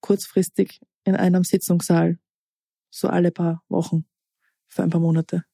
kurzfristig 0.00 0.80
in 1.04 1.16
einem 1.16 1.44
Sitzungssaal, 1.44 2.18
so 2.90 3.08
alle 3.08 3.30
paar 3.30 3.62
Wochen 3.68 4.04
für 4.68 4.82
ein 4.82 4.90
paar 4.90 5.00
Monate. 5.00 5.44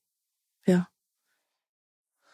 Ja. 0.66 0.88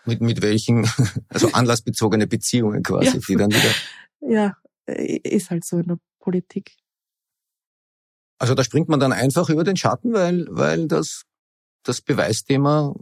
Mit, 0.05 0.21
mit 0.21 0.43
welchen, 0.43 0.89
also 1.29 1.53
anlassbezogene 1.53 2.27
Beziehungen 2.27 2.83
quasi, 2.83 3.19
ja. 3.19 3.23
die 3.29 3.37
dann 3.37 3.51
wieder. 3.51 3.75
Ja, 4.21 4.57
ist 4.87 5.51
halt 5.51 5.65
so 5.65 5.79
in 5.79 5.89
der 5.89 5.99
Politik. 6.19 6.77
Also 8.41 8.55
da 8.55 8.65
springt 8.65 8.89
man 8.89 8.99
dann 8.99 9.13
einfach 9.13 9.51
über 9.51 9.65
den 9.65 9.77
Schatten, 9.77 10.15
weil, 10.15 10.47
weil 10.49 10.89
das, 10.89 11.25
das 11.83 12.01
Beweisthema 12.01 12.95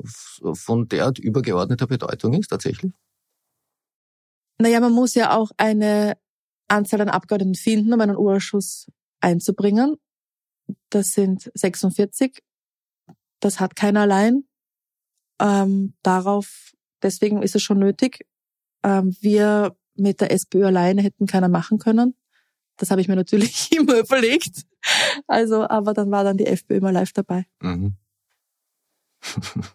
von 0.52 0.88
derart 0.88 1.20
übergeordneter 1.20 1.86
Bedeutung 1.86 2.34
ist 2.34 2.48
tatsächlich? 2.48 2.92
Naja, 4.58 4.80
man 4.80 4.92
muss 4.92 5.14
ja 5.14 5.36
auch 5.36 5.52
eine 5.56 6.18
Anzahl 6.66 7.00
an 7.00 7.08
Abgeordneten 7.08 7.54
finden, 7.54 7.92
um 7.92 8.00
einen 8.00 8.16
Urschuss 8.16 8.88
einzubringen. 9.20 9.94
Das 10.90 11.10
sind 11.10 11.52
46. 11.54 12.42
Das 13.38 13.60
hat 13.60 13.76
keiner 13.76 14.00
allein. 14.00 14.42
Ähm, 15.40 15.94
darauf, 16.02 16.72
deswegen 17.00 17.42
ist 17.42 17.54
es 17.54 17.62
schon 17.62 17.78
nötig. 17.78 18.26
Ähm, 18.82 19.16
wir 19.20 19.76
mit 19.94 20.20
der 20.20 20.32
SPÖ 20.32 20.66
alleine 20.66 21.02
hätten 21.02 21.26
keiner 21.26 21.48
machen 21.48 21.78
können. 21.78 22.16
Das 22.78 22.90
habe 22.90 23.00
ich 23.00 23.08
mir 23.08 23.16
natürlich 23.16 23.70
immer 23.76 23.98
überlegt. 23.98 24.64
Also, 25.26 25.68
aber 25.68 25.92
dann 25.92 26.10
war 26.10 26.24
dann 26.24 26.38
die 26.38 26.46
FPÖ 26.46 26.76
immer 26.76 26.92
live 26.92 27.12
dabei. 27.12 27.46
Mhm. 27.60 27.96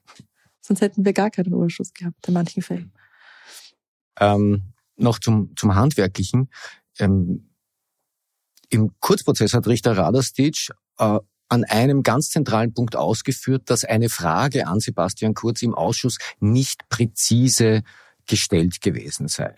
Sonst 0.62 0.82
hätten 0.82 1.06
wir 1.06 1.14
gar 1.14 1.30
keinen 1.30 1.54
Urschuss 1.54 1.94
gehabt 1.94 2.28
in 2.28 2.34
manchen 2.34 2.64
Fällen. 2.64 2.94
Ähm, 4.20 4.74
noch 4.96 5.20
zum, 5.20 5.56
zum 5.58 5.76
Handwerklichen. 5.76 6.50
Ähm, 7.00 7.50
Im 8.70 8.92
Kurzprozess 9.00 9.54
hat 9.54 9.68
Richter 9.68 9.98
Raderstitsch 9.98 10.72
äh, 10.98 11.20
an 11.50 11.64
einem 11.66 12.02
ganz 12.02 12.30
zentralen 12.30 12.74
Punkt 12.74 12.96
ausgeführt, 12.96 13.70
dass 13.70 13.84
eine 13.84 14.10
Frage 14.10 14.66
an 14.68 14.80
Sebastian 14.80 15.34
Kurz 15.34 15.62
im 15.62 15.76
Ausschuss 15.76 16.18
nicht 16.40 16.88
präzise 16.90 17.84
gestellt 18.26 18.82
gewesen 18.82 19.28
sei. 19.28 19.54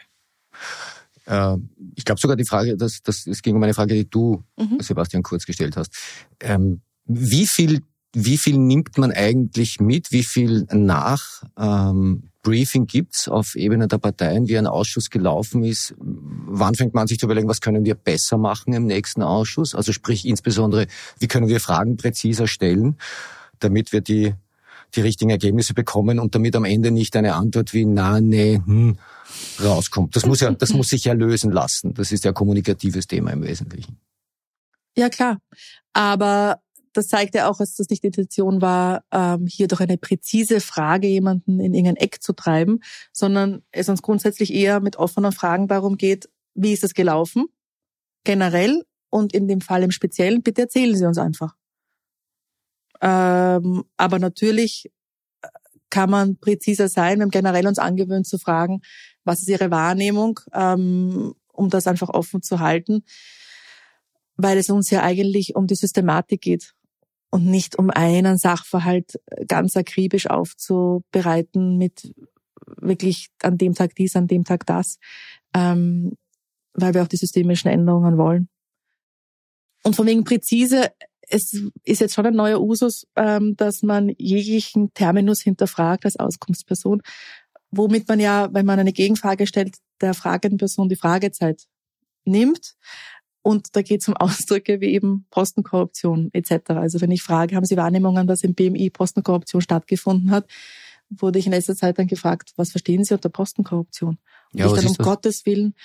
Äh, 1.25 1.57
ich 1.95 2.05
glaube 2.05 2.19
sogar 2.19 2.35
die 2.35 2.45
Frage, 2.45 2.77
dass, 2.77 3.01
dass 3.01 3.27
es 3.27 3.41
ging 3.41 3.55
um 3.55 3.63
eine 3.63 3.73
Frage, 3.73 3.93
die 3.93 4.09
du, 4.09 4.43
mhm. 4.57 4.79
Sebastian 4.79 5.23
Kurz, 5.23 5.45
gestellt 5.45 5.77
hast. 5.77 5.91
Ähm, 6.39 6.81
wie 7.05 7.47
viel 7.47 7.81
wie 8.15 8.37
viel 8.37 8.57
nimmt 8.57 8.97
man 8.97 9.11
eigentlich 9.11 9.81
mit? 9.81 10.11
Wie 10.11 10.23
viel 10.23 10.65
nach 10.71 11.43
ähm, 11.59 12.29
Briefing 12.43 12.85
gibt's 12.85 13.27
auf 13.27 13.55
Ebene 13.55 13.89
der 13.89 13.97
Parteien, 13.97 14.47
wie 14.47 14.57
ein 14.57 14.67
Ausschuss 14.67 15.09
gelaufen 15.09 15.63
ist? 15.63 15.93
Wann 15.99 16.75
fängt 16.75 16.93
man 16.93 17.07
sich 17.07 17.19
zu 17.19 17.25
überlegen, 17.25 17.49
was 17.49 17.59
können 17.59 17.83
wir 17.83 17.95
besser 17.95 18.37
machen 18.37 18.71
im 18.71 18.85
nächsten 18.85 19.21
Ausschuss? 19.21 19.75
Also 19.75 19.91
sprich 19.91 20.25
insbesondere, 20.25 20.87
wie 21.19 21.27
können 21.27 21.49
wir 21.49 21.59
Fragen 21.59 21.97
präziser 21.97 22.47
stellen, 22.47 22.95
damit 23.59 23.91
wir 23.91 23.99
die, 23.99 24.33
die 24.95 25.01
richtigen 25.01 25.29
Ergebnisse 25.29 25.73
bekommen 25.73 26.19
und 26.19 26.35
damit 26.35 26.55
am 26.55 26.65
Ende 26.65 26.91
nicht 26.91 27.15
eine 27.15 27.35
Antwort 27.35 27.73
wie 27.73 27.85
na, 27.85 28.19
nee, 28.21 28.61
hm, 28.63 28.97
rauskommt. 29.63 30.15
Das 30.15 30.25
muss 30.25 30.39
ja, 30.39 30.51
das 30.51 30.71
muss 30.73 30.89
sich 30.89 31.05
ja 31.05 31.13
lösen 31.13 31.51
lassen. 31.51 31.93
Das 31.93 32.11
ist 32.11 32.23
ja 32.23 32.31
kommunikatives 32.31 33.07
Thema 33.07 33.31
im 33.31 33.43
Wesentlichen. 33.43 33.99
Ja, 34.97 35.09
klar. 35.09 35.39
Aber 35.93 36.59
das 36.93 37.07
zeigt 37.07 37.35
ja 37.35 37.49
auch, 37.49 37.57
dass 37.57 37.75
das 37.75 37.89
nicht 37.89 38.03
die 38.03 38.07
Intention 38.07 38.61
war, 38.61 39.03
ähm, 39.11 39.47
hier 39.47 39.67
durch 39.67 39.81
eine 39.81 39.97
präzise 39.97 40.61
Frage 40.61 41.07
jemanden 41.07 41.59
in 41.59 41.73
irgendein 41.73 41.97
Eck 41.97 42.21
zu 42.21 42.33
treiben, 42.33 42.79
sondern 43.11 43.63
es 43.71 43.89
uns 43.89 44.01
grundsätzlich 44.01 44.53
eher 44.53 44.79
mit 44.79 44.95
offenen 44.95 45.31
Fragen 45.31 45.67
darum 45.67 45.97
geht, 45.97 46.29
wie 46.53 46.71
ist 46.71 46.83
es 46.83 46.93
gelaufen, 46.93 47.47
generell 48.23 48.83
und 49.09 49.33
in 49.33 49.47
dem 49.47 49.61
Fall 49.61 49.83
im 49.83 49.91
Speziellen, 49.91 50.41
bitte 50.41 50.63
erzählen 50.63 50.95
Sie 50.95 51.05
uns 51.05 51.17
einfach. 51.17 51.55
Ähm, 53.01 53.83
aber 53.97 54.19
natürlich 54.19 54.91
äh, 55.41 55.47
kann 55.89 56.09
man 56.09 56.37
präziser 56.37 56.87
sein. 56.87 57.17
Wir 57.17 57.23
haben 57.23 57.31
generell 57.31 57.67
uns 57.67 57.79
angewöhnt 57.79 58.27
zu 58.27 58.37
fragen, 58.37 58.81
was 59.23 59.39
ist 59.39 59.49
Ihre 59.49 59.71
Wahrnehmung, 59.71 60.39
ähm, 60.53 61.35
um 61.51 61.69
das 61.69 61.87
einfach 61.87 62.09
offen 62.09 62.41
zu 62.41 62.59
halten, 62.59 63.03
weil 64.37 64.57
es 64.57 64.69
uns 64.69 64.89
ja 64.89 65.03
eigentlich 65.03 65.55
um 65.55 65.67
die 65.67 65.75
Systematik 65.75 66.41
geht 66.41 66.73
und 67.29 67.45
nicht 67.45 67.77
um 67.77 67.89
einen 67.89 68.37
Sachverhalt 68.37 69.19
ganz 69.47 69.75
akribisch 69.75 70.27
aufzubereiten 70.27 71.77
mit 71.77 72.13
wirklich 72.65 73.27
an 73.41 73.57
dem 73.57 73.73
Tag 73.73 73.95
dies, 73.95 74.15
an 74.15 74.27
dem 74.27 74.43
Tag 74.43 74.65
das, 74.65 74.99
ähm, 75.53 76.13
weil 76.73 76.93
wir 76.93 77.03
auch 77.03 77.07
die 77.07 77.17
systemischen 77.17 77.69
Änderungen 77.69 78.17
wollen. 78.17 78.49
Und 79.83 79.95
von 79.95 80.07
wegen 80.07 80.23
präzise, 80.23 80.91
es 81.29 81.53
ist 81.83 82.01
jetzt 82.01 82.13
schon 82.13 82.25
ein 82.25 82.35
neuer 82.35 82.61
Usus, 82.61 83.07
ähm, 83.15 83.55
dass 83.55 83.83
man 83.83 84.09
jeglichen 84.17 84.93
Terminus 84.93 85.41
hinterfragt 85.41 86.05
als 86.05 86.17
Auskunftsperson, 86.17 87.01
womit 87.71 88.07
man 88.07 88.19
ja, 88.19 88.49
wenn 88.53 88.65
man 88.65 88.79
eine 88.79 88.93
Gegenfrage 88.93 89.47
stellt, 89.47 89.77
der 90.01 90.13
fragenden 90.13 90.57
Person 90.57 90.89
die 90.89 90.95
Fragezeit 90.95 91.65
nimmt. 92.25 92.75
Und 93.41 93.75
da 93.75 93.81
geht 93.81 94.01
es 94.01 94.07
um 94.07 94.15
Ausdrücke 94.17 94.81
wie 94.81 94.93
eben 94.93 95.25
Postenkorruption 95.29 96.29
etc. 96.33 96.71
Also 96.71 97.01
wenn 97.01 97.11
ich 97.11 97.21
frage, 97.21 97.55
haben 97.55 97.65
Sie 97.65 97.77
Wahrnehmungen, 97.77 98.27
dass 98.27 98.43
im 98.43 98.55
BMI 98.55 98.89
Postenkorruption 98.89 99.61
stattgefunden 99.61 100.31
hat, 100.31 100.49
wurde 101.09 101.39
ich 101.39 101.45
in 101.45 101.51
letzter 101.51 101.75
Zeit 101.75 101.99
dann 101.99 102.07
gefragt, 102.07 102.53
was 102.55 102.71
verstehen 102.71 103.03
Sie 103.03 103.13
unter 103.13 103.29
Postenkorruption? 103.29 104.17
Und 104.53 104.59
ja, 104.59 104.65
ich 104.65 104.73
dann 104.73 104.87
um 104.87 104.95
das? 104.95 105.05
Gottes 105.05 105.45
Willen, 105.45 105.75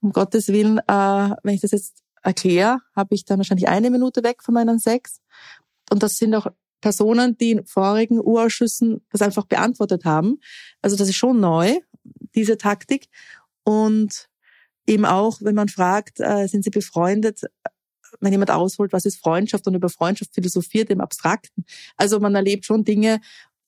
um 0.00 0.12
Gottes 0.12 0.48
Willen, 0.48 0.78
äh, 0.78 1.36
wenn 1.42 1.54
ich 1.54 1.60
das 1.60 1.72
jetzt 1.72 2.04
erkläre, 2.22 2.80
habe 2.94 3.14
ich 3.14 3.24
dann 3.24 3.38
wahrscheinlich 3.38 3.68
eine 3.68 3.90
Minute 3.90 4.22
weg 4.22 4.42
von 4.42 4.54
meinen 4.54 4.78
sechs. 4.78 5.20
Und 5.90 6.02
das 6.02 6.16
sind 6.16 6.34
auch 6.34 6.46
Personen, 6.80 7.36
die 7.38 7.52
in 7.52 7.66
vorigen 7.66 8.20
Urausschüssen 8.20 9.04
das 9.10 9.22
einfach 9.22 9.46
beantwortet 9.46 10.04
haben. 10.04 10.38
Also 10.82 10.96
das 10.96 11.08
ist 11.08 11.16
schon 11.16 11.40
neu, 11.40 11.78
diese 12.34 12.56
Taktik. 12.56 13.08
Und 13.64 14.28
eben 14.86 15.04
auch, 15.04 15.38
wenn 15.42 15.54
man 15.54 15.68
fragt, 15.68 16.20
äh, 16.20 16.46
sind 16.46 16.64
sie 16.64 16.70
befreundet, 16.70 17.42
wenn 18.20 18.32
jemand 18.32 18.50
ausholt, 18.50 18.92
was 18.92 19.04
ist 19.04 19.20
Freundschaft 19.20 19.66
und 19.66 19.74
über 19.74 19.88
Freundschaft 19.88 20.34
philosophiert 20.34 20.90
im 20.90 21.00
Abstrakten. 21.00 21.64
Also 21.96 22.20
man 22.20 22.34
erlebt 22.34 22.64
schon 22.64 22.84
Dinge 22.84 23.20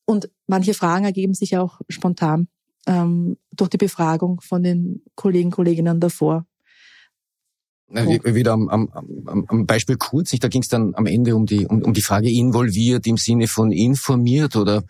und 0.06 0.30
manche 0.46 0.74
Fragen 0.74 1.04
ergeben 1.04 1.34
sich 1.34 1.56
auch 1.56 1.80
spontan 1.88 2.48
ähm, 2.86 3.36
durch 3.52 3.70
die 3.70 3.76
Befragung 3.76 4.40
von 4.40 4.62
den 4.62 5.02
Kollegen, 5.14 5.50
Kolleginnen 5.50 6.00
davor. 6.00 6.46
Na, 7.92 8.06
wieder 8.06 8.52
am, 8.52 8.68
am, 8.68 8.88
am 9.48 9.66
Beispiel 9.66 9.96
Kurz, 9.96 10.30
da 10.38 10.46
ging 10.46 10.62
es 10.62 10.68
dann 10.68 10.94
am 10.94 11.06
Ende 11.06 11.34
um 11.34 11.44
die, 11.44 11.66
um, 11.66 11.82
um 11.82 11.92
die 11.92 12.02
Frage 12.02 12.30
involviert 12.30 13.04
im 13.08 13.16
Sinne 13.16 13.48
von 13.48 13.72
informiert 13.72 14.54
oder 14.54 14.84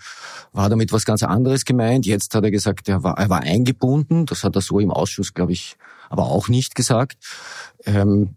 war 0.52 0.68
damit 0.68 0.92
was 0.92 1.06
ganz 1.06 1.22
anderes 1.22 1.64
gemeint? 1.64 2.04
Jetzt 2.04 2.34
hat 2.34 2.44
er 2.44 2.50
gesagt, 2.50 2.90
er 2.90 3.02
war, 3.02 3.16
er 3.16 3.30
war 3.30 3.40
eingebunden. 3.40 4.26
Das 4.26 4.44
hat 4.44 4.54
er 4.54 4.60
so 4.60 4.78
im 4.80 4.90
Ausschuss, 4.90 5.32
glaube 5.32 5.52
ich, 5.52 5.76
aber 6.10 6.24
auch 6.24 6.48
nicht 6.48 6.74
gesagt. 6.74 7.16
Ähm, 7.86 8.36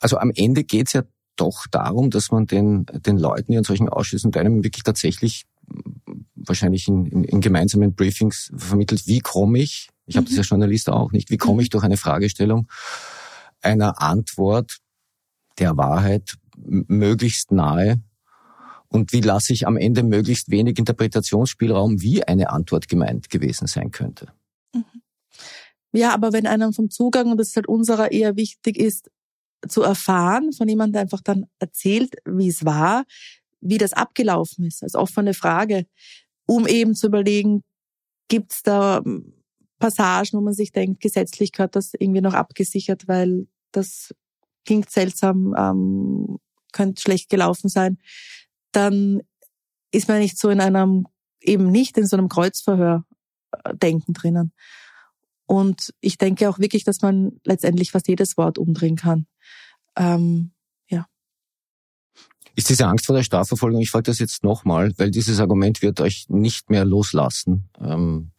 also 0.00 0.16
am 0.16 0.32
Ende 0.34 0.64
geht's 0.64 0.94
ja 0.94 1.02
doch 1.36 1.66
darum, 1.70 2.08
dass 2.08 2.30
man 2.30 2.46
den, 2.46 2.86
den 2.86 3.18
Leuten, 3.18 3.52
die 3.52 3.58
an 3.58 3.64
solchen 3.64 3.90
Ausschüssen 3.90 4.32
teilnehmen, 4.32 4.64
wirklich 4.64 4.84
tatsächlich 4.84 5.44
wahrscheinlich 6.34 6.88
in, 6.88 7.04
in, 7.06 7.24
in 7.24 7.40
gemeinsamen 7.42 7.94
Briefings 7.94 8.52
vermittelt, 8.56 9.06
wie 9.06 9.20
komme 9.20 9.58
ich, 9.58 9.90
ich 10.06 10.16
habe 10.16 10.24
mhm. 10.24 10.36
das 10.36 10.36
ja 10.36 10.42
Journalist 10.42 10.88
auch 10.88 11.12
nicht, 11.12 11.30
wie 11.30 11.36
komme 11.36 11.62
ich 11.62 11.68
durch 11.68 11.84
eine 11.84 11.96
Fragestellung 11.96 12.68
einer 13.62 14.00
Antwort 14.00 14.78
der 15.58 15.76
Wahrheit 15.76 16.36
möglichst 16.56 17.52
nahe 17.52 18.00
und 18.88 19.12
wie 19.12 19.20
lasse 19.20 19.52
ich 19.52 19.66
am 19.66 19.76
Ende 19.76 20.02
möglichst 20.02 20.50
wenig 20.50 20.78
Interpretationsspielraum, 20.78 22.02
wie 22.02 22.24
eine 22.24 22.50
Antwort 22.50 22.88
gemeint 22.88 23.30
gewesen 23.30 23.66
sein 23.66 23.90
könnte. 23.90 24.32
Mhm. 24.74 24.84
Ja, 25.92 26.12
aber 26.14 26.32
wenn 26.32 26.46
einem 26.46 26.72
vom 26.72 26.90
Zugang, 26.90 27.30
und 27.30 27.38
das 27.38 27.48
ist 27.48 27.56
halt 27.56 27.68
unserer 27.68 28.12
eher 28.12 28.36
wichtig 28.36 28.78
ist, 28.78 29.10
zu 29.68 29.82
erfahren 29.82 30.52
von 30.52 30.68
jemandem, 30.68 31.02
einfach 31.02 31.20
dann 31.20 31.46
erzählt, 31.58 32.16
wie 32.24 32.48
es 32.48 32.64
war, 32.64 33.04
wie 33.60 33.78
das 33.78 33.92
abgelaufen 33.92 34.66
ist, 34.66 34.82
als 34.82 34.94
offene 34.94 35.34
Frage, 35.34 35.86
um 36.46 36.66
eben 36.66 36.94
zu 36.94 37.06
überlegen, 37.06 37.62
gibt 38.28 38.52
es 38.52 38.62
da 38.62 39.02
Passagen, 39.78 40.38
wo 40.38 40.40
man 40.40 40.54
sich 40.54 40.72
denkt, 40.72 41.00
gesetzlich 41.00 41.52
gehört 41.52 41.76
das 41.76 41.92
irgendwie 41.98 42.20
noch 42.20 42.34
abgesichert, 42.34 43.08
weil 43.08 43.46
das 43.72 44.14
klingt 44.64 44.90
seltsam, 44.90 45.54
ähm, 45.56 46.38
könnte 46.72 47.02
schlecht 47.02 47.28
gelaufen 47.28 47.68
sein, 47.68 47.98
dann 48.72 49.22
ist 49.90 50.08
man 50.08 50.18
nicht 50.18 50.38
so 50.38 50.48
in 50.48 50.60
einem, 50.60 51.06
eben 51.40 51.70
nicht 51.70 51.98
in 51.98 52.06
so 52.06 52.16
einem 52.16 52.28
Kreuzverhör 52.28 53.04
äh, 53.64 53.74
drinnen. 53.74 54.52
Und 55.46 55.92
ich 56.00 56.16
denke 56.16 56.48
auch 56.48 56.58
wirklich, 56.58 56.84
dass 56.84 57.02
man 57.02 57.40
letztendlich 57.44 57.90
fast 57.90 58.08
jedes 58.08 58.36
Wort 58.36 58.58
umdrehen 58.58 58.96
kann. 58.96 59.26
Ähm, 59.96 60.52
ja. 60.88 61.06
Ist 62.54 62.70
diese 62.70 62.86
Angst 62.86 63.06
vor 63.06 63.16
der 63.16 63.22
Strafverfolgung, 63.22 63.80
ich 63.80 63.90
frage 63.90 64.04
das 64.04 64.18
jetzt 64.18 64.44
nochmal, 64.44 64.92
weil 64.96 65.10
dieses 65.10 65.40
Argument 65.40 65.82
wird 65.82 66.00
euch 66.00 66.26
nicht 66.28 66.70
mehr 66.70 66.84
loslassen. 66.84 67.68
Ähm, 67.78 68.32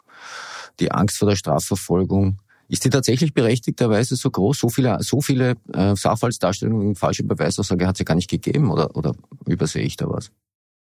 die 0.80 0.92
Angst 0.92 1.18
vor 1.18 1.30
der 1.30 1.36
Strafverfolgung, 1.36 2.42
ist 2.74 2.84
die 2.84 2.90
tatsächlich 2.90 3.36
berechtigterweise 3.36 4.16
so 4.16 4.32
groß? 4.32 4.58
So 4.58 4.68
viele, 4.68 4.98
so 5.02 5.22
viele 5.22 5.58
äh, 5.74 5.96
Sachverhaltsdarstellungen, 5.96 6.96
falsche 6.96 7.24
Beweisaussage 7.24 7.86
hat 7.86 7.96
es 7.96 8.00
ja 8.00 8.06
gar 8.06 8.16
nicht 8.16 8.32
gegeben 8.32 8.72
oder, 8.72 8.96
oder 8.96 9.16
übersehe 9.46 9.84
ich 9.84 9.96
da 9.96 10.10
was? 10.10 10.32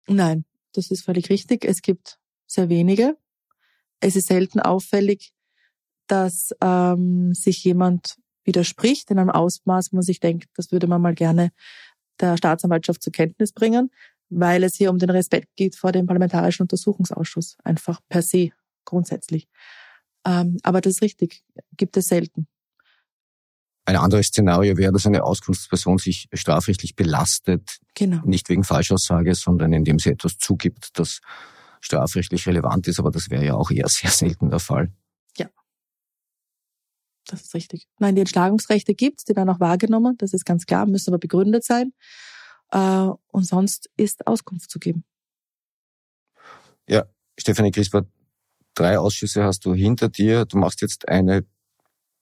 Nein, 0.07 0.45
das 0.75 0.91
ist 0.91 1.07
völlig 1.07 1.31
richtig. 1.31 1.65
Es 1.65 1.81
gibt 1.81 2.19
sehr 2.47 2.69
wenige. 2.69 3.17
Es 4.01 4.17
ist 4.17 4.27
selten 4.27 4.61
auffällig, 4.61 5.33
dass 6.09 6.51
ähm, 6.61 7.33
sich 7.33 7.65
jemand 7.65 8.17
widerspricht 8.45 9.11
in 9.11 9.19
einem 9.19 9.31
Ausmaß, 9.31 9.91
wo 9.91 9.97
man 9.97 10.03
sich 10.03 10.21
denkt, 10.21 10.51
das 10.57 10.71
würde 10.71 10.89
man 10.89 11.01
mal 11.01 11.15
gerne 11.15 11.53
der 12.21 12.37
Staatsanwaltschaft 12.37 13.03
zur 13.03 13.15
Kenntnis 13.15 13.53
bringen, 13.53 13.91
weil 14.29 14.63
es 14.63 14.77
hier 14.77 14.91
um 14.91 14.99
den 14.99 15.09
Respekt 15.09 15.57
geht 15.57 15.75
vor 15.75 15.93
dem 15.93 16.05
Parlamentarischen 16.05 16.65
Untersuchungsausschuss, 16.65 17.57
einfach 17.65 18.01
per 18.11 18.21
se 18.21 18.51
grundsätzlich. 18.85 19.49
Ähm, 20.25 20.59
aber 20.63 20.81
das 20.81 20.95
ist 20.95 21.03
richtig, 21.03 21.43
gibt 21.77 21.97
es 21.97 22.07
selten. 22.07 22.47
Ein 23.85 23.97
anderes 23.97 24.27
Szenario 24.27 24.77
wäre, 24.77 24.93
dass 24.93 25.07
eine 25.07 25.25
Auskunftsperson 25.25 25.99
sich 25.99 26.29
strafrechtlich 26.35 26.95
belastet, 26.95 27.79
genau. 27.95 28.21
nicht 28.25 28.49
wegen 28.51 28.65
Falschaussage, 28.65 29.35
sondern 29.35 29.73
indem 29.73 29.99
sie 29.99 30.11
etwas 30.11 30.37
zugibt, 30.37 30.99
das 30.99 31.21
strafrechtlich 31.81 32.47
relevant 32.47 32.87
ist, 32.89 32.99
aber 32.99 33.11
das 33.11 33.31
wäre 33.31 33.45
ja 33.45 33.55
auch 33.55 33.71
eher 33.71 33.89
sehr 33.89 34.11
selten 34.11 34.51
der 34.51 34.61
Fall. 34.61 34.93
Das 37.29 37.43
ist 37.43 37.55
richtig. 37.55 37.87
Nein, 37.99 38.15
die 38.15 38.23
Entschlagungsrechte 38.23 38.95
gibt's, 38.95 39.25
die 39.25 39.37
werden 39.37 39.51
auch 39.51 39.61
wahrgenommen, 39.61 40.17
das 40.19 40.33
ist 40.33 40.45
ganz 40.45 40.67
klar, 40.67 40.87
müssen 40.87 41.11
aber 41.11 41.19
begründet 41.19 41.65
sein. 41.65 41.93
Äh, 42.71 43.09
und 43.29 43.45
sonst 43.45 43.91
ist 43.97 44.27
Auskunft 44.27 44.71
zu 44.71 44.79
geben. 44.79 45.05
Ja, 46.89 47.05
Stefanie 47.39 47.71
Crisper, 47.71 48.07
drei 48.79 48.99
Ausschüsse 48.99 49.45
hast 49.45 49.65
du 49.65 49.75
hinter 49.75 50.09
dir. 50.09 50.45
Du 50.45 50.59
machst 50.59 50.81
jetzt 50.81 51.09
eine 51.09 51.45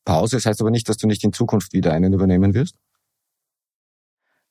Pause. 0.04 0.36
Das 0.36 0.46
heißt 0.46 0.60
aber 0.60 0.70
nicht, 0.70 0.88
dass 0.88 0.96
du 0.96 1.06
nicht 1.06 1.22
in 1.24 1.32
Zukunft 1.32 1.72
wieder 1.72 1.92
einen 1.92 2.12
übernehmen 2.12 2.54
wirst? 2.54 2.76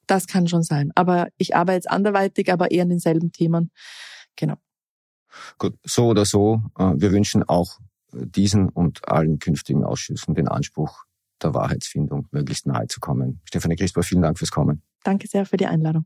Das 0.08 0.28
kann 0.28 0.48
schon 0.48 0.62
sein. 0.62 0.92
Aber 0.94 1.30
ich 1.38 1.56
arbeite 1.56 1.78
jetzt 1.78 1.90
anderweitig, 1.90 2.52
aber 2.52 2.70
eher 2.70 2.84
an 2.84 2.90
denselben 2.90 3.32
Themen. 3.32 3.72
Genau. 4.36 4.56
Gut, 5.58 5.78
so 5.84 6.08
oder 6.08 6.26
so. 6.26 6.62
Äh, 6.78 6.94
wir 6.96 7.12
wünschen 7.12 7.44
auch 7.44 7.80
diesen 8.12 8.70
und 8.70 9.08
allen 9.08 9.40
künftigen 9.40 9.84
Ausschüssen 9.84 10.36
den 10.36 10.48
Anspruch 10.48 11.04
der 11.42 11.54
Wahrheitsfindung 11.54 12.28
möglichst 12.32 12.66
nahe 12.66 12.88
zu 12.88 13.00
kommen. 13.00 13.42
Stefanie 13.46 13.76
Crisper, 13.76 14.04
vielen 14.04 14.22
Dank 14.22 14.38
fürs 14.38 14.52
Kommen. 14.52 14.84
Danke 15.04 15.28
sehr 15.28 15.46
für 15.46 15.58
die 15.58 15.66
Einladung. 15.66 16.06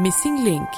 Missing 0.00 0.44
Link 0.44 0.68